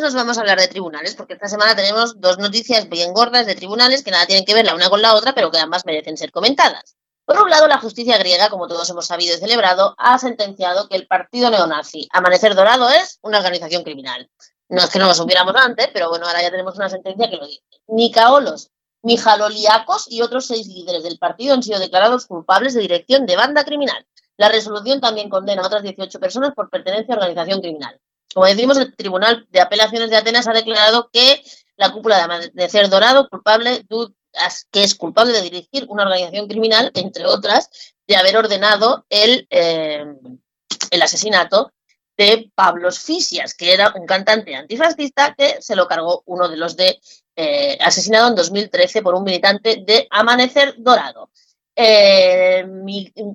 Nos 0.00 0.14
vamos 0.14 0.36
a 0.36 0.40
hablar 0.40 0.58
de 0.58 0.66
tribunales, 0.66 1.14
porque 1.14 1.34
esta 1.34 1.48
semana 1.48 1.76
tenemos 1.76 2.20
dos 2.20 2.38
noticias 2.38 2.88
bien 2.88 3.12
gordas 3.12 3.46
de 3.46 3.54
tribunales 3.54 4.02
que 4.02 4.10
nada 4.10 4.26
tienen 4.26 4.44
que 4.44 4.52
ver 4.52 4.64
la 4.64 4.74
una 4.74 4.90
con 4.90 5.00
la 5.00 5.14
otra, 5.14 5.34
pero 5.34 5.50
que 5.50 5.58
ambas 5.58 5.86
merecen 5.86 6.16
ser 6.16 6.32
comentadas. 6.32 6.96
Por 7.24 7.40
un 7.40 7.48
lado, 7.48 7.68
la 7.68 7.78
justicia 7.78 8.18
griega, 8.18 8.50
como 8.50 8.66
todos 8.66 8.90
hemos 8.90 9.06
sabido 9.06 9.36
y 9.36 9.38
celebrado, 9.38 9.94
ha 9.96 10.18
sentenciado 10.18 10.88
que 10.88 10.96
el 10.96 11.06
partido 11.06 11.48
neonazi 11.48 12.08
Amanecer 12.12 12.54
Dorado 12.54 12.90
es 12.90 13.18
una 13.22 13.38
organización 13.38 13.84
criminal. 13.84 14.28
No 14.68 14.82
es 14.82 14.90
que 14.90 14.98
no 14.98 15.06
lo 15.06 15.14
supiéramos 15.14 15.54
antes, 15.54 15.88
pero 15.92 16.08
bueno, 16.08 16.26
ahora 16.26 16.42
ya 16.42 16.50
tenemos 16.50 16.76
una 16.76 16.88
sentencia 16.88 17.30
que 17.30 17.36
lo 17.36 17.46
dice. 17.46 17.62
Nicaolos, 17.86 18.70
Mijaloliakos 19.02 20.10
y 20.10 20.22
otros 20.22 20.46
seis 20.46 20.66
líderes 20.66 21.04
del 21.04 21.18
partido 21.18 21.54
han 21.54 21.62
sido 21.62 21.78
declarados 21.78 22.26
culpables 22.26 22.74
de 22.74 22.80
dirección 22.80 23.26
de 23.26 23.36
banda 23.36 23.64
criminal. 23.64 24.06
La 24.36 24.48
resolución 24.48 25.00
también 25.00 25.30
condena 25.30 25.62
a 25.62 25.66
otras 25.66 25.82
18 25.82 26.18
personas 26.18 26.52
por 26.54 26.68
pertenencia 26.68 27.14
a 27.14 27.18
organización 27.18 27.60
criminal. 27.60 28.00
Como 28.34 28.46
decimos, 28.46 28.76
el 28.76 28.94
Tribunal 28.96 29.46
de 29.50 29.60
Apelaciones 29.60 30.10
de 30.10 30.16
Atenas 30.16 30.48
ha 30.48 30.52
declarado 30.52 31.08
que 31.12 31.42
la 31.76 31.92
cúpula 31.92 32.16
de 32.16 32.22
Amanecer 32.22 32.88
Dorado, 32.88 33.28
culpable, 33.28 33.86
que 34.70 34.82
es 34.82 34.94
culpable 34.96 35.32
de 35.32 35.42
dirigir 35.42 35.86
una 35.88 36.02
organización 36.02 36.48
criminal, 36.48 36.90
entre 36.94 37.26
otras, 37.26 37.70
de 38.06 38.16
haber 38.16 38.36
ordenado 38.36 39.06
el, 39.08 39.46
eh, 39.50 40.04
el 40.90 41.02
asesinato 41.02 41.72
de 42.16 42.50
Pablos 42.54 42.98
Fisias, 42.98 43.54
que 43.54 43.72
era 43.72 43.92
un 43.94 44.06
cantante 44.06 44.54
antifascista 44.54 45.34
que 45.36 45.60
se 45.60 45.76
lo 45.76 45.86
cargó 45.86 46.22
uno 46.26 46.48
de 46.48 46.56
los 46.56 46.76
de 46.76 47.00
eh, 47.36 47.76
asesinado 47.80 48.28
en 48.28 48.36
2013 48.36 49.02
por 49.02 49.14
un 49.14 49.24
militante 49.24 49.82
de 49.84 50.06
Amanecer 50.10 50.74
Dorado. 50.78 51.30
Eh, 51.76 52.64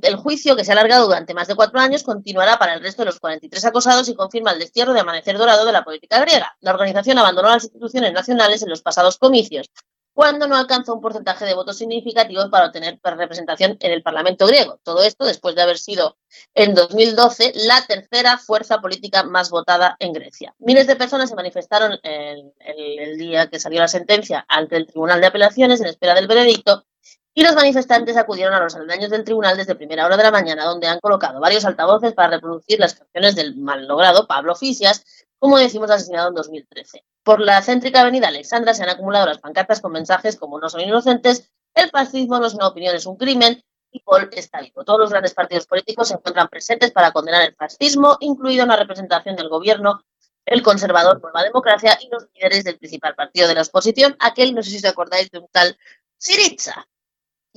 el 0.02 0.16
juicio, 0.16 0.56
que 0.56 0.64
se 0.64 0.72
ha 0.72 0.74
alargado 0.74 1.06
durante 1.06 1.34
más 1.34 1.48
de 1.48 1.56
cuatro 1.56 1.80
años, 1.80 2.04
continuará 2.04 2.58
para 2.58 2.74
el 2.74 2.82
resto 2.82 3.02
de 3.02 3.08
los 3.08 3.20
43 3.20 3.66
acosados 3.66 4.08
y 4.08 4.16
confirma 4.16 4.52
el 4.52 4.60
destierro 4.60 4.94
de 4.94 5.02
amanecer 5.02 5.38
dorado 5.38 5.66
de 5.66 5.72
la 5.72 5.84
política 5.84 6.20
griega. 6.22 6.56
La 6.62 6.72
organización 6.72 7.18
abandonó 7.18 7.50
las 7.50 7.64
instituciones 7.64 8.14
nacionales 8.14 8.62
en 8.64 8.70
los 8.70 8.82
pasados 8.82 9.18
comicios, 9.18 9.70
cuando 10.14 10.48
no 10.48 10.58
alcanzó 10.58 10.94
un 10.96 11.02
porcentaje 11.02 11.46
de 11.46 11.54
votos 11.54 11.78
significativos 11.78 12.50
para 12.50 12.66
obtener 12.66 13.00
representación 13.02 13.78
en 13.80 13.92
el 13.92 14.04
Parlamento 14.04 14.48
griego. 14.48 14.80
Todo 14.84 15.04
esto 15.04 15.26
después 15.26 15.56
de 15.56 15.62
haber 15.62 15.78
sido 15.78 16.18
en 16.54 16.76
2012 16.76 17.54
la 17.68 17.86
tercera 17.86 18.38
fuerza 18.38 18.82
política 18.82 19.24
más 19.24 19.50
votada 19.50 19.96
en 20.00 20.12
Grecia. 20.12 20.54
Miles 20.60 20.88
de 20.88 20.98
personas 20.98 21.30
se 21.30 21.36
manifestaron 21.36 22.00
el 22.04 23.18
día 23.18 23.48
que 23.48 23.60
salió 23.60 23.80
la 23.80 23.88
sentencia 23.88 24.46
ante 24.50 24.76
el 24.76 24.88
Tribunal 24.88 25.22
de 25.22 25.28
Apelaciones 25.28 25.80
en 25.80 25.88
espera 25.88 26.16
del 26.16 26.28
veredicto 26.28 26.86
y 27.34 27.44
los 27.44 27.56
manifestantes 27.56 28.18
acudieron 28.18 28.54
a 28.54 28.60
los 28.60 28.76
aldaños 28.76 29.10
del 29.10 29.24
tribunal 29.24 29.56
desde 29.56 29.76
primera 29.76 30.06
hora 30.06 30.18
de 30.18 30.24
la 30.24 30.32
mañana, 30.32 30.66
donde 30.66 30.88
han 30.88 31.00
colocado 31.00 31.40
varios 31.40 31.66
altavoces 31.66 32.14
para 32.14 32.36
reproducir 32.36 32.80
las 32.80 32.96
canciones 32.96 33.36
del 33.36 33.56
mal 33.56 33.88
logrado 33.88 34.28
Pablo 34.28 34.56
Fisias, 34.56 35.04
como 35.38 35.58
decimos, 35.58 35.90
asesinado 35.90 36.30
en 36.30 36.36
2013. 36.36 37.04
Por 37.24 37.40
la 37.40 37.62
céntrica 37.62 38.02
avenida 38.02 38.28
Alexandra 38.28 38.74
se 38.74 38.84
han 38.84 38.90
acumulado 38.90 39.26
las 39.26 39.40
pancartas 39.40 39.82
con 39.82 39.92
mensajes 39.92 40.36
como 40.38 40.60
no 40.60 40.70
son 40.70 40.82
inocentes, 40.82 41.52
el 41.74 41.90
fascismo 41.90 42.40
no 42.40 42.48
es 42.48 42.54
una 42.54 42.68
opinión, 42.68 42.96
es 42.96 43.06
un 43.06 43.16
crimen, 43.16 43.64
y 43.92 44.00
Paul 44.00 44.30
está 44.34 44.62
vivo. 44.62 44.84
Todos 44.84 45.00
los 45.00 45.10
grandes 45.10 45.34
partidos 45.34 45.66
políticos 45.66 46.10
se 46.10 46.16
encuentran 46.16 46.48
presentes 46.48 46.92
para 46.92 47.12
condenar 47.12 47.44
el 47.44 47.56
fascismo, 47.56 48.18
incluido 48.20 48.66
una 48.66 48.76
representación 48.76 49.36
del 49.36 49.50
gobierno, 49.50 50.04
el 50.46 50.64
conservador 50.64 51.22
Nueva 51.22 51.44
Democracia 51.44 51.98
y 52.02 52.10
los 52.10 52.28
líderes 52.34 52.64
del 52.64 52.78
principal 52.78 53.16
partido 53.16 53.48
de 53.48 53.56
la 53.56 53.62
oposición, 53.62 54.16
aquel, 54.20 54.56
no 54.56 54.64
sé 54.64 54.72
si 54.72 54.78
os 54.78 54.86
acordáis, 54.86 55.30
de 55.32 55.40
un 55.40 55.48
tal 55.52 55.78
Siriza, 56.18 56.88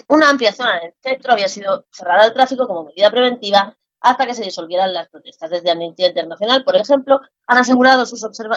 una 0.09 0.31
amplia 0.31 0.53
zona 0.53 0.81
del 0.81 0.95
centro 1.03 1.33
había 1.33 1.49
sido 1.49 1.87
cerrada 1.91 2.25
al 2.25 2.33
tráfico 2.33 2.67
como 2.67 2.85
medida 2.85 3.11
preventiva 3.11 3.77
hasta 4.01 4.27
que 4.27 4.35
se 4.35 4.43
disolvieran 4.43 4.93
las 4.93 5.09
protestas. 5.09 5.51
Desde 5.51 5.71
Amnistía 5.71 6.09
Internacional, 6.09 6.65
por 6.65 6.77
ejemplo, 6.77 7.21
han 7.47 7.59
asegurado 7.59 8.05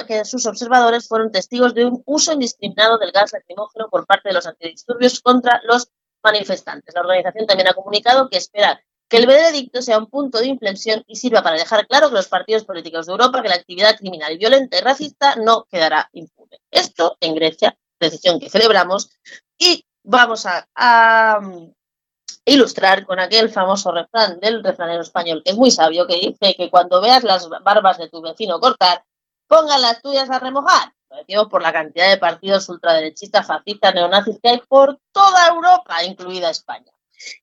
que 0.08 0.26
sus 0.26 0.46
observadores 0.46 1.08
fueron 1.08 1.32
testigos 1.32 1.74
de 1.74 1.86
un 1.86 2.02
uso 2.06 2.34
indiscriminado 2.34 2.98
del 2.98 3.12
gas 3.12 3.32
lacrimógeno 3.34 3.88
por 3.90 4.06
parte 4.08 4.30
de 4.30 4.34
los 4.34 4.48
antidisturbios 4.48 5.20
contra 5.22 5.62
los 5.64 5.90
manifestantes. 6.24 6.96
La 6.96 7.02
organización 7.02 7.46
también 7.46 7.70
ha 7.70 7.74
comunicado 7.74 8.30
que 8.30 8.38
espera 8.38 8.82
que 9.08 9.18
el 9.18 9.28
veredicto 9.28 9.84
sea 9.84 10.00
un 10.00 10.08
punto 10.08 10.40
de 10.40 10.48
inflexión 10.48 11.04
y 11.06 11.16
sirva 11.16 11.44
para 11.44 11.58
dejar 11.58 11.86
claro 11.88 12.10
que 12.10 12.16
los 12.16 12.28
partidos 12.28 12.66
políticos 12.66 13.06
de 13.06 13.12
Europa 13.12 13.44
que 13.44 13.50
la 13.50 13.56
actividad 13.56 13.98
criminal, 13.98 14.36
violenta 14.38 14.80
y 14.80 14.82
racista 14.82 15.36
no 15.36 15.66
quedará 15.70 16.10
impune. 16.14 16.60
Esto 16.72 17.18
en 17.20 17.36
Grecia, 17.36 17.78
decisión 18.00 18.40
que 18.40 18.50
celebramos, 18.50 19.12
y 19.60 19.86
vamos 20.06 20.46
a, 20.46 21.40
ilustrar 22.48 23.08
con 23.08 23.20
aquel 23.20 23.50
famoso 23.50 23.92
refrán 23.92 24.40
del 24.40 24.64
refranero 24.64 25.02
español, 25.02 25.42
que 25.44 25.52
es 25.52 25.58
muy 25.58 25.72
sabio, 25.72 26.06
que 26.06 26.16
dice 26.16 26.56
que 26.56 26.70
cuando 26.70 27.02
veas 27.02 27.24
las 27.24 27.50
barbas 27.64 27.98
de 27.98 28.08
tu 28.08 28.22
vecino 28.22 28.60
cortar, 28.60 29.04
pongan 29.48 29.82
las 29.82 30.00
tuyas 30.02 30.30
a 30.30 30.38
remojar. 30.38 30.94
Lo 31.10 31.18
decimos 31.18 31.48
por 31.48 31.64
la 31.64 31.74
cantidad 31.74 32.10
de 32.10 32.18
partidos 32.18 32.70
ultraderechistas, 32.70 33.48
fascistas, 33.48 33.96
neonazis 33.96 34.40
que 34.42 34.50
hay 34.50 34.62
por 34.68 35.00
toda 35.12 35.48
Europa, 35.48 36.04
incluida 36.04 36.52
España. 36.52 36.92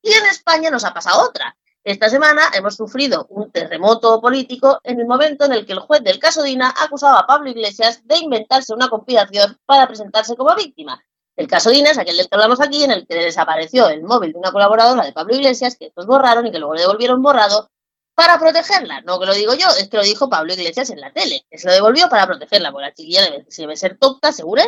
Y 0.01 0.13
en 0.13 0.25
España 0.27 0.69
nos 0.69 0.85
ha 0.85 0.93
pasado 0.93 1.27
otra. 1.27 1.57
Esta 1.83 2.09
semana 2.09 2.43
hemos 2.53 2.75
sufrido 2.77 3.25
un 3.29 3.51
terremoto 3.51 4.21
político 4.21 4.79
en 4.83 5.01
el 5.01 5.05
momento 5.05 5.43
en 5.43 5.51
el 5.51 5.65
que 5.65 5.73
el 5.73 5.79
juez 5.79 6.01
del 6.01 6.17
caso 6.17 6.41
Dina 6.43 6.73
acusaba 6.79 7.19
a 7.19 7.27
Pablo 7.27 7.49
Iglesias 7.49 8.01
de 8.05 8.19
inventarse 8.19 8.73
una 8.73 8.87
conspiración 8.87 9.59
para 9.65 9.85
presentarse 9.85 10.37
como 10.37 10.55
víctima. 10.55 11.03
El 11.35 11.47
caso 11.47 11.71
Dina 11.71 11.89
es 11.91 11.97
aquel 11.97 12.17
del 12.17 12.29
que 12.29 12.35
hablamos 12.35 12.61
aquí, 12.61 12.83
en 12.83 12.91
el 12.91 13.07
que 13.07 13.15
desapareció 13.15 13.89
el 13.89 14.03
móvil 14.03 14.33
de 14.33 14.39
una 14.39 14.51
colaboradora 14.51 15.03
de 15.03 15.13
Pablo 15.13 15.35
Iglesias, 15.35 15.75
que 15.77 15.87
estos 15.87 16.05
borraron 16.05 16.45
y 16.45 16.51
que 16.51 16.59
luego 16.59 16.75
le 16.75 16.81
devolvieron 16.81 17.21
borrado 17.21 17.71
para 18.13 18.37
protegerla. 18.37 19.01
No 19.01 19.19
que 19.19 19.25
lo 19.25 19.33
digo 19.33 19.53
yo, 19.55 19.67
es 19.69 19.89
que 19.89 19.97
lo 19.97 20.03
dijo 20.03 20.29
Pablo 20.29 20.53
Iglesias 20.53 20.91
en 20.91 21.01
la 21.01 21.11
tele, 21.11 21.45
que 21.49 21.57
se 21.57 21.67
lo 21.67 21.73
devolvió 21.73 22.07
para 22.09 22.27
protegerla, 22.27 22.71
porque 22.71 22.87
la 22.87 22.93
chiquilla 22.93 23.23
debe, 23.23 23.45
debe 23.57 23.75
ser 23.75 23.97
tonta, 23.97 24.31
seguro, 24.31 24.61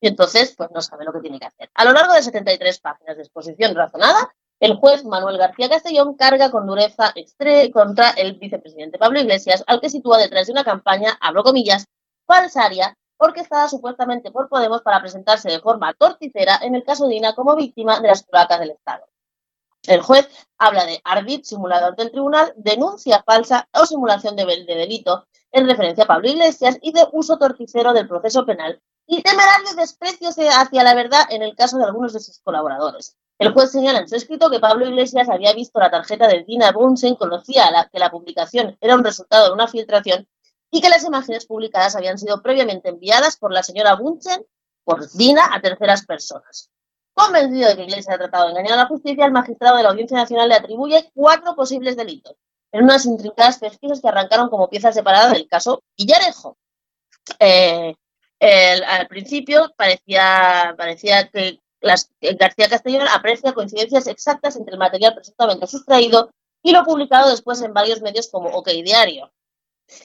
y 0.00 0.08
entonces 0.08 0.54
pues 0.56 0.70
no 0.72 0.80
sabe 0.80 1.04
lo 1.04 1.12
que 1.12 1.20
tiene 1.20 1.40
que 1.40 1.46
hacer. 1.46 1.70
A 1.74 1.84
lo 1.84 1.92
largo 1.92 2.12
de 2.12 2.22
73 2.22 2.80
páginas 2.80 3.16
de 3.16 3.22
exposición 3.22 3.74
razonada, 3.74 4.32
el 4.60 4.76
juez 4.76 5.04
Manuel 5.04 5.38
García 5.38 5.68
Castellón 5.68 6.14
carga 6.14 6.52
con 6.52 6.66
dureza 6.66 7.12
contra 7.72 8.10
el 8.10 8.34
vicepresidente 8.34 8.96
Pablo 8.96 9.20
Iglesias, 9.20 9.64
al 9.66 9.80
que 9.80 9.90
sitúa 9.90 10.18
detrás 10.18 10.46
de 10.46 10.52
una 10.52 10.62
campaña, 10.62 11.18
abro 11.20 11.42
comillas, 11.42 11.86
falsaria, 12.26 12.96
orquestada 13.22 13.68
supuestamente 13.68 14.30
por 14.30 14.48
Podemos 14.48 14.82
para 14.82 15.00
presentarse 15.00 15.48
de 15.48 15.60
forma 15.60 15.94
torticera 15.94 16.58
en 16.62 16.74
el 16.74 16.84
caso 16.84 17.06
de 17.06 17.14
Ina 17.14 17.34
como 17.34 17.56
víctima 17.56 18.00
de 18.00 18.08
las 18.08 18.24
placas 18.24 18.60
del 18.60 18.70
Estado. 18.70 19.06
El 19.86 20.00
juez 20.00 20.28
habla 20.58 20.84
de 20.84 21.00
ardid 21.04 21.42
simulado 21.42 21.86
ante 21.86 22.02
el 22.02 22.10
tribunal, 22.10 22.52
denuncia 22.56 23.22
falsa 23.24 23.68
o 23.72 23.84
simulación 23.86 24.36
de, 24.36 24.44
de 24.44 24.74
delito 24.74 25.26
en 25.50 25.68
referencia 25.68 26.04
a 26.04 26.06
Pablo 26.06 26.28
Iglesias 26.28 26.78
y 26.82 26.92
de 26.92 27.06
uso 27.12 27.36
torticero 27.38 27.92
del 27.92 28.08
proceso 28.08 28.46
penal 28.46 28.80
y 29.06 29.22
temerario 29.22 29.74
desprecio 29.76 30.28
hacia 30.28 30.82
la 30.84 30.94
verdad 30.94 31.26
en 31.30 31.42
el 31.42 31.54
caso 31.56 31.78
de 31.78 31.84
algunos 31.84 32.12
de 32.12 32.20
sus 32.20 32.38
colaboradores. 32.40 33.16
El 33.38 33.52
juez 33.52 33.72
señala 33.72 33.98
en 33.98 34.08
su 34.08 34.14
escrito 34.14 34.50
que 34.50 34.60
Pablo 34.60 34.86
Iglesias 34.86 35.28
había 35.28 35.52
visto 35.52 35.80
la 35.80 35.90
tarjeta 35.90 36.28
de 36.28 36.44
Dina 36.44 36.70
Bunsen, 36.70 37.16
conocía 37.16 37.88
que 37.90 37.98
la 37.98 38.10
publicación 38.10 38.76
era 38.80 38.94
un 38.94 39.02
resultado 39.02 39.46
de 39.46 39.52
una 39.52 39.66
filtración 39.66 40.28
y 40.74 40.80
que 40.80 40.88
las 40.88 41.04
imágenes 41.04 41.44
publicadas 41.44 41.94
habían 41.94 42.18
sido 42.18 42.42
previamente 42.42 42.88
enviadas 42.88 43.36
por 43.36 43.52
la 43.52 43.62
señora 43.62 43.94
Bunsen, 43.94 44.44
por 44.84 45.08
Dina, 45.12 45.50
a 45.52 45.60
terceras 45.60 46.06
personas. 46.06 46.70
Convencido 47.12 47.68
de 47.68 47.76
que 47.76 47.82
Iglesias 47.82 48.14
ha 48.14 48.18
tratado 48.18 48.46
de 48.46 48.52
engañar 48.52 48.72
a 48.72 48.82
la 48.82 48.86
justicia, 48.86 49.26
el 49.26 49.32
magistrado 49.32 49.76
de 49.76 49.82
la 49.82 49.90
Audiencia 49.90 50.16
Nacional 50.16 50.48
le 50.48 50.54
atribuye 50.54 51.10
cuatro 51.14 51.54
posibles 51.54 51.94
delitos 51.94 52.36
en 52.72 52.84
unas 52.84 53.04
intrincadas 53.04 53.58
pesquisas 53.58 54.00
que 54.00 54.08
arrancaron 54.08 54.48
como 54.48 54.70
piezas 54.70 54.94
separadas 54.94 55.32
del 55.32 55.46
caso 55.46 55.82
Villarejo. 55.96 56.56
Eh, 57.38 57.94
al 58.40 59.06
principio 59.08 59.72
parecía, 59.76 60.74
parecía 60.78 61.28
que 61.28 61.60
García 61.82 62.70
Castellón 62.70 63.08
aprecia 63.08 63.52
coincidencias 63.52 64.06
exactas 64.06 64.56
entre 64.56 64.72
el 64.72 64.78
material 64.78 65.14
presuntamente 65.14 65.66
sustraído 65.66 66.30
y 66.62 66.72
lo 66.72 66.82
publicado 66.82 67.28
después 67.28 67.60
en 67.60 67.74
varios 67.74 68.00
medios 68.00 68.28
como 68.28 68.48
OK 68.48 68.68
Diario. 68.68 69.30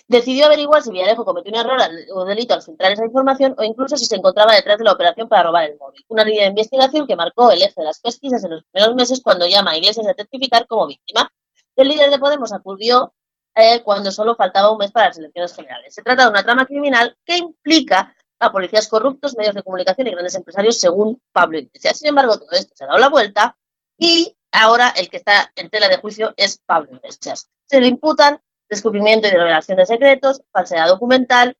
Decidió 0.07 0.45
averiguar 0.45 0.81
si 0.81 0.91
Villarejo 0.91 1.25
cometió 1.25 1.51
un 1.51 1.59
error 1.59 1.79
o 2.13 2.25
delito 2.25 2.53
al 2.53 2.61
filtrar 2.61 2.91
esa 2.91 3.05
información 3.05 3.55
o 3.57 3.63
incluso 3.63 3.97
si 3.97 4.05
se 4.05 4.15
encontraba 4.15 4.53
detrás 4.53 4.77
de 4.77 4.83
la 4.83 4.93
operación 4.93 5.27
para 5.27 5.43
robar 5.43 5.69
el 5.69 5.77
móvil. 5.77 6.03
Una 6.07 6.23
línea 6.23 6.43
de 6.43 6.49
investigación 6.49 7.07
que 7.07 7.15
marcó 7.15 7.51
el 7.51 7.61
eje 7.61 7.73
de 7.75 7.83
las 7.83 7.99
pesquisas 7.99 8.43
en 8.43 8.51
los 8.51 8.63
primeros 8.71 8.95
meses 8.95 9.21
cuando 9.21 9.47
llama 9.47 9.71
a 9.71 9.77
Iglesias 9.77 10.07
a 10.07 10.13
testificar 10.13 10.67
como 10.67 10.87
víctima. 10.87 11.31
El 11.75 11.89
líder 11.89 12.09
de 12.09 12.19
Podemos 12.19 12.53
acudió 12.53 13.13
eh, 13.55 13.81
cuando 13.83 14.11
solo 14.11 14.35
faltaba 14.35 14.71
un 14.71 14.77
mes 14.77 14.91
para 14.91 15.07
las 15.07 15.17
elecciones 15.17 15.53
generales. 15.53 15.93
Se 15.93 16.03
trata 16.03 16.23
de 16.23 16.29
una 16.29 16.43
trama 16.43 16.65
criminal 16.65 17.17
que 17.25 17.37
implica 17.37 18.15
a 18.39 18.51
policías 18.51 18.87
corruptos, 18.87 19.35
medios 19.35 19.55
de 19.55 19.63
comunicación 19.63 20.07
y 20.07 20.11
grandes 20.11 20.35
empresarios, 20.35 20.79
según 20.79 21.21
Pablo 21.31 21.57
Iglesias. 21.57 21.97
Sin 21.97 22.09
embargo, 22.09 22.37
todo 22.37 22.51
esto 22.51 22.73
se 22.75 22.83
ha 22.83 22.87
dado 22.87 22.99
la 22.99 23.09
vuelta 23.09 23.57
y 23.97 24.35
ahora 24.51 24.89
el 24.89 25.09
que 25.09 25.17
está 25.17 25.51
en 25.55 25.69
tela 25.69 25.89
de 25.89 25.97
juicio 25.97 26.33
es 26.37 26.59
Pablo 26.65 26.95
Iglesias. 26.95 27.49
Se 27.65 27.81
le 27.81 27.87
imputan 27.87 28.39
descubrimiento 28.69 29.27
y 29.27 29.31
revelación 29.31 29.77
de 29.77 29.85
secretos, 29.85 30.41
falsedad 30.51 30.87
documental 30.87 31.57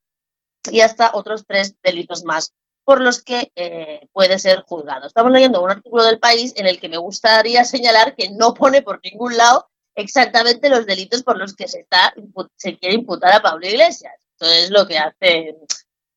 y 0.72 0.82
hasta 0.82 1.12
otros 1.14 1.46
tres 1.48 1.76
delitos 1.82 2.24
más 2.24 2.54
por 2.84 3.02
los 3.02 3.22
que 3.22 3.52
eh, 3.56 4.08
puede 4.14 4.40
ser 4.40 4.62
juzgado. 4.62 5.08
Estamos 5.08 5.32
leyendo 5.32 5.62
un 5.62 5.72
artículo 5.72 6.06
del 6.06 6.20
país 6.20 6.54
en 6.56 6.68
el 6.68 6.80
que 6.80 6.90
me 6.90 6.98
gustaría 6.98 7.64
señalar 7.66 8.16
que 8.16 8.30
no 8.30 8.54
pone 8.54 8.82
por 8.82 9.00
ningún 9.04 9.36
lado 9.36 9.70
exactamente 9.96 10.70
los 10.70 10.86
delitos 10.86 11.24
por 11.24 11.38
los 11.38 11.56
que 11.56 11.68
se, 11.68 11.82
está, 11.82 12.14
se 12.56 12.78
quiere 12.78 12.96
imputar 12.96 13.34
a 13.34 13.42
Pablo 13.42 13.68
Iglesias. 13.68 14.14
Eso 14.40 14.52
es 14.52 14.70
lo 14.70 14.88
que 14.88 14.98
hace 14.98 15.56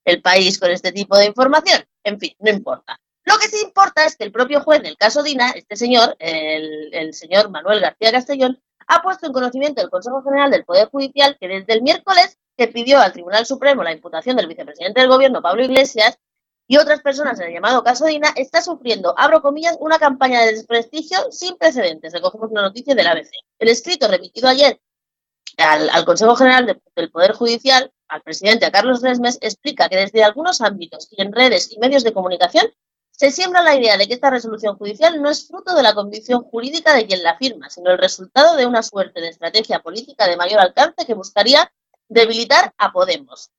el 0.04 0.22
país 0.22 0.58
con 0.58 0.70
este 0.70 0.92
tipo 0.92 1.16
de 1.16 1.26
información. 1.26 1.82
En 2.04 2.20
fin, 2.20 2.34
no 2.38 2.50
importa. 2.50 3.00
Lo 3.24 3.38
que 3.38 3.48
sí 3.48 3.60
importa 3.62 4.04
es 4.04 4.16
que 4.16 4.24
el 4.24 4.32
propio 4.32 4.60
juez 4.60 4.82
del 4.82 4.96
caso 4.96 5.22
Dina, 5.22 5.50
este 5.50 5.76
señor, 5.76 6.16
el, 6.18 7.12
señor 7.14 7.50
Manuel 7.50 7.80
García 7.80 8.12
Castellón, 8.12 8.60
ha 8.90 9.02
puesto 9.02 9.26
en 9.26 9.32
conocimiento 9.32 9.80
del 9.80 9.88
Consejo 9.90 10.20
General 10.22 10.50
del 10.50 10.64
Poder 10.64 10.88
Judicial 10.88 11.36
que 11.38 11.46
desde 11.46 11.72
el 11.72 11.82
miércoles 11.82 12.38
que 12.56 12.66
pidió 12.66 13.00
al 13.00 13.12
Tribunal 13.12 13.46
Supremo 13.46 13.84
la 13.84 13.92
imputación 13.92 14.36
del 14.36 14.48
vicepresidente 14.48 15.00
del 15.00 15.08
Gobierno, 15.08 15.40
Pablo 15.40 15.64
Iglesias, 15.64 16.18
y 16.66 16.76
otras 16.76 17.00
personas 17.00 17.38
en 17.40 17.48
el 17.48 17.54
llamado 17.54 17.82
caso 17.82 18.06
Dina, 18.06 18.28
está 18.36 18.62
sufriendo, 18.62 19.14
abro 19.16 19.42
comillas, 19.42 19.76
una 19.80 19.98
campaña 19.98 20.40
de 20.40 20.52
desprestigio 20.52 21.18
sin 21.30 21.56
precedentes. 21.56 22.12
Recogemos 22.12 22.50
una 22.50 22.62
noticia 22.62 22.94
del 22.94 23.08
ABC. 23.08 23.30
El 23.58 23.68
escrito 23.68 24.06
remitido 24.06 24.48
ayer 24.48 24.80
al, 25.56 26.04
Consejo 26.04 26.36
General 26.36 26.80
del 26.94 27.10
Poder 27.10 27.32
Judicial 27.32 27.92
al 28.08 28.22
presidente, 28.22 28.70
Carlos 28.70 29.02
Resmes, 29.02 29.38
explica 29.40 29.88
que 29.88 29.96
desde 29.96 30.22
algunos 30.22 30.60
ámbitos 30.60 31.08
y 31.10 31.20
en 31.22 31.32
redes 31.32 31.72
y 31.72 31.78
medios 31.78 32.04
de 32.04 32.12
comunicación 32.12 32.66
se 33.20 33.30
siembra 33.30 33.60
la 33.60 33.76
idea 33.76 33.98
de 33.98 34.08
que 34.08 34.14
esta 34.14 34.30
resolución 34.30 34.78
judicial 34.78 35.20
no 35.20 35.28
es 35.28 35.46
fruto 35.46 35.74
de 35.74 35.82
la 35.82 35.92
convicción 35.92 36.42
jurídica 36.42 36.94
de 36.94 37.06
quien 37.06 37.22
la 37.22 37.36
firma, 37.36 37.68
sino 37.68 37.90
el 37.90 37.98
resultado 37.98 38.56
de 38.56 38.64
una 38.64 38.82
suerte 38.82 39.20
de 39.20 39.28
estrategia 39.28 39.80
política 39.80 40.26
de 40.26 40.38
mayor 40.38 40.58
alcance 40.58 41.04
que 41.04 41.12
buscaría 41.12 41.70
debilitar 42.08 42.72
a 42.78 42.92
Podemos. 42.92 43.50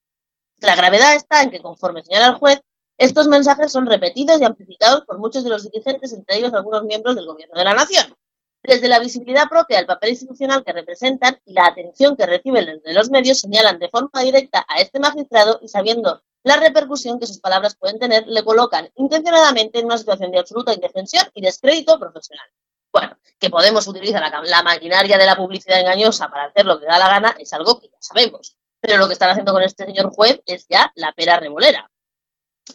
La 0.58 0.74
gravedad 0.74 1.14
está 1.14 1.44
en 1.44 1.52
que, 1.52 1.62
conforme 1.62 2.02
señala 2.02 2.26
el 2.26 2.34
juez, 2.34 2.60
estos 2.98 3.28
mensajes 3.28 3.70
son 3.70 3.86
repetidos 3.86 4.40
y 4.40 4.44
amplificados 4.44 5.04
por 5.04 5.20
muchos 5.20 5.44
de 5.44 5.50
los 5.50 5.62
dirigentes, 5.62 6.12
entre 6.12 6.38
ellos 6.38 6.52
algunos 6.54 6.82
miembros 6.82 7.14
del 7.14 7.26
Gobierno 7.26 7.56
de 7.56 7.64
la 7.64 7.74
Nación 7.74 8.16
desde 8.64 8.88
la 8.88 9.00
visibilidad 9.00 9.48
propia 9.48 9.78
del 9.78 9.86
papel 9.86 10.10
institucional 10.10 10.64
que 10.64 10.72
representan 10.72 11.38
y 11.44 11.52
la 11.52 11.66
atención 11.66 12.16
que 12.16 12.26
reciben 12.26 12.66
desde 12.66 12.94
los 12.94 13.10
medios, 13.10 13.40
señalan 13.40 13.78
de 13.78 13.88
forma 13.88 14.22
directa 14.22 14.64
a 14.68 14.80
este 14.80 15.00
magistrado 15.00 15.58
y 15.62 15.68
sabiendo 15.68 16.22
la 16.44 16.56
repercusión 16.56 17.20
que 17.20 17.26
sus 17.26 17.38
palabras 17.38 17.76
pueden 17.76 17.98
tener, 17.98 18.26
le 18.26 18.42
colocan 18.42 18.90
intencionadamente 18.96 19.78
en 19.78 19.86
una 19.86 19.98
situación 19.98 20.30
de 20.30 20.40
absoluta 20.40 20.74
indefensión 20.74 21.24
y 21.34 21.42
descrédito 21.42 21.98
profesional. 21.98 22.46
Bueno, 22.92 23.16
que 23.38 23.50
Podemos 23.50 23.88
utilizar 23.88 24.22
la, 24.44 24.62
maquinaria 24.62 25.18
de 25.18 25.26
la 25.26 25.36
publicidad 25.36 25.80
engañosa 25.80 26.28
para 26.28 26.44
hacer 26.44 26.66
lo 26.66 26.78
que 26.78 26.86
da 26.86 26.98
la 26.98 27.08
gana 27.08 27.34
es 27.38 27.52
algo 27.52 27.80
que 27.80 27.88
ya 27.88 27.96
sabemos. 27.98 28.56
Pero 28.80 28.98
lo 28.98 29.06
que 29.06 29.14
están 29.14 29.30
haciendo 29.30 29.52
con 29.52 29.62
este 29.62 29.84
señor 29.84 30.10
juez 30.10 30.40
es 30.46 30.66
ya 30.68 30.92
la 30.94 31.12
pera 31.12 31.40
revolera. 31.40 31.90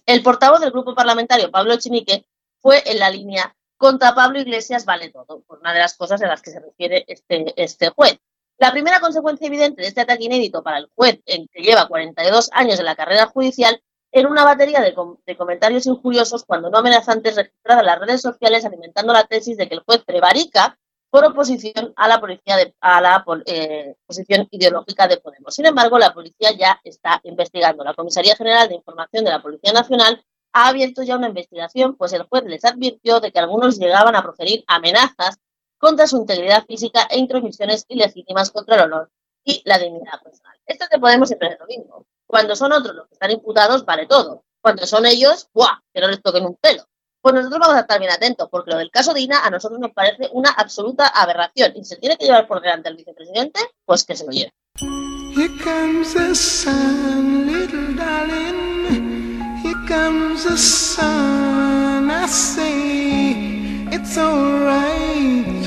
El 0.06 0.24
portavoz 0.24 0.60
del 0.60 0.72
grupo 0.72 0.96
parlamentario, 0.96 1.52
Pablo 1.52 1.74
Echenique, 1.74 2.28
fue 2.60 2.84
en 2.86 3.00
la 3.00 3.10
línea 3.10 3.56
contra 3.78 4.16
Pablo 4.16 4.40
Iglesias 4.40 4.86
vale 4.86 5.10
todo, 5.10 5.42
por 5.42 5.60
una 5.60 5.74
de 5.74 5.80
las 5.80 5.96
cosas 5.96 6.22
a 6.22 6.28
las 6.28 6.42
que 6.42 6.52
se 6.52 6.60
refiere 6.60 7.06
este, 7.08 7.54
este 7.56 7.90
juez. 7.90 8.20
La 8.60 8.72
primera 8.72 9.00
consecuencia 9.00 9.48
evidente 9.48 9.84
de 9.84 9.88
este 9.88 10.02
ataque 10.02 10.24
inédito 10.24 10.64
para 10.64 10.80
el 10.80 10.90
juez, 10.96 11.22
en 11.26 11.48
que 11.48 11.62
lleva 11.62 11.88
42 11.88 12.50
años 12.54 12.80
en 12.80 12.86
la 12.86 12.96
carrera 12.96 13.28
judicial, 13.28 13.82
era 14.12 14.30
una 14.30 14.44
batería 14.44 14.82
de, 14.82 14.96
comentarios 15.36 15.86
injuriosos, 15.86 16.44
cuando 16.44 16.72
no 16.72 16.80
amenazantes, 16.80 17.36
registrados 17.36 17.82
en 17.82 17.86
las 17.86 18.00
redes 18.00 18.22
sociales, 18.22 18.66
alimentando 18.66 19.14
la 19.14 19.26
tesis 19.26 19.58
de 19.58 19.68
que 19.70 19.76
el 19.76 19.82
juez 19.82 20.04
prevarica 20.04 20.80
por 21.12 21.24
oposición 21.26 21.94
a 21.96 22.08
la, 22.08 22.20
policía 22.20 22.58
de, 22.58 22.74
a 22.82 23.00
la 23.00 23.24
eh, 23.46 23.96
posición 24.08 24.48
ideológica 24.50 25.08
de 25.08 25.18
Podemos. 25.18 25.54
Sin 25.54 25.68
embargo, 25.68 26.00
la 26.00 26.14
policía 26.14 26.52
ya 26.58 26.82
está 26.84 27.22
investigando. 27.24 27.84
La 27.84 27.94
Comisaría 27.94 28.36
General 28.36 28.68
de 28.68 28.76
Información 28.76 29.24
de 29.24 29.32
la 29.32 29.42
Policía 29.42 29.72
Nacional 29.72 30.26
ha 30.54 30.70
abierto 30.70 31.04
ya 31.04 31.16
una 31.16 31.28
investigación, 31.28 31.96
pues 31.96 32.12
el 32.14 32.24
juez 32.24 32.44
les 32.46 32.66
advirtió 32.66 33.20
de 33.20 33.32
que 33.32 33.40
algunos 33.40 33.78
llegaban 33.78 34.16
a 34.16 34.24
proferir 34.24 34.64
amenazas 34.68 35.38
contra 35.78 36.08
su 36.08 36.18
integridad 36.18 36.66
física 36.66 37.08
e 37.10 37.18
intromisiones 37.18 37.86
ilegítimas 37.88 38.52
contra 38.52 38.76
el 38.76 38.82
honor 38.82 39.12
y 39.44 39.62
la 39.66 39.80
dignidad 39.80 40.22
personal. 40.22 40.58
Esto 40.66 40.86
te 40.90 41.00
Podemos 41.00 41.30
siempre 41.30 41.50
es 41.50 41.60
lo 41.60 41.66
mismo. 41.66 42.06
Cuando 42.26 42.56
son 42.56 42.74
otros 42.74 42.96
los 42.96 43.08
que 43.08 43.14
están 43.14 43.32
imputados, 43.32 43.86
vale 43.86 44.06
todo. 44.06 44.44
Cuando 44.62 44.86
son 44.86 45.06
ellos, 45.06 45.50
¡buah! 45.54 45.80
Que 45.94 46.02
no 46.02 46.08
les 46.08 46.22
toquen 46.22 46.46
un 46.46 46.56
pelo. 46.56 46.84
Pues 47.22 47.34
nosotros 47.34 47.60
vamos 47.60 47.76
a 47.78 47.82
estar 47.82 48.00
bien 48.00 48.12
atentos, 48.12 48.48
porque 48.52 48.72
lo 48.72 48.78
del 48.78 48.92
caso 48.92 49.14
Dina 49.14 49.46
a 49.46 49.50
nosotros 49.50 49.80
nos 49.80 49.92
parece 49.92 50.30
una 50.34 50.50
absoluta 50.52 51.08
aberración. 51.08 51.72
Y 51.76 51.84
si 51.84 51.96
se 51.96 51.96
tiene 51.98 52.18
que 52.18 52.26
llevar 52.26 52.48
por 52.48 52.62
delante 52.62 52.90
al 52.90 52.96
vicepresidente, 52.96 53.60
pues 53.86 54.04
que 54.04 54.16
se 54.16 54.26
lo 54.26 54.32
lleve. 54.32 54.52
Here 55.36 55.50
comes 55.64 56.14
the 56.14 56.34
sun, 56.34 57.48
little 57.48 57.96
darling. 57.96 59.40
Here 59.64 59.76
comes 59.88 60.46
the 60.46 60.58
sun. 60.58 62.10
I 62.10 62.26
say 62.28 63.88
it's 63.92 64.18
alright. 64.18 65.67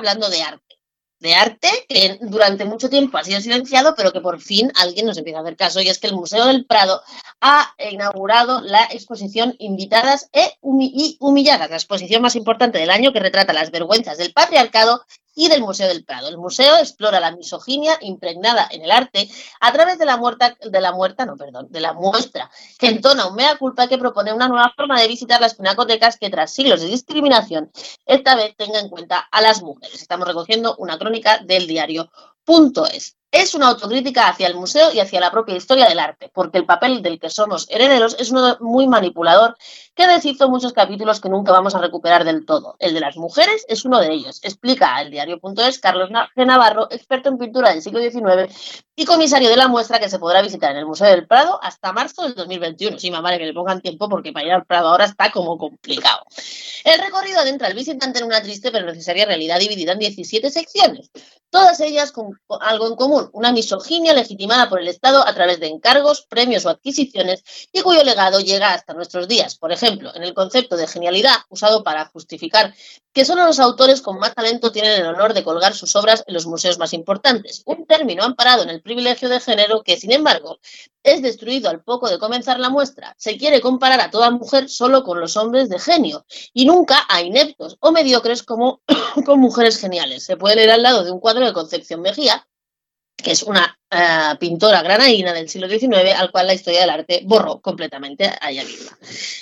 Hablando 0.00 0.28
de 0.28 0.42
arte. 0.42 0.76
De 1.20 1.34
arte 1.34 1.68
que 1.86 2.18
durante 2.22 2.64
mucho 2.64 2.88
tiempo 2.88 3.18
ha 3.18 3.24
sido 3.24 3.40
silenciado, 3.42 3.94
pero 3.94 4.10
que 4.10 4.22
por 4.22 4.40
fin 4.40 4.72
alguien 4.74 5.04
nos 5.04 5.18
empieza 5.18 5.38
a 5.38 5.42
hacer 5.42 5.56
caso, 5.56 5.80
y 5.82 5.88
es 5.88 5.98
que 5.98 6.06
el 6.06 6.14
Museo 6.14 6.46
del 6.46 6.64
Prado 6.64 7.02
ha 7.42 7.74
inaugurado 7.90 8.62
la 8.62 8.84
exposición 8.84 9.54
Invitadas 9.58 10.30
e 10.32 10.54
y 10.62 11.18
Humilladas, 11.20 11.68
la 11.68 11.76
exposición 11.76 12.22
más 12.22 12.36
importante 12.36 12.78
del 12.78 12.90
año 12.90 13.12
que 13.12 13.20
retrata 13.20 13.52
las 13.52 13.70
vergüenzas 13.70 14.16
del 14.16 14.32
patriarcado 14.32 15.04
y 15.40 15.48
del 15.48 15.62
Museo 15.62 15.88
del 15.88 16.04
Prado. 16.04 16.28
El 16.28 16.36
museo 16.36 16.76
explora 16.76 17.18
la 17.18 17.34
misoginia 17.34 17.96
impregnada 18.02 18.68
en 18.70 18.82
el 18.82 18.90
arte 18.90 19.26
a 19.58 19.72
través 19.72 19.98
de 19.98 20.04
la 20.04 20.18
muerta, 20.18 20.54
de 20.60 20.80
la 20.82 20.92
muerta, 20.92 21.24
no, 21.24 21.34
perdón, 21.36 21.68
de 21.70 21.80
la 21.80 21.94
muestra, 21.94 22.50
que 22.78 22.88
entona 22.88 23.26
un 23.26 23.36
mea 23.36 23.56
culpa 23.56 23.88
que 23.88 23.96
propone 23.96 24.34
una 24.34 24.48
nueva 24.48 24.70
forma 24.76 25.00
de 25.00 25.08
visitar 25.08 25.40
las 25.40 25.54
pinacotecas 25.54 26.18
que 26.18 26.28
tras 26.28 26.52
siglos 26.52 26.82
de 26.82 26.88
discriminación 26.88 27.70
esta 28.04 28.34
vez 28.34 28.54
tenga 28.54 28.80
en 28.80 28.90
cuenta 28.90 29.18
a 29.18 29.40
las 29.40 29.62
mujeres. 29.62 30.02
Estamos 30.02 30.28
recogiendo 30.28 30.76
una 30.76 30.98
crónica 30.98 31.38
del 31.38 31.66
diario 31.66 32.10
Punto 32.44 32.86
es. 32.86 33.16
Es 33.32 33.54
una 33.54 33.68
autocrítica 33.68 34.28
hacia 34.28 34.48
el 34.48 34.56
museo 34.56 34.92
y 34.92 34.98
hacia 34.98 35.20
la 35.20 35.30
propia 35.30 35.54
historia 35.54 35.88
del 35.88 36.00
arte, 36.00 36.30
porque 36.34 36.58
el 36.58 36.66
papel 36.66 37.00
del 37.00 37.20
que 37.20 37.30
somos 37.30 37.68
herederos 37.70 38.16
es 38.18 38.32
uno 38.32 38.56
muy 38.58 38.88
manipulador 38.88 39.56
que 39.94 40.08
deshizo 40.08 40.48
muchos 40.48 40.72
capítulos 40.72 41.20
que 41.20 41.28
nunca 41.28 41.52
vamos 41.52 41.76
a 41.76 41.78
recuperar 41.78 42.24
del 42.24 42.44
todo. 42.44 42.74
El 42.80 42.92
de 42.92 43.00
las 43.00 43.16
mujeres 43.16 43.64
es 43.68 43.84
uno 43.84 44.00
de 44.00 44.12
ellos, 44.12 44.40
explica 44.42 45.00
el 45.00 45.12
diario.es 45.12 45.78
Carlos. 45.78 46.10
Navarro, 46.10 46.88
experto 46.90 47.28
en 47.28 47.38
pintura 47.38 47.70
del 47.70 47.82
siglo 47.82 48.00
XIX 48.00 48.52
y 48.96 49.04
comisario 49.04 49.48
de 49.48 49.56
la 49.56 49.68
muestra 49.68 50.00
que 50.00 50.08
se 50.08 50.18
podrá 50.18 50.42
visitar 50.42 50.72
en 50.72 50.78
el 50.78 50.86
Museo 50.86 51.08
del 51.08 51.26
Prado 51.28 51.60
hasta 51.62 51.92
marzo 51.92 52.22
del 52.22 52.34
2021. 52.34 52.98
Sí, 52.98 53.10
mamá, 53.10 53.36
que 53.38 53.46
le 53.46 53.54
pongan 53.54 53.80
tiempo 53.80 54.08
porque 54.08 54.32
para 54.32 54.46
ir 54.46 54.52
al 54.52 54.64
Prado 54.64 54.88
ahora 54.88 55.04
está 55.04 55.30
como 55.30 55.56
complicado. 55.56 56.24
El 56.82 57.00
recorrido 57.00 57.40
adentra 57.40 57.68
al 57.68 57.74
visitante 57.74 58.18
en 58.18 58.24
una 58.24 58.42
triste 58.42 58.72
pero 58.72 58.86
necesaria 58.86 59.26
realidad 59.26 59.60
dividida 59.60 59.92
en 59.92 60.00
17 60.00 60.50
secciones, 60.50 61.10
todas 61.50 61.80
ellas 61.80 62.12
con 62.12 62.38
algo 62.60 62.86
en 62.86 62.96
común, 62.96 63.28
una 63.32 63.52
misoginia 63.52 64.14
legitimada 64.14 64.68
por 64.68 64.80
el 64.80 64.88
Estado 64.88 65.26
a 65.26 65.34
través 65.34 65.60
de 65.60 65.66
encargos, 65.66 66.22
premios 66.22 66.64
o 66.64 66.70
adquisiciones 66.70 67.42
y 67.72 67.80
cuyo 67.82 68.02
legado 68.04 68.40
llega 68.40 68.72
hasta 68.72 68.94
nuestros 68.94 69.28
días. 69.28 69.56
Por 69.56 69.72
ejemplo, 69.72 70.14
en 70.14 70.22
el 70.22 70.34
concepto 70.34 70.76
de 70.76 70.86
genialidad 70.86 71.36
usado 71.48 71.82
para 71.82 72.06
justificar 72.06 72.74
que 73.12 73.24
solo 73.24 73.44
los 73.44 73.58
autores 73.58 74.02
con 74.02 74.18
más 74.18 74.34
talento 74.34 74.70
tienen 74.70 75.00
el 75.00 75.06
honor 75.06 75.34
de 75.34 75.42
colgar 75.42 75.74
sus 75.74 75.96
obras 75.96 76.22
en 76.26 76.34
los 76.34 76.46
museos 76.46 76.78
más 76.78 76.92
importantes, 76.92 77.62
un 77.66 77.86
término 77.86 78.22
amparado 78.22 78.62
en 78.62 78.70
el 78.70 78.82
privilegio 78.82 79.28
de 79.28 79.40
género 79.40 79.82
que, 79.82 79.96
sin 79.96 80.12
embargo, 80.12 80.58
es 81.02 81.22
destruido 81.22 81.70
al 81.70 81.82
poco 81.82 82.08
de 82.08 82.18
comenzar 82.18 82.60
la 82.60 82.68
muestra. 82.68 83.14
Se 83.18 83.36
quiere 83.36 83.60
comparar 83.60 84.00
a 84.00 84.10
toda 84.10 84.30
mujer 84.30 84.68
solo 84.68 85.02
con 85.02 85.18
los 85.18 85.36
hombres 85.36 85.68
de 85.68 85.78
genio 85.78 86.24
y 86.52 86.66
nunca 86.66 87.06
a 87.08 87.22
ineptos 87.22 87.76
o 87.80 87.90
mediocres 87.90 88.42
como 88.42 88.82
con 89.24 89.40
mujeres 89.40 89.78
geniales. 89.78 90.24
Se 90.24 90.36
puede 90.36 90.56
leer 90.56 90.70
al 90.70 90.82
lado 90.82 91.04
de 91.04 91.10
un 91.10 91.20
cuadro 91.20 91.39
de 91.46 91.52
Concepción 91.52 92.00
Mejía, 92.00 92.46
que 93.16 93.32
es 93.32 93.42
una 93.42 93.78
eh, 93.90 94.36
pintora 94.38 94.82
granadina 94.82 95.32
del 95.32 95.48
siglo 95.48 95.68
XIX, 95.68 96.14
al 96.16 96.30
cual 96.30 96.46
la 96.46 96.54
historia 96.54 96.80
del 96.80 96.90
arte 96.90 97.22
borró 97.24 97.60
completamente 97.60 98.30
a 98.40 98.50
ella 98.50 98.64
misma. 98.64 98.96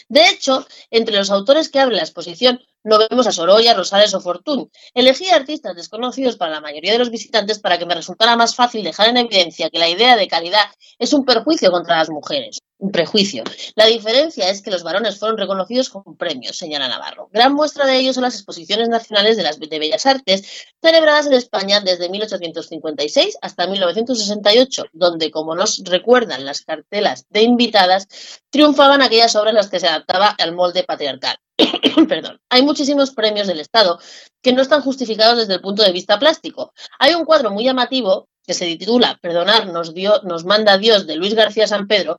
De 0.08 0.26
hecho, 0.28 0.66
entre 0.90 1.16
los 1.16 1.30
autores 1.30 1.68
que 1.68 1.80
abre 1.80 1.96
la 1.96 2.02
exposición 2.02 2.60
no 2.84 2.98
vemos 2.98 3.26
a 3.26 3.32
Sorolla, 3.32 3.74
Rosales 3.74 4.14
o 4.14 4.20
Fortuny. 4.20 4.70
Elegí 4.94 5.28
artistas 5.28 5.76
desconocidos 5.76 6.36
para 6.36 6.52
la 6.52 6.60
mayoría 6.60 6.92
de 6.92 6.98
los 6.98 7.10
visitantes 7.10 7.58
para 7.58 7.78
que 7.78 7.86
me 7.86 7.94
resultara 7.94 8.36
más 8.36 8.54
fácil 8.54 8.84
dejar 8.84 9.08
en 9.08 9.18
evidencia 9.18 9.70
que 9.70 9.78
la 9.78 9.88
idea 9.88 10.16
de 10.16 10.28
calidad 10.28 10.66
es 10.98 11.12
un 11.12 11.24
perjuicio 11.24 11.70
contra 11.70 11.98
las 11.98 12.10
mujeres. 12.10 12.58
Un 12.80 12.92
prejuicio. 12.92 13.42
La 13.74 13.86
diferencia 13.86 14.48
es 14.50 14.62
que 14.62 14.70
los 14.70 14.84
varones 14.84 15.18
fueron 15.18 15.36
reconocidos 15.36 15.88
con 15.88 16.16
premios, 16.16 16.56
señala 16.56 16.86
Navarro. 16.86 17.28
Gran 17.32 17.52
muestra 17.52 17.84
de 17.86 17.96
ello 17.98 18.12
son 18.12 18.22
las 18.22 18.34
exposiciones 18.34 18.88
nacionales 18.88 19.36
de 19.36 19.42
las 19.42 19.58
de 19.58 19.78
Bellas 19.80 20.06
Artes 20.06 20.66
celebradas 20.80 21.26
en 21.26 21.32
España 21.32 21.80
desde 21.80 22.08
1856 22.08 23.38
hasta 23.42 23.66
1968, 23.66 24.84
donde, 24.92 25.32
como 25.32 25.56
nos 25.56 25.82
recuerdan 25.84 26.44
las 26.44 26.62
cartelas 26.62 27.26
de 27.30 27.42
invitadas, 27.42 28.06
triunfaban 28.50 29.02
aquellas 29.02 29.34
obras 29.34 29.50
en 29.50 29.56
las 29.56 29.70
que 29.70 29.80
se 29.80 29.88
adaptaba 29.88 30.28
al 30.28 30.54
molde 30.54 30.84
patriarcal. 30.84 31.36
Perdón. 32.08 32.40
Hay 32.48 32.62
muchísimos 32.62 33.10
premios 33.10 33.48
del 33.48 33.58
Estado 33.58 33.98
que 34.40 34.52
no 34.52 34.62
están 34.62 34.82
justificados 34.82 35.38
desde 35.38 35.54
el 35.54 35.60
punto 35.60 35.82
de 35.82 35.90
vista 35.90 36.18
plástico. 36.18 36.72
Hay 37.00 37.14
un 37.14 37.24
cuadro 37.24 37.50
muy 37.50 37.64
llamativo 37.64 38.28
que 38.48 38.54
se 38.54 38.64
titula 38.64 39.18
Perdonar 39.20 39.66
nos, 39.66 39.92
nos 40.24 40.44
manda 40.46 40.78
Dios 40.78 41.06
de 41.06 41.16
Luis 41.16 41.34
García 41.34 41.66
San 41.66 41.86
Pedro, 41.86 42.18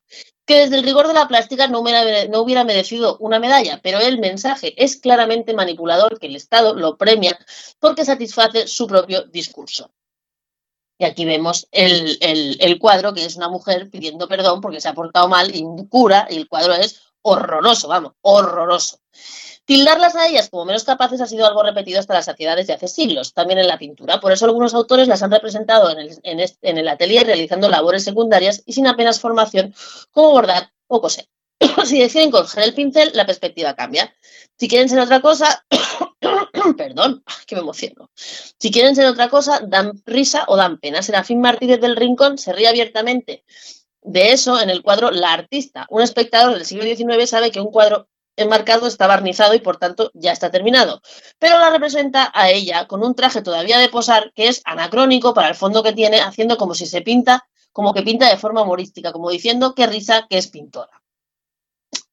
que 0.49 0.61
desde 0.61 0.77
el 0.77 0.83
rigor 0.83 1.07
de 1.07 1.13
la 1.13 1.27
plástica 1.27 1.67
no 1.67 1.81
hubiera, 1.81 2.25
no 2.25 2.41
hubiera 2.41 2.63
merecido 2.63 3.17
una 3.19 3.37
medalla, 3.37 3.79
pero 3.83 3.99
el 3.99 4.17
mensaje 4.17 4.73
es 4.83 4.97
claramente 4.97 5.53
manipulador 5.53 6.19
que 6.19 6.25
el 6.25 6.35
Estado 6.35 6.73
lo 6.73 6.97
premia 6.97 7.37
porque 7.77 8.03
satisface 8.03 8.65
su 8.65 8.87
propio 8.87 9.25
discurso. 9.25 9.91
Y 10.97 11.05
aquí 11.05 11.23
vemos 11.23 11.67
el, 11.71 12.17
el, 12.21 12.57
el, 12.61 12.79
cuadro, 12.79 13.13
que 13.13 13.25
es 13.25 13.35
una 13.35 13.47
mujer 13.47 13.91
pidiendo 13.91 14.27
perdón 14.27 14.59
porque 14.59 14.81
se 14.81 14.89
ha 14.89 14.95
portado 14.95 15.27
mal 15.27 15.55
y 15.55 15.63
cura, 15.87 16.25
y 16.31 16.37
el 16.37 16.49
cuadro 16.49 16.73
es 16.73 16.99
horroroso, 17.21 17.87
vamos, 17.87 18.13
horroroso. 18.21 19.01
Tildarlas 19.69 20.15
a 20.15 20.25
ellas 20.25 20.49
como 20.49 20.65
menos 20.65 20.83
capaces 20.83 21.21
ha 21.21 21.27
sido 21.27 21.45
algo 21.45 21.61
repetido 21.61 21.99
hasta 21.99 22.15
la 22.15 22.23
saciedad 22.23 22.55
desde 22.55 22.73
hace 22.73 22.87
siglos, 22.87 23.35
también 23.35 23.59
en 23.59 23.67
la 23.67 23.77
pintura. 23.77 24.19
Por 24.19 24.31
eso 24.31 24.45
algunos 24.45 24.73
autores 24.73 25.07
las 25.07 25.21
han 25.21 25.29
representado 25.29 25.91
en 25.91 26.79
el, 26.79 26.87
atelier 26.87 27.27
realizando 27.27 27.69
labores 27.69 28.03
secundarias 28.03 28.63
y 28.65 28.73
sin 28.73 28.87
apenas 28.87 29.19
formación 29.19 29.75
como 30.09 30.31
bordar 30.31 30.71
o 30.87 30.99
coser. 30.99 31.27
si 31.85 31.99
deciden 31.99 32.31
coger 32.31 32.63
el 32.63 32.73
pincel, 32.73 33.11
la 33.13 33.27
perspectiva 33.27 33.75
cambia. 33.75 34.11
Si 34.57 34.67
quieren 34.67 34.89
ser 34.89 35.01
otra 35.01 35.21
cosa, 35.21 35.63
perdón, 36.75 37.23
que 37.45 37.53
me 37.53 37.61
emociono. 37.61 38.09
Si 38.15 38.71
quieren 38.71 38.95
ser 38.95 39.05
otra 39.05 39.29
cosa, 39.29 39.59
dan 39.67 40.01
risa 40.03 40.45
o 40.47 40.57
dan 40.57 40.79
pena. 40.79 41.03
Serafín 41.03 41.41
Martínez 41.41 41.79
del 41.79 41.95
Rincón 41.95 42.39
se 42.39 42.53
ríe 42.53 42.69
abiertamente 42.69 43.43
de 44.01 44.31
eso 44.31 44.59
en 44.59 44.71
el 44.71 44.81
cuadro 44.81 45.11
La 45.11 45.31
Artista. 45.31 45.85
Un 45.91 46.01
espectador 46.01 46.55
del 46.55 46.65
siglo 46.65 46.85
XIX 46.85 47.29
sabe 47.29 47.51
que 47.51 47.61
un 47.61 47.69
cuadro 47.69 48.09
enmarcado 48.41 48.87
está 48.87 49.07
barnizado 49.07 49.53
y 49.53 49.59
por 49.59 49.77
tanto 49.77 50.11
ya 50.13 50.31
está 50.31 50.49
terminado. 50.49 51.01
Pero 51.37 51.59
la 51.59 51.69
representa 51.69 52.31
a 52.33 52.49
ella 52.49 52.87
con 52.87 53.03
un 53.03 53.15
traje 53.15 53.41
todavía 53.41 53.77
de 53.77 53.89
posar 53.89 54.31
que 54.33 54.47
es 54.47 54.61
anacrónico 54.65 55.33
para 55.33 55.49
el 55.49 55.55
fondo 55.55 55.83
que 55.83 55.93
tiene, 55.93 56.21
haciendo 56.21 56.57
como 56.57 56.73
si 56.73 56.85
se 56.85 57.01
pinta, 57.01 57.47
como 57.71 57.93
que 57.93 58.03
pinta 58.03 58.29
de 58.29 58.37
forma 58.37 58.61
humorística, 58.61 59.11
como 59.11 59.29
diciendo 59.29 59.73
qué 59.75 59.87
risa 59.87 60.27
que 60.29 60.37
es 60.37 60.47
pintora. 60.47 61.01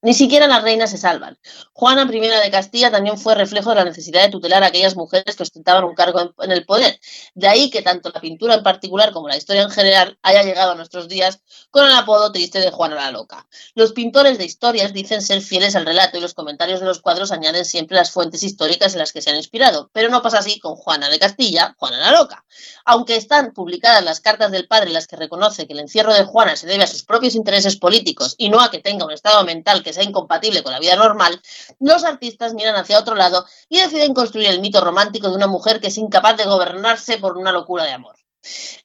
Ni 0.02 0.12
siquiera 0.12 0.46
las 0.46 0.62
reinas 0.62 0.90
se 0.90 0.98
salvan. 0.98 1.38
Juana 1.72 2.02
I 2.02 2.20
de 2.20 2.50
Castilla 2.50 2.90
también 2.90 3.18
fue 3.18 3.34
reflejo 3.34 3.70
de 3.70 3.76
la 3.76 3.84
necesidad 3.84 4.22
de 4.22 4.28
tutelar 4.28 4.62
a 4.62 4.66
aquellas 4.66 4.94
mujeres 4.94 5.36
que 5.36 5.42
ostentaban 5.42 5.84
un 5.84 5.94
cargo 5.94 6.34
en, 6.38 6.52
el 6.52 6.66
poder. 6.66 7.00
De 7.34 7.48
ahí 7.48 7.70
que 7.70 7.80
tanto 7.80 8.10
la 8.10 8.20
pintura 8.20 8.54
en 8.54 8.62
particular 8.62 9.12
como 9.12 9.26
la 9.26 9.38
historia 9.38 9.62
en 9.62 9.70
general 9.70 10.18
haya 10.22 10.42
llegado 10.42 10.72
a 10.72 10.74
nuestros 10.74 11.08
días 11.08 11.40
con 11.70 11.86
el 11.86 11.92
apodo 11.94 12.30
triste 12.30 12.60
de 12.60 12.70
Juana 12.70 12.96
la 12.96 13.10
Loca. 13.10 13.48
Los 13.74 13.92
pintores 13.92 14.36
de 14.36 14.44
historias 14.44 14.92
dicen 14.92 15.22
ser 15.22 15.40
fieles 15.40 15.74
al 15.76 15.86
relato 15.86 16.18
y 16.18 16.20
los 16.20 16.34
comentarios 16.34 16.80
de 16.80 16.86
los 16.86 17.00
cuadros 17.00 17.32
añaden 17.32 17.64
siempre 17.64 17.96
las 17.96 18.10
fuentes 18.10 18.42
históricas 18.42 18.92
en 18.92 18.98
las 18.98 19.12
que 19.12 19.22
se 19.22 19.30
han 19.30 19.36
inspirado, 19.36 19.90
pero 19.94 20.10
no 20.10 20.20
pasa 20.20 20.38
así 20.38 20.60
con 20.60 20.76
Juana 20.76 21.08
de 21.08 21.18
Castilla, 21.18 21.74
Juana 21.78 21.98
la 21.98 22.12
Loca. 22.12 22.44
Aunque 22.84 23.16
están 23.16 23.52
publicadas 23.52 24.04
las 24.04 24.20
cartas 24.20 24.52
del 24.52 24.68
padre 24.68 24.88
en 24.88 24.94
las 24.94 25.06
que 25.06 25.16
reconoce 25.16 25.66
que 25.66 25.72
el 25.72 25.80
encierro 25.80 26.12
de 26.12 26.24
Juana 26.24 26.54
se 26.54 26.66
debe 26.66 26.84
a 26.84 26.86
sus 26.86 27.02
propios 27.02 27.34
intereses 27.34 27.76
políticos 27.76 28.34
y 28.36 28.50
no 28.50 28.60
a 28.60 28.70
que 28.70 28.78
tenga 28.78 29.06
un 29.06 29.12
estado 29.12 29.42
mental 29.44 29.82
que 29.86 29.92
sea 29.92 30.02
incompatible 30.02 30.64
con 30.64 30.72
la 30.72 30.80
vida 30.80 30.96
normal, 30.96 31.40
los 31.78 32.02
artistas 32.02 32.54
miran 32.54 32.74
hacia 32.74 32.98
otro 32.98 33.14
lado 33.14 33.46
y 33.68 33.78
deciden 33.78 34.14
construir 34.14 34.48
el 34.48 34.60
mito 34.60 34.80
romántico 34.80 35.30
de 35.30 35.36
una 35.36 35.46
mujer 35.46 35.80
que 35.80 35.86
es 35.86 35.96
incapaz 35.96 36.36
de 36.36 36.44
gobernarse 36.44 37.18
por 37.18 37.38
una 37.38 37.52
locura 37.52 37.84
de 37.84 37.92
amor. 37.92 38.16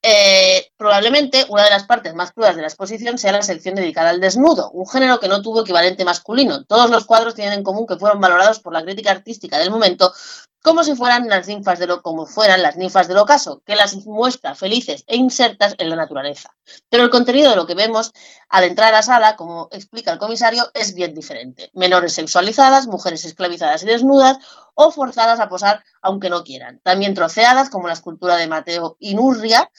Eh, 0.04 0.72
probablemente 0.78 1.46
una 1.50 1.64
de 1.64 1.72
las 1.72 1.86
partes 1.86 2.14
más 2.14 2.32
crudas 2.34 2.56
de 2.56 2.62
la 2.62 2.68
exposición 2.68 3.18
sea 3.18 3.32
la 3.32 3.42
sección 3.42 3.76
dedicada 3.76 4.12
al 4.12 4.20
desnudo, 4.20 4.70
un 4.72 4.88
género 4.88 5.20
que 5.20 5.28
no 5.28 5.42
tuvo 5.42 5.62
equivalente 5.62 6.06
masculino. 6.06 6.66
Todos 6.66 6.92
los 6.92 7.06
cuadros 7.06 7.34
tienen 7.34 7.54
en 7.54 7.64
común 7.64 7.88
que 7.88 7.98
fueron 7.98 8.22
valorados 8.22 8.60
por 8.60 8.74
la 8.74 8.84
crítica 8.84 9.10
artística 9.10 9.58
del 9.58 9.72
momento 9.72 10.14
como 10.62 10.84
si 10.84 10.96
fueran 10.96 11.28
las 11.28 11.48
ninfas 11.48 11.80
de 11.80 11.88
lo, 11.88 12.02
como 12.02 12.26
fueran 12.26 12.62
las 12.62 12.78
ninfas 12.78 13.08
del 13.08 13.18
ocaso, 13.18 13.62
que 13.66 13.76
las 13.76 13.96
muestra 14.06 14.54
felices 14.54 15.04
e 15.08 15.16
insertas 15.16 15.76
en 15.78 15.90
la 15.90 15.96
naturaleza. 15.96 16.56
Pero 16.90 17.04
el 17.04 17.10
contenido 17.10 17.50
de 17.50 17.56
lo 17.56 17.66
que 17.66 17.74
vemos 17.74 18.12
al 18.50 18.66
entrar 18.66 18.90
a 18.90 18.98
la 18.98 19.04
sala, 19.04 19.36
como 19.36 19.70
explica 19.72 20.12
el 20.12 20.20
comisario, 20.20 20.70
es 20.74 20.94
bien 20.94 21.16
diferente. 21.16 21.72
Menores 21.74 22.14
sexualizadas, 22.14 22.88
mujeres 22.88 23.26
esclavizadas 23.26 23.84
y 23.84 23.88
desnudas, 23.88 24.38
o 24.76 24.92
forzadas 24.92 25.40
a 25.40 25.50
posar 25.50 25.84
aunque 26.02 26.30
no 26.30 26.44
quieran. 26.44 26.80
También 26.84 27.16
troceadas, 27.16 27.70
como 27.70 27.88
la 27.88 27.94
escultura 27.94 28.36
de 28.38 28.48
Mateo 28.48 28.98
Inurria, 29.00 29.70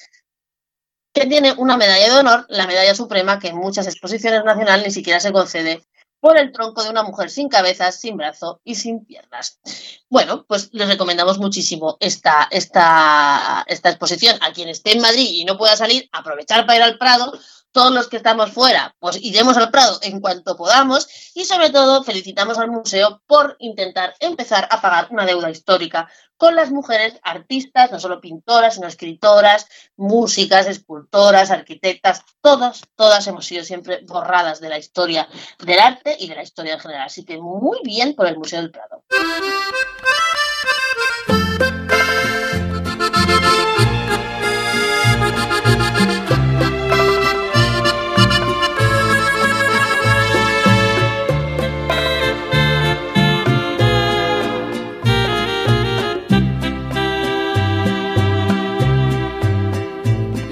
que 1.13 1.27
tiene 1.27 1.53
una 1.53 1.77
medalla 1.77 2.13
de 2.13 2.19
honor, 2.19 2.47
la 2.49 2.67
medalla 2.67 2.95
suprema, 2.95 3.39
que 3.39 3.49
en 3.49 3.57
muchas 3.57 3.87
exposiciones 3.87 4.45
nacionales 4.45 4.87
ni 4.87 4.93
siquiera 4.93 5.21
se 5.21 5.33
concede 5.33 5.85
por 6.23 6.39
el 6.39 6.53
tronco 6.53 6.85
de 6.85 6.91
una 6.91 7.03
mujer 7.03 7.31
sin 7.31 7.49
cabeza, 7.49 7.91
sin 7.91 8.17
brazo 8.17 8.61
y 8.63 8.77
sin 8.77 9.05
piernas. 9.05 9.59
Bueno, 10.09 10.45
pues 10.47 10.69
les 10.71 10.87
recomendamos 10.87 11.39
muchísimo 11.39 11.97
esta, 11.99 12.47
esta, 12.53 13.65
esta 13.67 13.89
exposición. 13.89 14.39
A 14.41 14.53
quien 14.53 14.69
esté 14.69 14.93
en 14.93 15.01
Madrid 15.01 15.27
y 15.29 15.45
no 15.45 15.59
pueda 15.59 15.75
salir, 15.75 16.09
aprovechar 16.13 16.65
para 16.65 16.77
ir 16.77 16.83
al 16.85 16.97
Prado, 16.97 17.33
todos 17.73 17.93
los 17.93 18.09
que 18.09 18.19
estamos 18.19 18.53
fuera, 18.53 18.95
pues 18.99 19.19
iremos 19.21 19.57
al 19.57 19.71
Prado 19.71 19.99
en 20.03 20.21
cuanto 20.21 20.57
podamos 20.57 21.09
y 21.35 21.45
sobre 21.45 21.71
todo 21.71 22.05
felicitamos 22.05 22.59
al 22.59 22.71
museo 22.71 23.23
por 23.27 23.57
intentar 23.59 24.15
empezar 24.21 24.69
a 24.71 24.81
pagar 24.81 25.09
una 25.11 25.27
deuda 25.27 25.51
histórica 25.51 26.09
con 26.37 26.55
las 26.57 26.71
mujeres 26.71 27.15
artistas, 27.23 27.93
no 27.93 28.01
solo 28.01 28.21
pintoras, 28.21 28.75
sino 28.75 28.89
escritoras, 28.89 29.67
músicas, 29.97 30.67
escultoras, 30.67 31.51
arquitectas, 31.51 32.23
todas, 32.41 32.83
todas 32.97 33.27
hemos 33.27 33.47
sido 33.47 33.65
siempre 33.65 34.01
borradas 34.07 34.61
de 34.61 34.69
la 34.69 34.79
historia 34.79 35.29
del 35.59 35.79
arte 35.79 36.17
y 36.19 36.29
de 36.29 36.35
la 36.35 36.43
historia 36.43 36.75
en 36.75 36.81
general. 36.81 37.07
Así 37.07 37.25
que 37.25 37.39
muy 37.39 37.79
bien 37.85 38.15
por 38.15 38.27
el 38.27 38.37
Museo 38.37 38.61
del 38.61 38.71
Prado. 38.71 39.05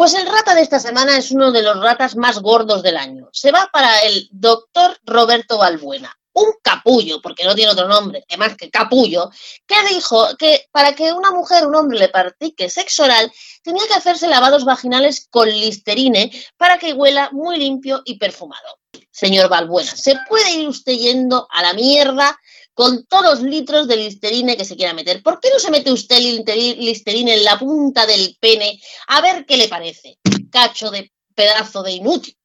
Pues 0.00 0.14
el 0.14 0.24
rata 0.24 0.54
de 0.54 0.62
esta 0.62 0.80
semana 0.80 1.18
es 1.18 1.30
uno 1.30 1.52
de 1.52 1.62
los 1.62 1.78
ratas 1.78 2.16
más 2.16 2.38
gordos 2.38 2.82
del 2.82 2.96
año. 2.96 3.28
Se 3.32 3.52
va 3.52 3.68
para 3.70 3.98
el 3.98 4.30
doctor 4.32 4.98
Roberto 5.04 5.58
Balbuena, 5.58 6.18
un 6.32 6.54
capullo, 6.62 7.20
porque 7.20 7.44
no 7.44 7.54
tiene 7.54 7.72
otro 7.72 7.86
nombre 7.86 8.24
que 8.26 8.38
más 8.38 8.56
que 8.56 8.70
capullo, 8.70 9.28
que 9.66 9.74
dijo 9.90 10.38
que 10.38 10.68
para 10.72 10.94
que 10.94 11.12
una 11.12 11.32
mujer, 11.32 11.66
un 11.66 11.74
hombre 11.74 11.98
le 11.98 12.08
practique 12.08 12.70
sexo 12.70 13.04
oral, 13.04 13.30
tenía 13.62 13.86
que 13.88 13.92
hacerse 13.92 14.26
lavados 14.26 14.64
vaginales 14.64 15.28
con 15.28 15.50
listerine 15.50 16.32
para 16.56 16.78
que 16.78 16.94
huela 16.94 17.28
muy 17.32 17.58
limpio 17.58 18.00
y 18.06 18.16
perfumado. 18.16 18.78
Señor 19.10 19.50
Balbuena, 19.50 19.94
¿se 19.94 20.16
puede 20.30 20.50
ir 20.52 20.66
usted 20.66 20.94
yendo 20.94 21.46
a 21.50 21.60
la 21.60 21.74
mierda 21.74 22.40
con 22.74 23.04
todos 23.06 23.40
los 23.40 23.42
litros 23.42 23.88
de 23.88 23.96
listerine 23.96 24.56
que 24.56 24.64
se 24.64 24.76
quiera 24.76 24.94
meter. 24.94 25.22
¿Por 25.22 25.40
qué 25.40 25.50
no 25.52 25.58
se 25.58 25.70
mete 25.70 25.92
usted 25.92 26.18
listerine 26.18 27.34
en 27.34 27.44
la 27.44 27.58
punta 27.58 28.06
del 28.06 28.36
pene? 28.40 28.80
A 29.08 29.20
ver 29.20 29.44
qué 29.46 29.56
le 29.56 29.68
parece. 29.68 30.18
Cacho 30.50 30.90
de 30.90 31.12
pedazo 31.34 31.82
de 31.82 31.92
inútil. 31.92 32.36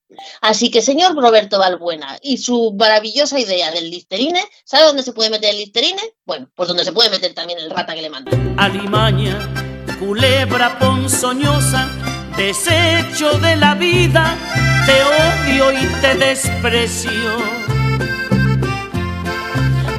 Así 0.42 0.70
que, 0.70 0.82
señor 0.82 1.16
Roberto 1.16 1.60
Balbuena, 1.60 2.18
y 2.22 2.38
su 2.38 2.74
maravillosa 2.78 3.40
idea 3.40 3.72
del 3.72 3.90
listerine, 3.90 4.42
¿sabe 4.64 4.86
dónde 4.86 5.04
se 5.04 5.14
puede 5.14 5.30
meter 5.30 5.50
el 5.50 5.58
listerine? 5.58 6.02
Bueno, 6.26 6.50
pues 6.56 6.68
donde 6.68 6.86
se 6.86 6.94
puede 6.94 7.10
meter 7.10 7.34
también 7.34 7.60
el 7.60 7.72
rata 7.72 7.96
que 7.96 8.02
le 8.02 8.10
manda. 8.10 8.32
Alimaña, 8.58 9.38
culebra 10.00 10.78
ponzoñosa, 10.80 11.90
desecho 12.38 13.40
de 13.40 13.56
la 13.56 13.74
vida, 13.76 14.38
te 14.86 15.04
odio 15.04 15.72
y 15.74 16.02
te 16.02 16.16
desprecio 16.16 17.75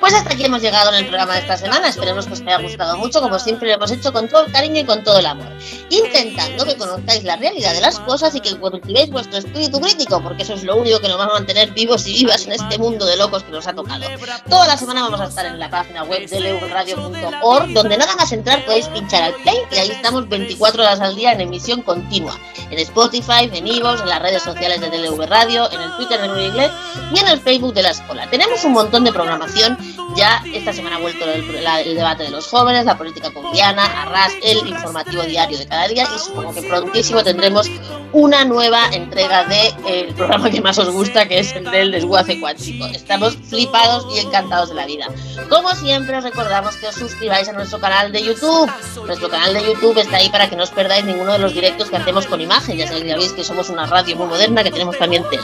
Pues 0.00 0.14
hasta 0.14 0.32
aquí 0.32 0.46
hemos 0.46 0.62
llegado 0.62 0.88
en 0.90 0.96
el 0.96 1.06
programa 1.06 1.34
de 1.34 1.40
esta 1.40 1.58
semana. 1.58 1.88
Esperemos 1.88 2.26
que 2.26 2.32
os 2.32 2.40
haya 2.40 2.56
gustado 2.58 2.96
mucho, 2.96 3.20
como 3.20 3.38
siempre 3.38 3.68
lo 3.68 3.74
hemos 3.74 3.90
hecho 3.90 4.12
con 4.12 4.28
todo 4.28 4.46
el 4.46 4.52
cariño 4.52 4.80
y 4.80 4.84
con 4.84 5.04
todo 5.04 5.18
el 5.18 5.26
amor. 5.26 5.46
Intentando 5.90 6.64
que 6.64 6.74
conozcáis 6.76 7.22
la 7.22 7.36
realidad 7.36 7.74
de 7.74 7.82
las 7.82 8.00
cosas 8.00 8.34
y 8.34 8.40
que 8.40 8.56
cultivéis 8.56 9.10
vuestro 9.10 9.38
espíritu 9.38 9.78
crítico, 9.78 10.22
porque 10.22 10.42
eso 10.42 10.54
es 10.54 10.64
lo 10.64 10.76
único 10.76 11.00
que 11.00 11.08
nos 11.08 11.18
va 11.18 11.24
a 11.24 11.34
mantener 11.34 11.72
vivos 11.72 12.06
y 12.06 12.14
vivas 12.14 12.46
en 12.46 12.52
este 12.52 12.78
mundo 12.78 13.04
de 13.04 13.18
locos 13.18 13.42
que 13.42 13.52
nos 13.52 13.66
ha 13.66 13.74
tocado. 13.74 14.06
Toda 14.48 14.66
la 14.66 14.78
semana 14.78 15.02
vamos 15.02 15.20
a 15.20 15.24
estar 15.24 15.44
en 15.44 15.58
la 15.58 15.68
página 15.68 16.02
web 16.04 16.26
de 16.26 16.40
leuradio.org, 16.40 17.72
donde 17.74 17.98
nada 17.98 18.16
más 18.16 18.32
entrar 18.32 18.64
podéis 18.64 18.88
pinchar 18.88 19.22
al 19.22 19.34
play 19.34 19.58
y 19.70 19.76
ahí 19.76 19.90
estamos 19.90 20.26
24 20.30 20.82
horas 20.82 21.00
al 21.00 21.14
día 21.14 21.32
en 21.32 21.42
emisión 21.42 21.82
continua. 21.82 22.38
En 22.70 22.78
Spotify, 22.78 23.50
en 23.52 23.66
Ivo's, 23.66 24.00
en 24.00 24.08
las 24.08 24.22
redes 24.22 24.42
sociales 24.42 24.80
de 24.80 24.88
DLV 24.88 25.26
Radio, 25.26 25.70
en 25.70 25.80
el 25.80 25.96
Twitter 25.96 26.20
de 26.20 26.28
Nuevo 26.28 26.42
Inglés 26.42 26.70
y 27.12 27.18
en 27.18 27.28
el 27.28 27.40
Facebook 27.40 27.74
de 27.74 27.82
la 27.82 27.90
escuela. 27.90 28.30
Tenemos 28.30 28.64
un 28.64 28.72
montón 28.72 29.04
de 29.04 29.12
programación 29.12 29.76
ya 30.16 30.42
esta 30.52 30.72
semana 30.72 30.96
ha 30.96 30.98
vuelto 31.00 31.24
el, 31.24 31.46
debate 31.94 32.24
de 32.24 32.30
los 32.30 32.46
jóvenes, 32.46 32.84
la 32.84 32.96
política 32.96 33.30
colombiana, 33.30 33.84
Arras, 34.02 34.32
el 34.42 34.66
informativo 34.66 35.22
diario 35.22 35.58
de 35.58 35.66
cada 35.66 35.88
día 35.88 36.06
y 36.14 36.18
supongo 36.18 36.54
que 36.54 36.62
prontísimo 36.62 37.22
tendremos 37.22 37.68
una 38.12 38.44
nueva 38.44 38.88
entrega 38.92 39.44
del 39.44 39.72
el 39.86 40.14
programa 40.14 40.50
que 40.50 40.60
más 40.60 40.78
os 40.78 40.90
gusta, 40.90 41.26
que 41.26 41.38
es 41.38 41.52
el 41.52 41.64
del 41.64 41.92
desguace 41.92 42.40
cuántico. 42.40 42.86
Estamos 42.86 43.36
flipados 43.48 44.06
y 44.14 44.18
encantados 44.18 44.70
de 44.70 44.74
la 44.74 44.86
vida. 44.86 45.06
Como 45.48 45.70
siempre 45.74 46.16
os 46.16 46.24
recordamos 46.24 46.76
que 46.76 46.88
os 46.88 46.94
suscribáis 46.94 47.48
a 47.48 47.52
nuestro 47.52 47.78
canal 47.78 48.12
de 48.12 48.22
YouTube. 48.22 48.70
Nuestro 49.06 49.28
canal 49.28 49.54
de 49.54 49.64
YouTube 49.64 49.98
está 49.98 50.16
ahí 50.16 50.28
para 50.28 50.48
que 50.48 50.56
no 50.56 50.64
os 50.64 50.70
perdáis 50.70 51.04
ninguno 51.04 51.32
de 51.32 51.38
los 51.38 51.54
directos 51.54 51.88
que 51.88 51.96
hacemos 51.96 52.26
con 52.26 52.40
imagen. 52.40 52.76
Ya 52.76 52.86
sabéis 52.86 53.32
que 53.32 53.44
somos 53.44 53.70
una 53.70 53.86
radio 53.86 54.16
muy 54.16 54.26
moderna, 54.26 54.62
que 54.64 54.70
tenemos 54.70 54.98
también 54.98 55.24
tele. 55.30 55.42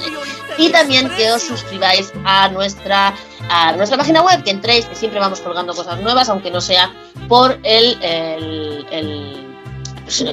Y 0.59 0.70
también 0.70 1.09
que 1.16 1.30
os 1.32 1.42
suscribáis 1.42 2.12
a 2.24 2.48
nuestra, 2.48 3.14
a 3.50 3.72
nuestra 3.72 3.98
página 3.98 4.22
web, 4.22 4.42
que 4.42 4.50
entréis, 4.50 4.86
que 4.86 4.94
siempre 4.94 5.20
vamos 5.20 5.40
colgando 5.40 5.74
cosas 5.74 6.00
nuevas, 6.00 6.28
aunque 6.28 6.50
no 6.50 6.61
sea 6.61 6.92
por 7.28 7.59
el, 7.62 7.98
el 8.02 9.46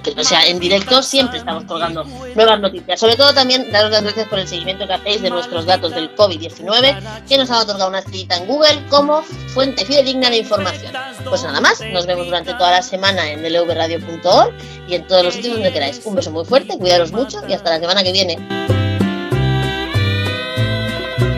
que 0.03 0.13
no 0.15 0.24
sea 0.24 0.45
en 0.45 0.59
directo, 0.59 1.01
siempre 1.01 1.39
estamos 1.39 1.63
colgando 1.65 2.03
nuevas 2.36 2.59
noticias. 2.59 2.99
Sobre 2.99 3.15
todo 3.15 3.34
también 3.34 3.71
daros 3.71 3.91
las 3.91 4.03
gracias 4.03 4.28
por 4.28 4.39
el 4.39 4.47
seguimiento 4.47 4.86
que 4.86 4.93
hacéis 4.93 5.21
de 5.21 5.30
nuestros 5.30 5.65
datos 5.65 5.93
del 5.95 6.15
COVID-19, 6.15 7.26
que 7.28 7.38
nos 7.38 7.49
han 7.49 7.57
otorgado 7.57 7.89
una 7.89 7.99
estrellita 7.99 8.38
en 8.38 8.47
Google 8.47 8.84
como 8.89 9.24
fuente 9.24 9.86
fidedigna 9.86 10.30
de 10.30 10.38
información. 10.38 10.93
Pues 11.28 11.43
nada 11.43 11.59
más, 11.59 11.82
nos 11.91 12.05
vemos 12.05 12.26
durante 12.26 12.53
toda 12.53 12.71
la 12.71 12.82
semana 12.82 13.30
en 13.30 13.41
lvradio.org 13.41 14.53
y 14.88 14.95
en 14.95 15.07
todos 15.07 15.24
los 15.24 15.34
sitios 15.34 15.55
donde 15.55 15.74
queráis. 15.74 16.01
Un 16.05 16.15
beso 16.15 16.32
muy 16.32 16.45
fuerte, 16.45 16.78
cuidaros 16.78 17.11
mucho 17.11 17.41
y 17.47 17.53
hasta 17.53 17.71
la 17.71 17.80
semana 17.80 18.03
que 18.03 18.11
viene. 18.11 18.72